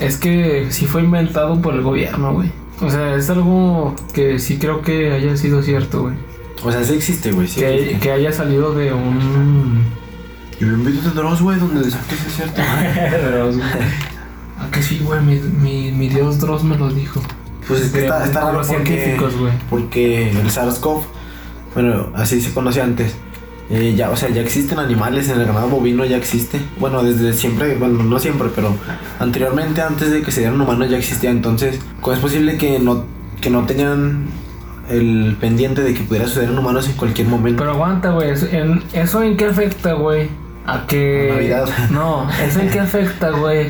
es 0.00 0.16
que 0.16 0.66
sí 0.70 0.86
fue 0.86 1.02
inventado 1.02 1.60
por 1.60 1.74
el 1.74 1.82
gobierno, 1.82 2.34
güey. 2.34 2.50
O 2.80 2.90
sea, 2.90 3.14
es 3.14 3.30
algo 3.30 3.94
que 4.12 4.38
sí 4.38 4.58
creo 4.58 4.82
que 4.82 5.12
haya 5.12 5.36
sido 5.36 5.62
cierto, 5.62 6.02
güey. 6.02 6.14
O 6.64 6.72
sea, 6.72 6.84
sí 6.84 6.94
existe, 6.94 7.32
güey. 7.32 7.46
Sí 7.46 7.60
que, 7.60 7.74
existe. 7.74 8.00
que 8.00 8.12
haya 8.12 8.32
salido 8.32 8.74
de 8.74 8.92
un... 8.92 9.84
Y 10.60 10.64
un 10.64 10.84
video 10.84 11.02
de 11.02 11.10
Dross, 11.10 11.42
güey, 11.42 11.58
donde 11.58 11.82
decía 11.82 12.00
que 12.08 12.16
sí 12.16 12.24
es 12.26 12.36
cierto. 12.36 12.62
Dross, 13.30 13.56
güey. 13.56 13.68
Ah, 14.58 14.68
que 14.70 14.82
sí, 14.82 15.00
güey, 15.02 15.20
mi, 15.20 15.36
mi, 15.36 15.92
mi 15.92 16.08
dios 16.08 16.38
Dross 16.38 16.64
me 16.64 16.76
lo 16.76 16.88
dijo. 16.90 17.20
Pues 17.66 17.80
es 17.80 17.92
que 17.92 18.02
está, 18.02 18.24
está 18.24 18.40
raro 18.40 18.62
porque, 18.66 18.84
científicos, 18.84 19.36
güey. 19.36 19.52
porque 19.70 20.30
el 20.30 20.50
SARS-CoV, 20.50 21.02
bueno, 21.74 22.10
así 22.14 22.40
se 22.40 22.52
conocía 22.52 22.84
antes. 22.84 23.14
Eh, 23.70 23.94
ya, 23.96 24.10
o 24.10 24.16
sea, 24.16 24.28
ya 24.28 24.42
existen 24.42 24.78
animales 24.78 25.28
en 25.30 25.40
el 25.40 25.46
ganado 25.46 25.68
bovino, 25.68 26.04
ya 26.04 26.16
existe. 26.16 26.60
Bueno, 26.78 27.02
desde 27.02 27.32
siempre, 27.32 27.76
bueno, 27.76 28.02
no 28.02 28.18
siempre, 28.18 28.48
pero 28.54 28.74
anteriormente, 29.18 29.80
antes 29.80 30.10
de 30.10 30.22
que 30.22 30.30
se 30.30 30.40
dieran 30.40 30.60
humanos, 30.60 30.90
ya 30.90 30.98
existía. 30.98 31.30
Entonces, 31.30 31.80
¿cómo 32.00 32.14
es 32.14 32.20
posible 32.20 32.58
que 32.58 32.78
no, 32.78 33.04
que 33.40 33.48
no 33.48 33.64
tenían 33.64 34.26
el 34.90 35.36
pendiente 35.40 35.80
de 35.80 35.94
que 35.94 36.02
pudiera 36.02 36.26
suceder 36.26 36.50
en 36.50 36.58
humanos 36.58 36.88
en 36.88 36.92
cualquier 36.94 37.28
momento? 37.28 37.62
Pero 37.62 37.72
aguanta, 37.72 38.10
güey. 38.10 38.30
¿eso 38.30 38.46
en, 38.50 38.82
¿Eso 38.92 39.22
en 39.22 39.36
qué 39.36 39.46
afecta, 39.46 39.94
güey? 39.94 40.28
A 40.66 40.86
que... 40.86 41.30
A 41.30 41.34
Navidad. 41.34 41.68
No, 41.90 42.28
¿eso 42.46 42.60
en 42.60 42.68
qué 42.68 42.80
afecta, 42.80 43.30
güey? 43.30 43.68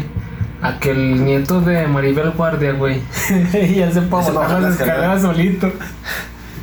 A 0.61 0.79
que 0.81 0.91
el 0.91 1.25
nieto 1.25 1.61
de 1.61 1.87
Maribel 1.87 2.31
Guardia, 2.31 2.73
güey, 2.73 3.01
ya 3.77 3.93
sepa 3.93 4.23
Se 4.23 4.33
bajar 4.33 4.35
baja 4.35 4.53
las 4.55 4.63
las 4.63 4.81
escaleras 4.81 5.23
solito. 5.23 5.71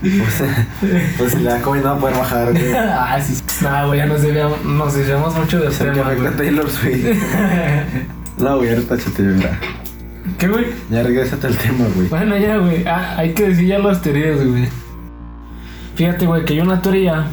Pues, 0.81 0.97
pues 1.17 1.31
si 1.33 1.37
le 1.39 1.49
da 1.51 1.61
COVID 1.61 1.81
no 1.81 1.89
va 1.89 1.95
a 1.95 1.99
poder 1.99 2.17
bajar, 2.17 2.51
güey. 2.51 2.73
ah, 2.75 3.19
sí. 3.21 3.41
Nah, 3.61 3.85
güey, 3.85 3.99
ya 3.99 4.05
nos 4.07 4.21
desviamos, 4.21 4.63
nos 4.63 5.37
mucho 5.37 5.63
Es 5.67 5.79
el 5.81 5.87
que 5.87 5.93
tema, 5.93 6.07
afecta 6.07 6.27
a 6.27 6.31
güey. 6.31 6.37
Taylor 6.37 6.69
Swift. 6.69 7.05
No, 8.37 8.57
güey, 8.57 8.69
ahorita 8.69 8.95
échate, 8.95 9.21
mira. 9.21 9.59
¿Qué, 10.39 10.47
güey? 10.47 10.65
Ya 10.89 11.03
regrésate 11.03 11.45
al 11.45 11.57
tema, 11.57 11.85
güey. 11.93 12.07
Bueno, 12.07 12.35
ya, 12.37 12.57
güey. 12.57 12.83
Ah, 12.87 13.15
hay 13.17 13.33
que 13.33 13.49
decir 13.49 13.67
ya 13.67 13.77
las 13.77 14.01
teorías, 14.01 14.43
güey. 14.43 14.67
Fíjate, 15.95 16.25
güey, 16.25 16.43
que 16.45 16.53
hay 16.53 16.61
una 16.61 16.81
teoría 16.81 17.27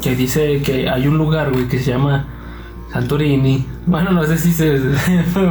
que 0.00 0.14
dice 0.14 0.62
que 0.62 0.88
hay 0.88 1.08
un 1.08 1.18
lugar, 1.18 1.50
güey, 1.50 1.66
que 1.66 1.80
se 1.80 1.90
llama 1.90 2.26
Santorini. 2.92 3.66
Bueno, 3.86 4.12
no 4.12 4.24
sé 4.24 4.38
si 4.38 4.52
se 4.52 4.80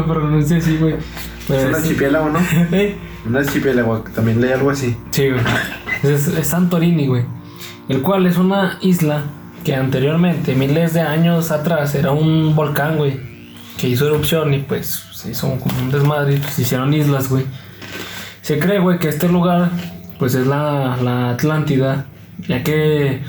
pronuncia 0.07 0.57
así, 0.57 0.77
güey. 0.77 0.93
Es 0.93 1.03
Pero 1.47 1.61
un 1.67 1.75
sí. 1.75 1.81
archipiélago, 1.81 2.29
¿no? 2.29 2.39
¿Eh? 2.71 2.95
Un 3.25 3.35
archipiélago, 3.35 3.99
también 4.15 4.39
leí 4.39 4.51
algo 4.53 4.69
así. 4.69 4.95
Sí, 5.11 5.29
güey. 5.29 5.41
Es, 6.09 6.47
Santorini, 6.47 7.07
güey. 7.07 7.23
El 7.89 8.01
cual 8.01 8.25
es 8.25 8.37
una 8.37 8.77
isla 8.81 9.23
que 9.63 9.75
anteriormente, 9.75 10.55
miles 10.55 10.93
de 10.93 11.01
años 11.01 11.51
atrás, 11.51 11.95
era 11.95 12.11
un 12.11 12.55
volcán, 12.55 12.97
güey. 12.97 13.19
Que 13.77 13.89
hizo 13.89 14.07
erupción 14.07 14.53
y 14.53 14.59
pues 14.59 15.03
se 15.13 15.31
hizo 15.31 15.49
como 15.59 15.77
un 15.79 15.91
desmadre 15.91 16.35
y 16.35 16.37
pues, 16.37 16.53
se 16.53 16.61
hicieron 16.61 16.93
islas, 16.93 17.29
güey. 17.29 17.45
Se 18.41 18.59
cree, 18.59 18.79
güey, 18.79 18.99
que 18.99 19.09
este 19.09 19.27
lugar, 19.27 19.69
pues 20.19 20.35
es 20.35 20.47
la, 20.47 20.97
la 21.01 21.31
Atlántida, 21.31 22.05
ya 22.47 22.63
que 22.63 23.21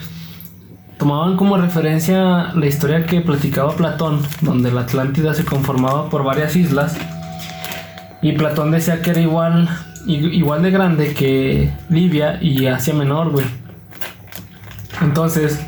tomaban 0.99 1.37
como 1.37 1.57
referencia 1.57 2.53
la 2.55 2.67
historia 2.67 3.07
que 3.07 3.21
platicaba 3.21 3.75
Platón, 3.77 4.21
donde 4.41 4.71
la 4.71 4.83
Atlántida 4.83 5.35
se 5.35 5.45
conformaba 5.45 6.09
por 6.11 6.23
varias 6.23 6.57
islas. 6.57 6.97
Y 8.23 8.33
Platón 8.33 8.71
decía 8.71 9.03
que 9.03 9.11
era 9.11 9.21
igual, 9.21 9.69
igual 10.07 10.63
de 10.63 10.71
grande 10.71 11.15
que 11.15 11.71
Libia 11.89 12.39
y 12.41 12.67
Asia 12.67 12.95
Menor, 12.95 13.31
güey. 13.31 13.47
Entonces, 15.03 15.61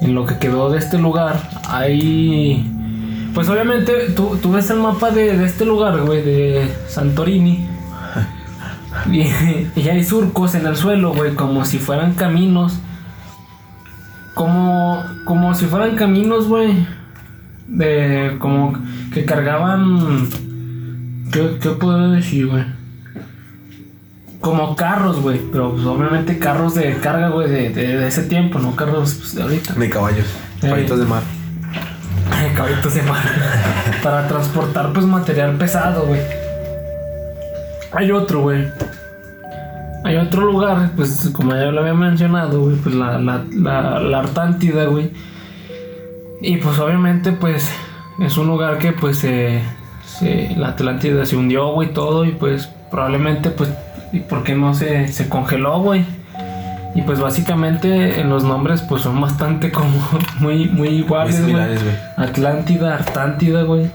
en 0.00 0.14
lo 0.14 0.26
que 0.26 0.38
quedó 0.38 0.70
de 0.70 0.78
este 0.78 0.98
lugar, 0.98 1.40
hay... 1.68 2.70
Pues 3.34 3.48
obviamente 3.48 4.10
tú, 4.14 4.38
tú 4.40 4.52
ves 4.52 4.70
el 4.70 4.78
mapa 4.78 5.10
de, 5.10 5.36
de 5.36 5.44
este 5.44 5.64
lugar, 5.64 6.00
güey, 6.02 6.22
de 6.22 6.70
Santorini. 6.88 7.66
Y, 9.10 9.22
y 9.74 9.88
hay 9.88 10.04
surcos 10.04 10.54
en 10.54 10.66
el 10.66 10.76
suelo, 10.76 11.12
güey, 11.12 11.34
como 11.34 11.64
si 11.64 11.78
fueran 11.78 12.14
caminos. 12.14 12.78
Como, 14.34 15.02
como 15.24 15.52
si 15.54 15.66
fueran 15.66 15.96
caminos, 15.96 16.46
güey. 16.46 16.86
De, 17.66 18.36
como 18.38 18.78
que 19.12 19.24
cargaban... 19.24 20.28
¿Qué, 21.32 21.58
qué 21.60 21.70
puedo 21.70 22.12
decir, 22.12 22.46
güey? 22.46 22.64
Como 24.44 24.76
carros, 24.76 25.20
güey. 25.20 25.40
Pero 25.50 25.72
pues, 25.72 25.84
obviamente 25.86 26.38
carros 26.38 26.74
de 26.74 26.96
carga, 26.98 27.28
güey, 27.30 27.48
de, 27.50 27.70
de- 27.70 27.96
de 27.98 28.06
ese 28.06 28.24
tiempo, 28.24 28.58
no 28.58 28.76
carros 28.76 29.14
pues, 29.14 29.34
de 29.34 29.42
ahorita. 29.42 29.72
De 29.74 29.88
caballos. 29.90 30.26
Eh. 30.62 30.68
Caballitos 30.68 30.98
de 31.00 31.06
mar. 31.06 31.22
Caballitos 32.54 32.94
de 32.94 33.02
mar. 33.02 33.22
para 34.02 34.28
transportar, 34.28 34.92
pues, 34.92 35.06
material 35.06 35.52
pesado, 35.56 36.04
güey. 36.06 36.20
Hay 37.92 38.10
otro, 38.12 38.42
güey. 38.42 38.66
Hay 40.04 40.16
otro 40.16 40.42
lugar, 40.44 40.90
pues, 40.96 41.30
como 41.32 41.52
ya 41.54 41.70
lo 41.72 41.80
había 41.80 41.94
mencionado, 41.94 42.60
güey, 42.60 42.76
pues 42.76 42.94
la, 42.94 43.18
la, 43.18 43.42
la, 43.50 43.98
la 44.00 44.18
Artántida, 44.18 44.84
güey. 44.84 45.10
Y 46.42 46.58
pues, 46.58 46.78
obviamente, 46.78 47.32
pues, 47.32 47.70
es 48.20 48.36
un 48.36 48.48
lugar 48.48 48.76
que, 48.78 48.92
pues, 48.92 49.18
se, 49.18 49.62
se- 50.04 50.54
la 50.58 50.68
Atlántida 50.68 51.24
se 51.24 51.36
hundió, 51.36 51.68
güey, 51.72 51.94
todo, 51.94 52.26
y 52.26 52.32
pues, 52.32 52.68
probablemente, 52.90 53.48
pues, 53.50 53.70
¿y 54.14 54.20
por 54.20 54.44
qué 54.44 54.54
no 54.54 54.74
se, 54.74 55.08
se 55.08 55.28
congeló, 55.28 55.80
güey? 55.80 56.04
Y 56.94 57.02
pues, 57.02 57.18
básicamente, 57.18 58.20
en 58.20 58.30
los 58.30 58.44
nombres, 58.44 58.80
pues, 58.82 59.02
son 59.02 59.20
bastante 59.20 59.72
como 59.72 59.90
muy, 60.38 60.68
muy 60.68 60.88
iguales, 60.88 61.42
güey. 61.42 61.56
Atlántida, 62.16 62.94
Artántida, 62.94 63.64
güey. 63.64 63.90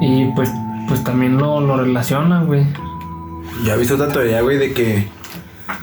Y 0.00 0.26
pues, 0.36 0.48
pues 0.86 1.02
también 1.02 1.38
lo, 1.38 1.60
lo 1.60 1.76
relacionan, 1.76 2.46
güey. 2.46 2.64
Ya 3.64 3.74
he 3.74 3.78
visto 3.78 3.96
otra 3.96 4.08
teoría, 4.08 4.40
güey, 4.42 4.58
de 4.58 4.72
que 4.72 5.08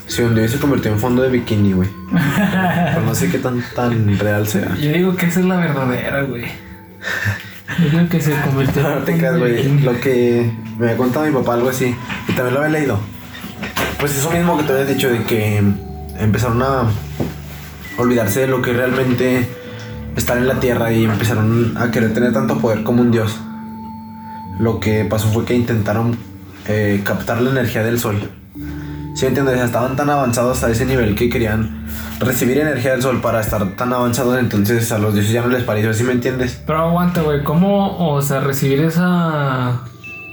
se 0.08 0.26
hundió 0.26 0.46
y 0.46 0.48
se 0.48 0.58
convirtió 0.58 0.92
en 0.92 1.00
fondo 1.00 1.22
de 1.22 1.30
bikini, 1.30 1.74
güey. 1.74 1.90
Pero 2.12 3.02
no 3.02 3.14
sé 3.14 3.30
qué 3.30 3.38
tan, 3.38 3.62
tan 3.76 4.18
real 4.18 4.48
sea. 4.48 4.76
Yo 4.78 4.92
digo 4.92 5.16
que 5.18 5.26
esa 5.26 5.42
es 5.42 5.46
la 5.46 5.58
verdadera, 5.58 6.24
güey. 6.24 6.46
Yo 7.78 7.90
digo 7.90 8.10
que 8.10 8.20
se 8.20 8.34
convirtió 8.42 8.82
No 8.82 9.04
te 9.04 9.18
creas, 9.18 9.38
güey. 9.38 9.82
Lo 9.82 10.00
que 10.00 10.52
me 10.78 10.86
había 10.88 10.98
contado 10.98 11.26
mi 11.26 11.34
papá, 11.34 11.54
algo 11.54 11.70
así. 11.70 11.96
Y 12.28 12.32
también 12.34 12.54
lo 12.56 12.62
había 12.62 12.80
leído. 12.80 13.00
Pues 14.00 14.18
eso 14.18 14.32
mismo 14.32 14.58
que 14.58 14.64
te 14.64 14.74
había 14.74 14.86
dicho, 14.86 15.10
de 15.10 15.24
que 15.24 15.62
empezaron 16.18 16.62
a 16.64 16.90
olvidarse 17.98 18.42
de 18.42 18.48
lo 18.48 18.62
que 18.62 18.74
realmente 18.74 19.48
estar 20.16 20.38
en 20.38 20.48
la 20.48 20.60
tierra 20.60 20.92
y 20.92 21.06
empezaron 21.06 21.76
a 21.78 21.92
querer 21.92 22.14
tener 22.14 22.34
tanto 22.34 22.60
poder 22.60 22.84
como 22.84 23.02
un 23.02 23.12
dios. 23.12 23.38
Lo 24.60 24.80
que 24.80 25.06
pasó 25.06 25.28
fue 25.30 25.46
que 25.46 25.54
intentaron 25.54 26.18
eh, 26.68 27.02
captar 27.04 27.42
la 27.42 27.52
energía 27.52 27.84
del 27.84 28.00
sol. 28.00 28.30
¿Sí 29.16 29.26
me 29.26 29.30
entiendes? 29.30 29.60
Estaban 29.62 29.96
tan 29.96 30.10
avanzados 30.10 30.64
a 30.64 30.70
ese 30.70 30.86
nivel 30.86 31.16
que 31.16 31.30
querían 31.30 31.86
recibir 32.20 32.58
energía 32.60 32.92
del 32.92 33.02
sol 33.02 33.22
para 33.22 33.40
estar 33.42 33.76
tan 33.76 33.92
avanzados, 33.94 34.38
entonces 34.38 34.92
a 34.92 34.98
los 34.98 35.14
dioses 35.14 35.32
ya 35.32 35.42
no 35.42 35.50
les 35.50 35.64
pareció, 35.64 35.94
¿sí 35.94 36.04
me 36.04 36.14
entiendes? 36.14 36.62
Pero 36.66 36.80
aguanta, 36.80 37.22
güey. 37.22 37.44
¿Cómo, 37.44 38.14
o 38.14 38.22
sea, 38.22 38.40
recibir 38.42 38.82
esa 38.82 39.82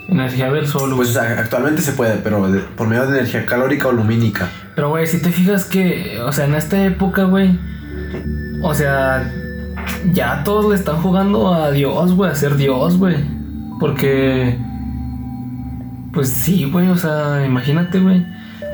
energía 0.08 0.50
del 0.52 0.66
sol, 0.66 0.94
güey? 0.94 0.96
Pues 0.96 1.10
o 1.10 1.12
sea, 1.12 1.38
actualmente 1.38 1.82
se 1.82 1.92
puede, 1.92 2.16
pero 2.16 2.46
por 2.76 2.88
medio 2.88 3.06
de 3.06 3.18
energía 3.18 3.46
calórica 3.46 3.88
o 3.88 3.92
lumínica. 3.92 4.48
Pero, 4.74 4.90
güey, 4.90 5.06
si 5.06 5.20
te 5.20 5.30
fijas 5.30 5.64
que, 5.64 6.20
o 6.20 6.32
sea, 6.32 6.44
en 6.44 6.54
esta 6.54 6.84
época, 6.84 7.24
güey, 7.24 7.58
o 8.62 8.74
sea, 8.74 9.32
ya 10.12 10.42
todos 10.44 10.68
le 10.68 10.74
están 10.74 10.96
jugando 10.96 11.54
a 11.54 11.70
Dios, 11.70 12.14
güey, 12.14 12.30
a 12.30 12.34
ser 12.34 12.56
Dios, 12.56 12.98
güey. 12.98 13.16
Porque, 13.80 14.58
pues 16.12 16.30
sí, 16.30 16.68
güey, 16.70 16.88
o 16.88 16.96
sea, 16.96 17.44
imagínate, 17.46 18.00
güey. 18.00 18.26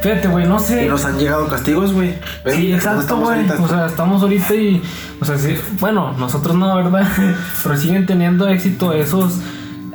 Fíjate, 0.03 0.28
güey, 0.28 0.46
no 0.46 0.59
sé. 0.59 0.84
Y 0.84 0.88
nos 0.88 1.05
han 1.05 1.18
llegado 1.18 1.46
castigos, 1.46 1.92
güey. 1.92 2.11
Sí, 2.11 2.18
¿Cómo 2.44 2.74
exacto, 2.74 3.16
güey. 3.18 3.48
O 3.48 3.68
sea, 3.68 3.86
estamos 3.86 4.22
ahorita 4.22 4.55
y. 4.55 4.82
O 5.20 5.24
sea, 5.24 5.38
sí. 5.38 5.57
Bueno, 5.78 6.12
nosotros 6.18 6.57
no, 6.57 6.74
¿verdad? 6.74 7.07
Pero 7.62 7.76
siguen 7.76 8.07
teniendo 8.07 8.48
éxito 8.48 8.92
esos. 8.92 9.38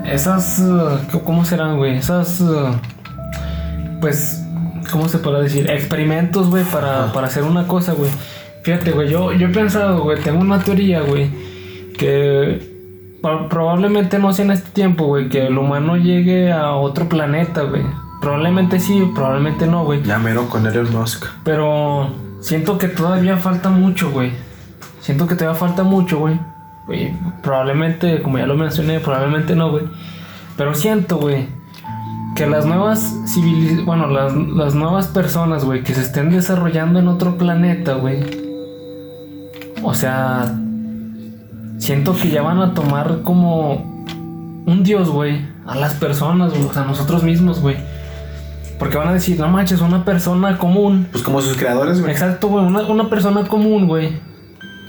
Esas. 0.05 0.59
uh, 0.59 1.19
¿Cómo 1.25 1.43
serán, 1.45 1.77
güey? 1.77 1.97
Esas. 1.97 2.41
uh, 2.41 2.71
pues. 4.01 4.43
¿cómo 4.91 5.09
se 5.09 5.19
puede 5.19 5.43
decir? 5.43 5.69
Experimentos, 5.69 6.49
güey, 6.49 6.63
para, 6.63 7.11
para 7.13 7.27
hacer 7.27 7.43
una 7.43 7.67
cosa, 7.67 7.93
güey. 7.93 8.09
Fíjate, 8.63 8.91
güey, 8.91 9.09
yo, 9.09 9.31
yo 9.33 9.47
he 9.47 9.51
pensado, 9.51 10.01
güey, 10.01 10.21
tengo 10.21 10.39
una 10.39 10.59
teoría, 10.59 11.01
güey, 11.01 11.29
que 11.97 12.61
probablemente 13.21 14.19
no 14.19 14.33
sea 14.33 14.45
en 14.45 14.51
este 14.51 14.69
tiempo, 14.71 15.05
güey, 15.05 15.29
que 15.29 15.47
el 15.47 15.57
humano 15.57 15.97
llegue 15.97 16.51
a 16.51 16.73
otro 16.73 17.07
planeta, 17.07 17.63
güey. 17.63 17.83
Probablemente 18.27 18.81
sí, 18.81 19.09
probablemente 19.15 19.67
no, 19.67 19.85
güey. 19.85 20.03
Ya 20.03 20.19
mero 20.19 20.49
con 20.49 20.67
Elon 20.67 20.91
Musk. 20.91 21.27
Pero 21.45 22.09
siento 22.41 22.77
que 22.77 22.89
todavía 22.89 23.37
falta 23.37 23.69
mucho, 23.69 24.11
güey. 24.11 24.33
Siento 24.99 25.27
que 25.27 25.35
todavía 25.35 25.57
falta 25.57 25.83
mucho, 25.83 26.19
güey. 26.19 26.37
Probablemente, 27.41 28.21
como 28.21 28.37
ya 28.37 28.45
lo 28.45 28.57
mencioné, 28.57 28.99
probablemente 28.99 29.55
no, 29.55 29.71
güey. 29.71 29.85
Pero 30.57 30.73
siento, 30.73 31.19
güey, 31.19 31.47
que 32.35 32.47
las 32.47 32.65
nuevas 32.65 33.15
civilizaciones, 33.27 33.85
bueno, 33.85 34.07
las, 34.07 34.35
las 34.35 34.75
nuevas 34.75 35.07
personas, 35.07 35.63
güey, 35.63 35.85
que 35.85 35.93
se 35.93 36.01
estén 36.01 36.29
desarrollando 36.29 36.99
en 36.99 37.07
otro 37.07 37.37
planeta, 37.37 37.93
güey. 37.93 38.25
O 39.83 39.93
sea, 39.93 40.53
siento 41.77 42.13
que 42.13 42.29
ya 42.29 42.41
van 42.41 42.59
a 42.59 42.73
tomar 42.73 43.21
como 43.23 44.05
un 44.65 44.83
dios, 44.83 45.09
güey, 45.09 45.45
a 45.65 45.77
las 45.77 45.93
personas, 45.93 46.51
güey, 46.51 46.65
o 46.65 46.73
sea, 46.73 46.81
a 46.81 46.87
nosotros 46.87 47.23
mismos, 47.23 47.61
güey. 47.61 47.77
Porque 48.79 48.97
van 48.97 49.07
a 49.07 49.13
decir, 49.13 49.39
no 49.39 49.47
manches, 49.47 49.81
una 49.81 50.05
persona 50.05 50.57
común. 50.57 51.07
Pues 51.11 51.23
como 51.23 51.41
sus 51.41 51.57
creadores, 51.57 51.99
güey. 51.99 52.11
Exacto, 52.11 52.47
güey, 52.47 52.65
una, 52.65 52.81
una 52.81 53.09
persona 53.09 53.47
común, 53.47 53.87
güey. 53.87 54.19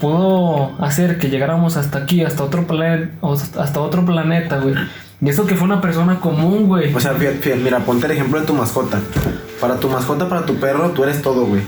Pudo 0.01 0.72
hacer 0.80 1.18
que 1.18 1.28
llegáramos 1.28 1.76
hasta 1.76 1.99
aquí, 1.99 2.22
hasta 2.22 2.45
otro 2.45 2.66
planeta, 2.66 3.12
hasta 3.59 3.80
otro 3.80 4.05
planeta, 4.05 4.59
güey. 4.59 4.74
Y 5.20 5.28
eso 5.28 5.47
que 5.47 5.57
fue 5.57 5.64
una 5.64 5.80
persona 5.80 6.20
común, 6.20 6.68
güey. 6.68 6.95
O 6.95 7.01
sea, 7.01 7.14
mira, 7.14 7.80
ponte 7.80 8.07
el 8.07 8.12
ejemplo 8.12 8.39
de 8.41 8.47
tu 8.47 8.55
mascota. 8.55 9.01
Para 9.61 9.76
tu 9.76 9.89
mascota, 9.89 10.28
para 10.28 10.47
tu 10.47 10.55
perro, 10.57 10.91
tú 10.91 11.03
eres 11.03 11.20
todo, 11.22 11.47
güey. 11.47 11.62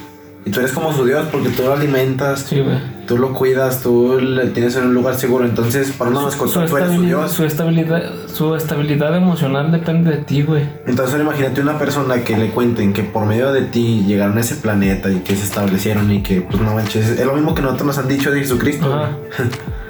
Y 0.44 0.50
tú 0.50 0.60
eres 0.60 0.72
como 0.72 0.92
su 0.92 1.04
Dios 1.04 1.26
porque 1.30 1.50
tú 1.50 1.64
lo 1.64 1.74
alimentas, 1.74 2.40
sí, 2.40 2.62
tú 3.06 3.18
lo 3.18 3.34
cuidas, 3.34 3.82
tú 3.82 4.18
le 4.18 4.46
tienes 4.46 4.74
en 4.76 4.86
un 4.86 4.94
lugar 4.94 5.16
seguro. 5.16 5.44
Entonces, 5.44 5.92
para 5.92 6.10
una 6.10 6.22
mascota, 6.22 6.64
tú 6.66 6.76
eres 6.76 6.94
su 6.94 7.02
Dios. 7.02 7.30
Su 7.32 7.44
estabilidad, 7.44 8.02
su 8.32 8.54
estabilidad 8.54 9.14
emocional 9.14 9.70
depende 9.70 10.12
de 10.12 10.16
ti, 10.18 10.42
güey. 10.42 10.64
Entonces, 10.86 11.20
imagínate 11.20 11.60
una 11.60 11.78
persona 11.78 12.24
que 12.24 12.38
le 12.38 12.48
cuenten 12.50 12.94
que 12.94 13.02
por 13.02 13.26
medio 13.26 13.52
de 13.52 13.62
ti 13.62 14.02
llegaron 14.06 14.38
a 14.38 14.40
ese 14.40 14.54
planeta 14.54 15.10
y 15.10 15.16
que 15.16 15.36
se 15.36 15.44
establecieron 15.44 16.10
y 16.10 16.22
que, 16.22 16.40
pues 16.40 16.62
no 16.62 16.74
manches, 16.74 17.10
es 17.10 17.26
lo 17.26 17.34
mismo 17.34 17.54
que 17.54 17.60
nosotros 17.60 17.88
nos 17.88 17.98
han 17.98 18.08
dicho 18.08 18.30
de 18.30 18.40
Jesucristo. 18.40 19.10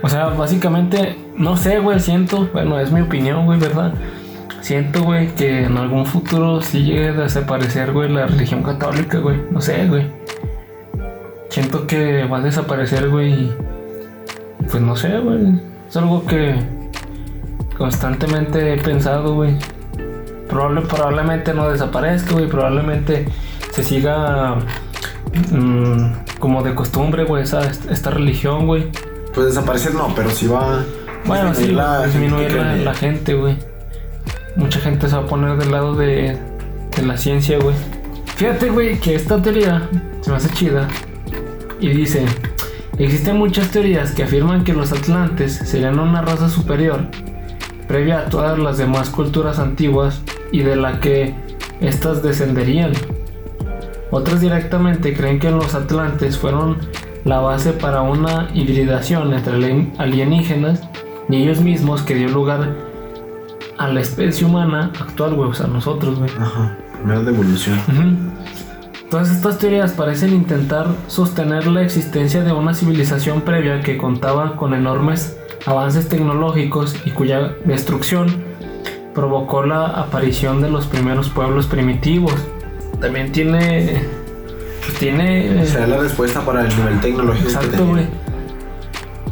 o 0.03 0.09
sea, 0.09 0.27
básicamente, 0.29 1.17
no 1.37 1.57
sé, 1.57 1.79
güey, 1.79 2.01
siento, 2.01 2.49
bueno, 2.53 2.81
es 2.81 2.91
mi 2.91 3.03
opinión, 3.03 3.47
güey, 3.47 3.61
¿verdad? 3.61 3.95
Siento, 4.63 5.03
güey, 5.05 5.35
que 5.35 5.65
en 5.65 5.77
algún 5.79 6.05
futuro 6.05 6.61
sí 6.61 6.83
llegue 6.83 7.09
a 7.09 7.13
desaparecer, 7.13 7.93
güey, 7.93 8.13
la 8.13 8.27
religión 8.27 8.63
católica, 8.63 9.19
güey. 9.19 9.37
No 9.51 9.61
sé, 9.61 9.87
güey. 9.87 10.07
Siento 11.51 11.87
que 11.87 12.25
va 12.25 12.39
a 12.39 12.41
desaparecer, 12.41 13.11
güey. 13.11 13.53
Pues 14.71 14.83
no 14.83 14.97
sé, 14.97 15.19
güey. 15.19 15.61
Es 15.89 15.97
algo 15.97 16.25
que 16.25 16.55
constantemente 17.77 18.75
he 18.75 18.79
pensado, 18.79 19.35
güey. 19.35 19.57
probablemente 20.49 21.53
no 21.53 21.69
desaparezca, 21.69 22.33
güey. 22.35 22.49
Probablemente 22.49 23.27
se 23.73 23.83
siga 23.83 24.57
mm, 25.51 26.39
como 26.39 26.63
de 26.63 26.75
costumbre, 26.75 27.25
güey, 27.25 27.43
esta 27.43 28.11
religión, 28.11 28.67
güey. 28.67 28.89
Pues 29.35 29.49
desaparecer 29.49 29.95
no, 29.95 30.13
pero 30.15 30.31
si 30.31 30.47
va 30.47 30.85
bueno, 31.25 31.55
sí, 31.55 31.69
la, 31.69 32.07
disminuir 32.07 32.53
la, 32.53 32.95
gente, 32.95 33.35
güey. 33.35 33.57
Mucha 34.57 34.81
gente 34.81 35.09
se 35.09 35.17
va 35.17 35.23
a 35.23 35.27
poner 35.27 35.57
del 35.57 35.71
lado 35.71 35.95
de, 35.95 36.37
de 36.97 37.03
la 37.03 37.17
ciencia, 37.17 37.59
güey. 37.59 37.75
Fíjate, 38.37 38.71
güey, 38.71 38.99
que 38.99 39.15
esta 39.15 39.41
teoría 39.41 39.89
se 40.23 40.31
me 40.31 40.37
hace 40.37 40.49
chida. 40.51 40.89
Y 41.81 41.89
dice, 41.89 42.26
existen 42.99 43.37
muchas 43.39 43.70
teorías 43.70 44.12
que 44.12 44.24
afirman 44.24 44.64
que 44.64 44.74
los 44.74 44.93
atlantes 44.93 45.55
serían 45.55 45.99
una 45.99 46.20
raza 46.22 46.49
superior, 46.49 47.07
previa 47.89 48.20
a 48.20 48.24
todas 48.26 48.59
las 48.59 48.78
demás 48.78 49.09
culturas 49.11 49.59
antiguas 49.59 50.20
y 50.53 50.61
de 50.61 50.76
la 50.76 51.01
que 51.01 51.35
éstas 51.81 52.22
descenderían. 52.22 52.93
Otras 54.11 54.41
directamente 54.41 55.14
creen 55.14 55.39
que 55.39 55.51
los 55.51 55.74
atlantes 55.74 56.37
fueron 56.37 56.76
la 57.24 57.39
base 57.39 57.72
para 57.72 58.03
una 58.03 58.49
hibridación 58.55 59.33
entre 59.33 59.89
alienígenas 59.99 60.83
y 61.28 61.37
ellos 61.37 61.61
mismos 61.61 62.03
que 62.03 62.14
dio 62.14 62.28
lugar 62.28 62.74
a 63.78 63.89
la 63.89 64.01
especie 64.01 64.47
humana 64.47 64.91
actual, 65.01 65.35
güey, 65.35 65.51
o 65.51 65.55
sea, 65.55 65.66
nosotros, 65.66 66.18
güey. 66.18 66.31
Ajá, 66.39 66.76
primero 66.99 67.24
de 67.24 67.33
evolución. 67.33 67.78
Todas 69.11 69.31
estas 69.33 69.59
teorías 69.59 69.91
parecen 69.93 70.33
intentar 70.33 70.87
sostener 71.09 71.67
la 71.67 71.83
existencia 71.83 72.43
de 72.45 72.53
una 72.53 72.75
civilización 72.75 73.41
previa 73.41 73.81
que 73.81 73.99
contaba 73.99 74.55
con 74.55 74.73
enormes 74.73 75.37
avances 75.67 76.09
tecnológicos 76.09 76.95
y 77.05 77.11
cuya 77.11 77.57
destrucción 77.65 78.45
provocó 79.13 79.67
la 79.67 79.87
aparición 79.87 80.63
de 80.63 80.71
los 80.71 80.87
primeros 80.87 81.29
pueblos 81.29 81.67
primitivos. 81.67 82.35
También 83.01 83.33
tiene 83.33 84.01
tiene. 85.01 85.67
Será 85.67 85.87
la 85.87 85.99
respuesta 85.99 86.41
para 86.45 86.67
el 86.67 86.77
nivel 86.77 87.01
tecnológico. 87.01 87.49
Exacto, 87.49 87.87
güey. 87.87 88.07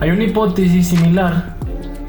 Hay 0.00 0.10
una 0.10 0.24
hipótesis 0.24 0.88
similar 0.88 1.56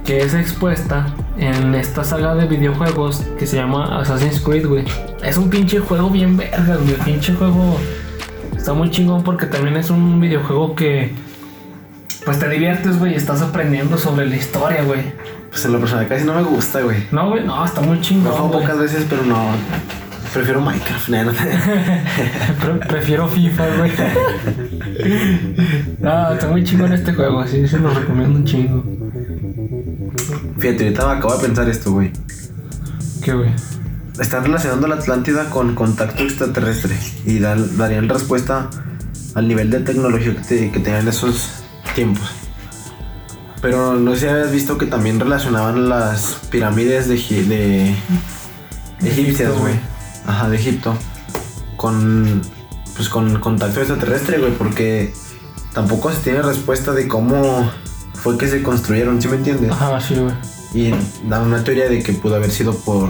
que 0.06 0.22
es 0.22 0.34
expuesta 0.34 1.08
en 1.38 1.76
esta 1.76 2.04
saga 2.04 2.36
de 2.36 2.46
videojuegos 2.48 3.24
que 3.38 3.46
se 3.46 3.58
llama 3.58 4.00
Assassin's 4.00 4.40
Creed, 4.40 4.68
güey. 4.68 4.86
Es 5.30 5.38
un 5.38 5.48
pinche 5.48 5.80
juego 5.80 6.10
bien 6.10 6.36
verga, 6.36 6.76
güey. 6.78 6.96
Pinche 7.06 7.36
juego 7.36 7.78
está 8.58 8.74
muy 8.74 8.90
chingón 8.90 9.24
porque 9.24 9.46
también 9.46 9.78
es 9.78 9.92
un 9.92 10.20
videojuego 10.20 10.76
que. 10.76 11.14
Pues 12.26 12.40
te 12.40 12.50
diviertes, 12.50 12.98
güey, 12.98 13.14
y 13.14 13.16
estás 13.16 13.44
aprendiendo 13.44 13.96
sobre 14.00 14.26
la 14.26 14.36
historia, 14.36 14.82
güey. 14.82 15.02
Pues 15.52 15.64
en 15.66 15.74
la 15.74 15.80
persona 15.80 16.08
casi 16.08 16.26
no 16.26 16.34
me 16.34 16.42
gusta, 16.42 16.82
güey. 16.82 17.04
No, 17.12 17.30
güey, 17.30 17.44
no, 17.44 17.64
está 17.64 17.80
muy 17.80 18.02
chingón. 18.02 18.36
Lo 18.36 18.50
pocas 18.50 18.80
veces, 18.80 19.06
pero 19.08 19.22
no. 19.22 19.52
Prefiero 20.34 20.62
Minecraft, 20.62 21.10
no, 21.10 21.32
Prefiero 22.88 23.28
FIFA, 23.28 23.68
güey. 23.78 23.92
no, 26.00 26.34
está 26.34 26.48
muy 26.48 26.64
chingón 26.64 26.92
este 26.92 27.14
juego, 27.14 27.42
así 27.42 27.68
se 27.68 27.78
lo 27.78 27.92
recomiendo 27.92 28.40
un 28.40 28.46
chingo. 28.46 28.84
Fíjate, 30.58 30.86
ahorita 30.86 31.12
acabo 31.12 31.36
de 31.36 31.48
pensar 31.48 31.70
esto, 31.70 31.92
güey. 31.92 32.12
¿Qué, 33.24 33.34
güey? 33.34 33.52
Están 34.20 34.44
relacionando 34.44 34.88
la 34.88 34.96
Atlántida 34.96 35.50
con 35.50 35.76
contacto 35.76 36.24
extraterrestre 36.24 36.98
y 37.26 37.40
darían 37.40 38.10
respuesta 38.10 38.70
al 39.36 39.48
nivel 39.48 39.70
de 39.70 39.80
tecnología 39.80 40.36
que, 40.48 40.72
que 40.72 40.80
tenían 40.80 41.04
en 41.04 41.08
esos 41.08 41.64
tiempos. 41.96 42.30
Pero 43.62 43.96
no 43.96 44.14
sé 44.14 44.22
si 44.22 44.28
habías 44.28 44.52
visto 44.52 44.78
que 44.78 44.86
también 44.86 45.20
relacionaban 45.20 45.90
las 45.90 46.38
pirámides 46.50 47.08
de, 47.08 47.16
de 47.16 47.96
egipcias, 49.02 49.58
güey 49.58 49.74
ajá, 50.30 50.50
de 50.50 50.56
Egipto, 50.58 50.96
con, 51.76 52.42
pues 52.96 53.10
con 53.10 53.40
contacto 53.40 53.80
extraterrestre, 53.80 54.38
güey, 54.38 54.54
porque 54.54 55.14
tampoco 55.74 56.12
se 56.12 56.20
tiene 56.20 56.42
respuesta 56.42 56.94
de 56.94 57.08
cómo 57.08 57.70
fue 58.14 58.38
que 58.38 58.48
se 58.48 58.62
construyeron, 58.62 59.22
¿sí 59.22 59.28
me 59.28 59.38
entiendes? 59.38 59.72
Ajá, 59.72 60.00
sí, 60.00 60.16
güey. 60.16 60.34
Y 60.74 60.94
da 61.28 61.42
una 61.42 61.64
teoría 61.64 61.90
de 61.90 62.04
que 62.04 62.14
pudo 62.14 62.36
haber 62.36 62.52
sido 62.52 62.76
por, 62.76 63.10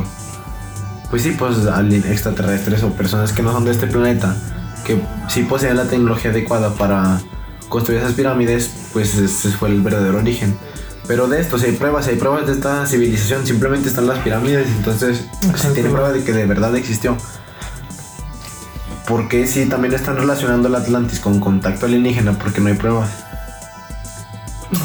pues 1.10 1.24
sí, 1.24 1.36
pues 1.38 1.58
extraterrestres 2.06 2.84
o 2.84 2.92
personas 2.94 3.34
que 3.34 3.42
no 3.42 3.52
son 3.52 3.66
de 3.66 3.72
este 3.72 3.88
planeta, 3.88 4.36
que 4.86 5.02
sí 5.28 5.44
poseen 5.44 5.78
la 5.78 5.86
tecnología 5.86 6.32
adecuada 6.32 6.74
para 6.76 7.20
construir 7.68 8.02
esas 8.02 8.14
pirámides, 8.14 8.72
pues 8.94 9.16
ese 9.16 9.50
fue 9.50 9.70
el 9.70 9.82
verdadero 9.82 10.20
origen. 10.20 10.58
Pero 11.08 11.28
de 11.28 11.42
esto, 11.42 11.58
si 11.58 11.66
hay 11.66 11.72
pruebas, 11.72 12.06
si 12.06 12.12
hay 12.12 12.18
pruebas 12.18 12.46
de 12.46 12.54
esta 12.54 12.86
civilización, 12.86 13.46
simplemente 13.46 13.90
están 13.90 14.06
las 14.06 14.20
pirámides, 14.20 14.68
entonces 14.68 15.26
se 15.56 15.72
tiene 15.72 15.90
prueba 15.90 16.12
de 16.12 16.24
que 16.24 16.34
de 16.34 16.46
verdad 16.46 16.76
existió. 16.76 17.18
Porque 19.08 19.48
si 19.48 19.66
también 19.66 19.96
están 19.96 20.18
relacionando 20.18 20.68
el 20.68 20.76
Atlantis 20.76 21.20
con 21.20 21.40
contacto 21.40 21.88
alienígena? 21.88 22.38
Porque 22.38 22.62
no 22.62 22.68
hay 22.68 22.76
pruebas. 22.76 23.10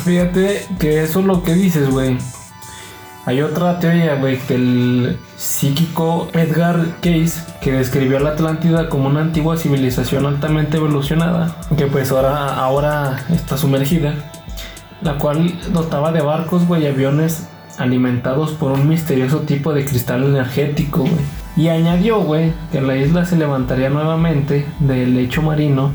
Fíjate 0.02 0.66
que 0.78 1.02
eso 1.02 1.20
es 1.20 1.26
lo 1.26 1.42
que 1.42 1.52
dices, 1.52 1.90
güey. 1.90 2.16
Hay 3.26 3.40
otra 3.40 3.80
teoría, 3.80 4.16
güey, 4.16 4.38
que 4.38 4.54
el 4.54 5.18
psíquico 5.36 6.28
Edgar 6.34 6.84
Case, 7.00 7.42
que 7.62 7.72
describió 7.72 8.18
a 8.18 8.20
la 8.20 8.30
Atlántida 8.30 8.88
como 8.88 9.08
una 9.08 9.22
antigua 9.22 9.56
civilización 9.56 10.26
altamente 10.26 10.76
evolucionada, 10.76 11.56
que 11.76 11.86
pues 11.86 12.10
ahora, 12.10 12.54
ahora 12.54 13.24
está 13.30 13.56
sumergida 13.56 14.14
la 15.04 15.18
cual 15.18 15.52
dotaba 15.72 16.10
de 16.10 16.22
barcos, 16.22 16.62
y 16.80 16.86
aviones 16.86 17.46
alimentados 17.78 18.52
por 18.52 18.72
un 18.72 18.88
misterioso 18.88 19.40
tipo 19.40 19.72
de 19.72 19.84
cristal 19.84 20.24
energético, 20.24 21.00
güey. 21.00 21.12
Y 21.56 21.68
añadió, 21.68 22.20
güey, 22.20 22.52
que 22.72 22.80
la 22.80 22.96
isla 22.96 23.24
se 23.24 23.36
levantaría 23.36 23.88
nuevamente 23.88 24.66
del 24.80 25.14
lecho 25.14 25.42
marino 25.42 25.92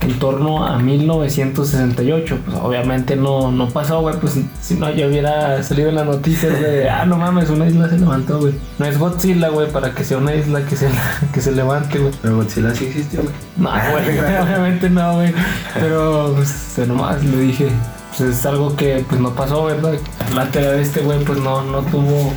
en 0.00 0.18
torno 0.18 0.64
a 0.64 0.78
1968. 0.78 2.38
Pues 2.44 2.56
obviamente 2.58 3.16
no, 3.16 3.50
no 3.50 3.68
pasó, 3.68 4.00
güey. 4.00 4.16
Pues 4.16 4.38
si 4.60 4.74
no, 4.74 4.90
ya 4.90 5.06
hubiera 5.06 5.62
salido 5.62 5.88
en 5.88 5.96
las 5.96 6.06
noticias 6.06 6.60
de, 6.60 6.88
ah, 6.90 7.04
no 7.06 7.16
mames, 7.16 7.50
una 7.50 7.66
isla 7.66 7.88
se 7.88 7.98
levantó, 7.98 8.40
güey. 8.40 8.54
No 8.78 8.86
es 8.86 8.98
Godzilla, 8.98 9.48
güey, 9.48 9.70
para 9.70 9.94
que 9.94 10.04
sea 10.04 10.18
una 10.18 10.34
isla 10.34 10.64
que 10.66 10.76
se, 10.76 10.88
que 11.32 11.40
se 11.40 11.52
levante, 11.52 11.98
güey. 11.98 12.12
Pero 12.22 12.36
Godzilla 12.36 12.74
sí 12.74 12.86
existió, 12.86 13.22
güey. 13.22 13.34
No, 13.56 13.70
güey, 13.70 14.18
obviamente 14.42 14.90
no, 14.90 15.14
güey. 15.14 15.32
Pero, 15.74 16.32
pues, 16.34 16.78
nomás 16.86 17.22
le 17.24 17.36
dije, 17.38 17.68
pues 18.16 18.30
es 18.30 18.46
algo 18.46 18.76
que 18.76 19.04
pues 19.08 19.20
no 19.20 19.30
pasó, 19.30 19.64
¿verdad? 19.64 19.94
La 20.34 20.46
teoría 20.46 20.72
de 20.72 20.82
este 20.82 21.00
güey 21.00 21.24
pues 21.24 21.38
no, 21.40 21.62
no 21.62 21.80
tuvo, 21.82 22.32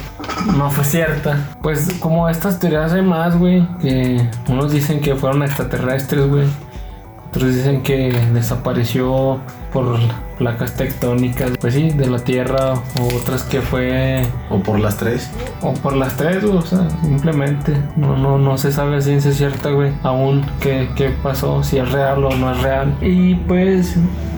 no 0.56 0.72
fue 0.72 0.84
cierta. 0.84 1.38
Pues 1.62 1.88
como 2.00 2.28
estas 2.30 2.60
teorías 2.60 2.94
hay 2.94 3.04
más, 3.04 3.38
güey, 3.38 3.68
que 3.80 4.28
unos 4.48 4.72
dicen 4.72 5.02
que 5.02 5.16
fueron 5.16 5.44
extraterrestres, 5.44 6.28
güey. 6.28 6.48
Otros 7.30 7.56
dicen 7.56 7.84
que 7.84 8.14
desapareció 8.34 9.40
por 9.74 10.00
placas 10.38 10.76
tectónicas, 10.76 11.52
pues 11.60 11.74
sí, 11.74 11.90
de 11.90 12.08
la 12.08 12.20
Tierra, 12.20 12.74
o 12.74 13.16
otras 13.16 13.44
que 13.44 13.62
fue... 13.62 14.26
O 14.50 14.60
por 14.60 14.80
las 14.80 14.98
tres. 14.98 15.30
O 15.62 15.74
por 15.74 15.96
las 15.96 16.16
tres, 16.16 16.44
o 16.44 16.62
sea, 16.62 16.90
simplemente. 17.02 17.78
No, 17.96 18.16
no, 18.18 18.38
no 18.38 18.58
se 18.58 18.72
sabe 18.72 18.98
a 18.98 19.02
ciencia 19.02 19.32
cierta, 19.32 19.72
güey, 19.72 19.92
aún 20.04 20.46
qué, 20.62 20.90
qué 20.96 21.10
pasó, 21.10 21.64
si 21.64 21.78
es 21.78 21.92
real 21.92 22.24
o 22.24 22.30
no 22.36 22.52
es 22.52 22.62
real. 22.62 22.96
Y 23.02 23.36
pues 23.36 23.98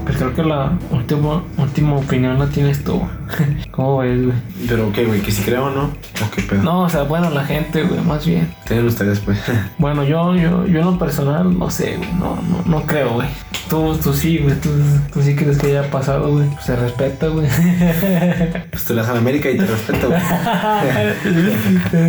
pues 0.09 0.17
creo 0.17 0.33
que 0.33 0.43
la 0.43 0.71
última, 0.89 1.43
última 1.57 1.95
opinión 1.95 2.39
la 2.39 2.47
tienes 2.47 2.83
tú. 2.83 2.99
¿Cómo 3.71 3.99
ves, 3.99 4.25
güey? 4.25 4.35
Pero 4.67 4.91
qué, 4.91 5.05
güey, 5.05 5.21
que 5.21 5.31
si 5.31 5.43
creo 5.43 5.67
o 5.67 5.69
no. 5.69 5.83
¿O 5.83 6.31
qué 6.35 6.41
pedo? 6.41 6.63
No, 6.63 6.81
o 6.81 6.89
sea, 6.89 7.03
bueno, 7.03 7.29
la 7.29 7.45
gente, 7.45 7.83
güey, 7.83 8.01
más 8.01 8.25
bien. 8.25 8.51
Tienen 8.67 8.87
ustedes, 8.87 9.19
pues. 9.19 9.39
bueno, 9.77 10.03
yo, 10.03 10.35
yo, 10.35 10.65
yo 10.65 10.79
en 10.79 10.85
lo 10.85 10.97
personal, 10.97 11.55
no 11.57 11.69
sé, 11.69 11.97
güey. 11.97 12.11
No, 12.13 12.39
no, 12.41 12.63
no 12.65 12.85
creo, 12.87 13.13
güey. 13.13 13.27
Tú, 13.69 13.95
tú 14.03 14.13
sí, 14.13 14.39
güey. 14.39 14.55
Tú, 14.55 14.71
tú 15.13 15.21
sí 15.21 15.35
crees 15.35 15.59
que 15.59 15.67
haya 15.67 15.91
pasado, 15.91 16.31
güey. 16.31 16.47
Pues 16.47 16.65
se 16.65 16.75
respeta, 16.75 17.27
güey. 17.27 17.47
pues 18.71 18.85
tú 18.85 18.95
las 18.95 19.07
en 19.09 19.17
América 19.17 19.51
y 19.51 19.57
te 19.57 19.65
respeto, 19.67 20.07
güey. 20.07 20.19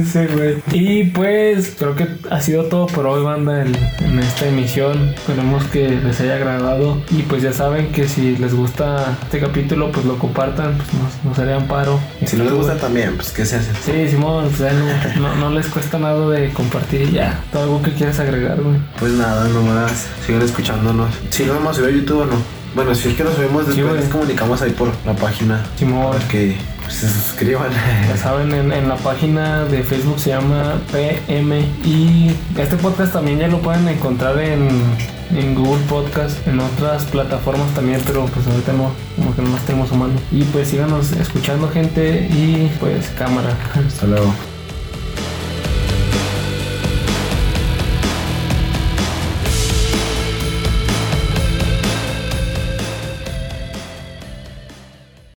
sí, 0.04 0.20
güey. 0.34 0.56
Y 0.72 1.04
pues, 1.10 1.76
creo 1.78 1.94
que 1.96 2.08
ha 2.30 2.40
sido 2.40 2.64
todo 2.64 2.86
por 2.86 3.06
hoy, 3.06 3.22
banda, 3.22 3.60
en, 3.60 3.76
en 4.02 4.18
esta 4.20 4.46
emisión. 4.46 5.10
Esperemos 5.10 5.64
que 5.64 5.90
les 5.90 6.18
haya 6.22 6.36
agradado. 6.36 7.02
Y 7.10 7.24
pues 7.24 7.42
ya 7.42 7.52
saben 7.52 7.89
que 7.90 8.08
si 8.08 8.36
les 8.36 8.54
gusta 8.54 9.16
este 9.22 9.40
capítulo, 9.40 9.90
pues 9.92 10.04
lo 10.06 10.18
compartan, 10.18 10.76
pues 10.76 10.88
nos, 10.94 11.24
nos 11.24 11.38
harían 11.38 11.66
paro. 11.66 12.00
Y 12.20 12.26
si 12.26 12.36
no 12.36 12.44
les 12.44 12.52
gusta 12.52 12.76
también, 12.76 13.16
pues 13.16 13.30
¿qué 13.30 13.44
se 13.44 13.56
hace? 13.56 13.72
Sí, 13.84 14.08
Simón, 14.08 14.50
pues 14.56 14.72
no, 15.16 15.34
no, 15.36 15.50
les 15.50 15.66
cuesta 15.66 15.98
nada 15.98 16.28
de 16.30 16.50
compartir 16.52 17.10
ya. 17.10 17.42
¿Todo 17.52 17.64
algo 17.64 17.82
que 17.82 17.92
quieras 17.92 18.18
agregar, 18.20 18.60
güey? 18.60 18.76
Pues 18.98 19.12
nada, 19.12 19.48
nomás 19.48 20.06
sigan 20.26 20.42
escuchándonos. 20.42 21.10
Si 21.30 21.44
lo 21.44 21.54
vamos 21.54 21.72
a 21.72 21.80
subir 21.80 21.94
a 21.94 21.96
YouTube 21.96 22.20
o 22.20 22.26
no. 22.26 22.59
Bueno, 22.74 22.94
si 22.94 23.08
es 23.08 23.16
que 23.16 23.24
nos 23.24 23.34
subimos 23.34 23.66
después, 23.66 24.00
les 24.00 24.08
comunicamos 24.08 24.62
ahí 24.62 24.70
por 24.70 24.92
la 25.04 25.14
página. 25.14 25.64
Simón. 25.76 26.12
Para 26.12 26.28
que 26.28 26.56
pues, 26.82 26.94
se 26.94 27.08
suscriban. 27.08 27.70
Ya 28.08 28.16
saben, 28.16 28.54
en, 28.54 28.72
en, 28.72 28.88
la 28.88 28.96
página 28.96 29.64
de 29.64 29.82
Facebook 29.82 30.18
se 30.18 30.30
llama 30.30 30.80
PM 30.92 31.60
y 31.84 32.34
este 32.56 32.76
podcast 32.76 33.12
también 33.12 33.38
ya 33.38 33.48
lo 33.48 33.60
pueden 33.60 33.88
encontrar 33.88 34.38
en 34.38 34.68
en 35.34 35.54
Google 35.54 35.82
Podcast, 35.88 36.46
en 36.46 36.60
otras 36.60 37.04
plataformas 37.04 37.72
también, 37.74 38.00
pero 38.06 38.26
pues 38.26 38.46
ahorita 38.46 38.72
no, 38.72 38.92
como 39.16 39.34
que 39.34 39.42
no 39.42 39.50
las 39.50 39.64
tenemos 39.64 39.92
a 39.92 39.94
mano. 39.94 40.14
Y 40.32 40.44
pues 40.44 40.68
síganos 40.68 41.12
escuchando 41.12 41.68
gente 41.68 42.28
y 42.30 42.70
pues 42.80 43.08
cámara. 43.16 43.56
Hasta 43.86 44.06
luego. 44.06 44.32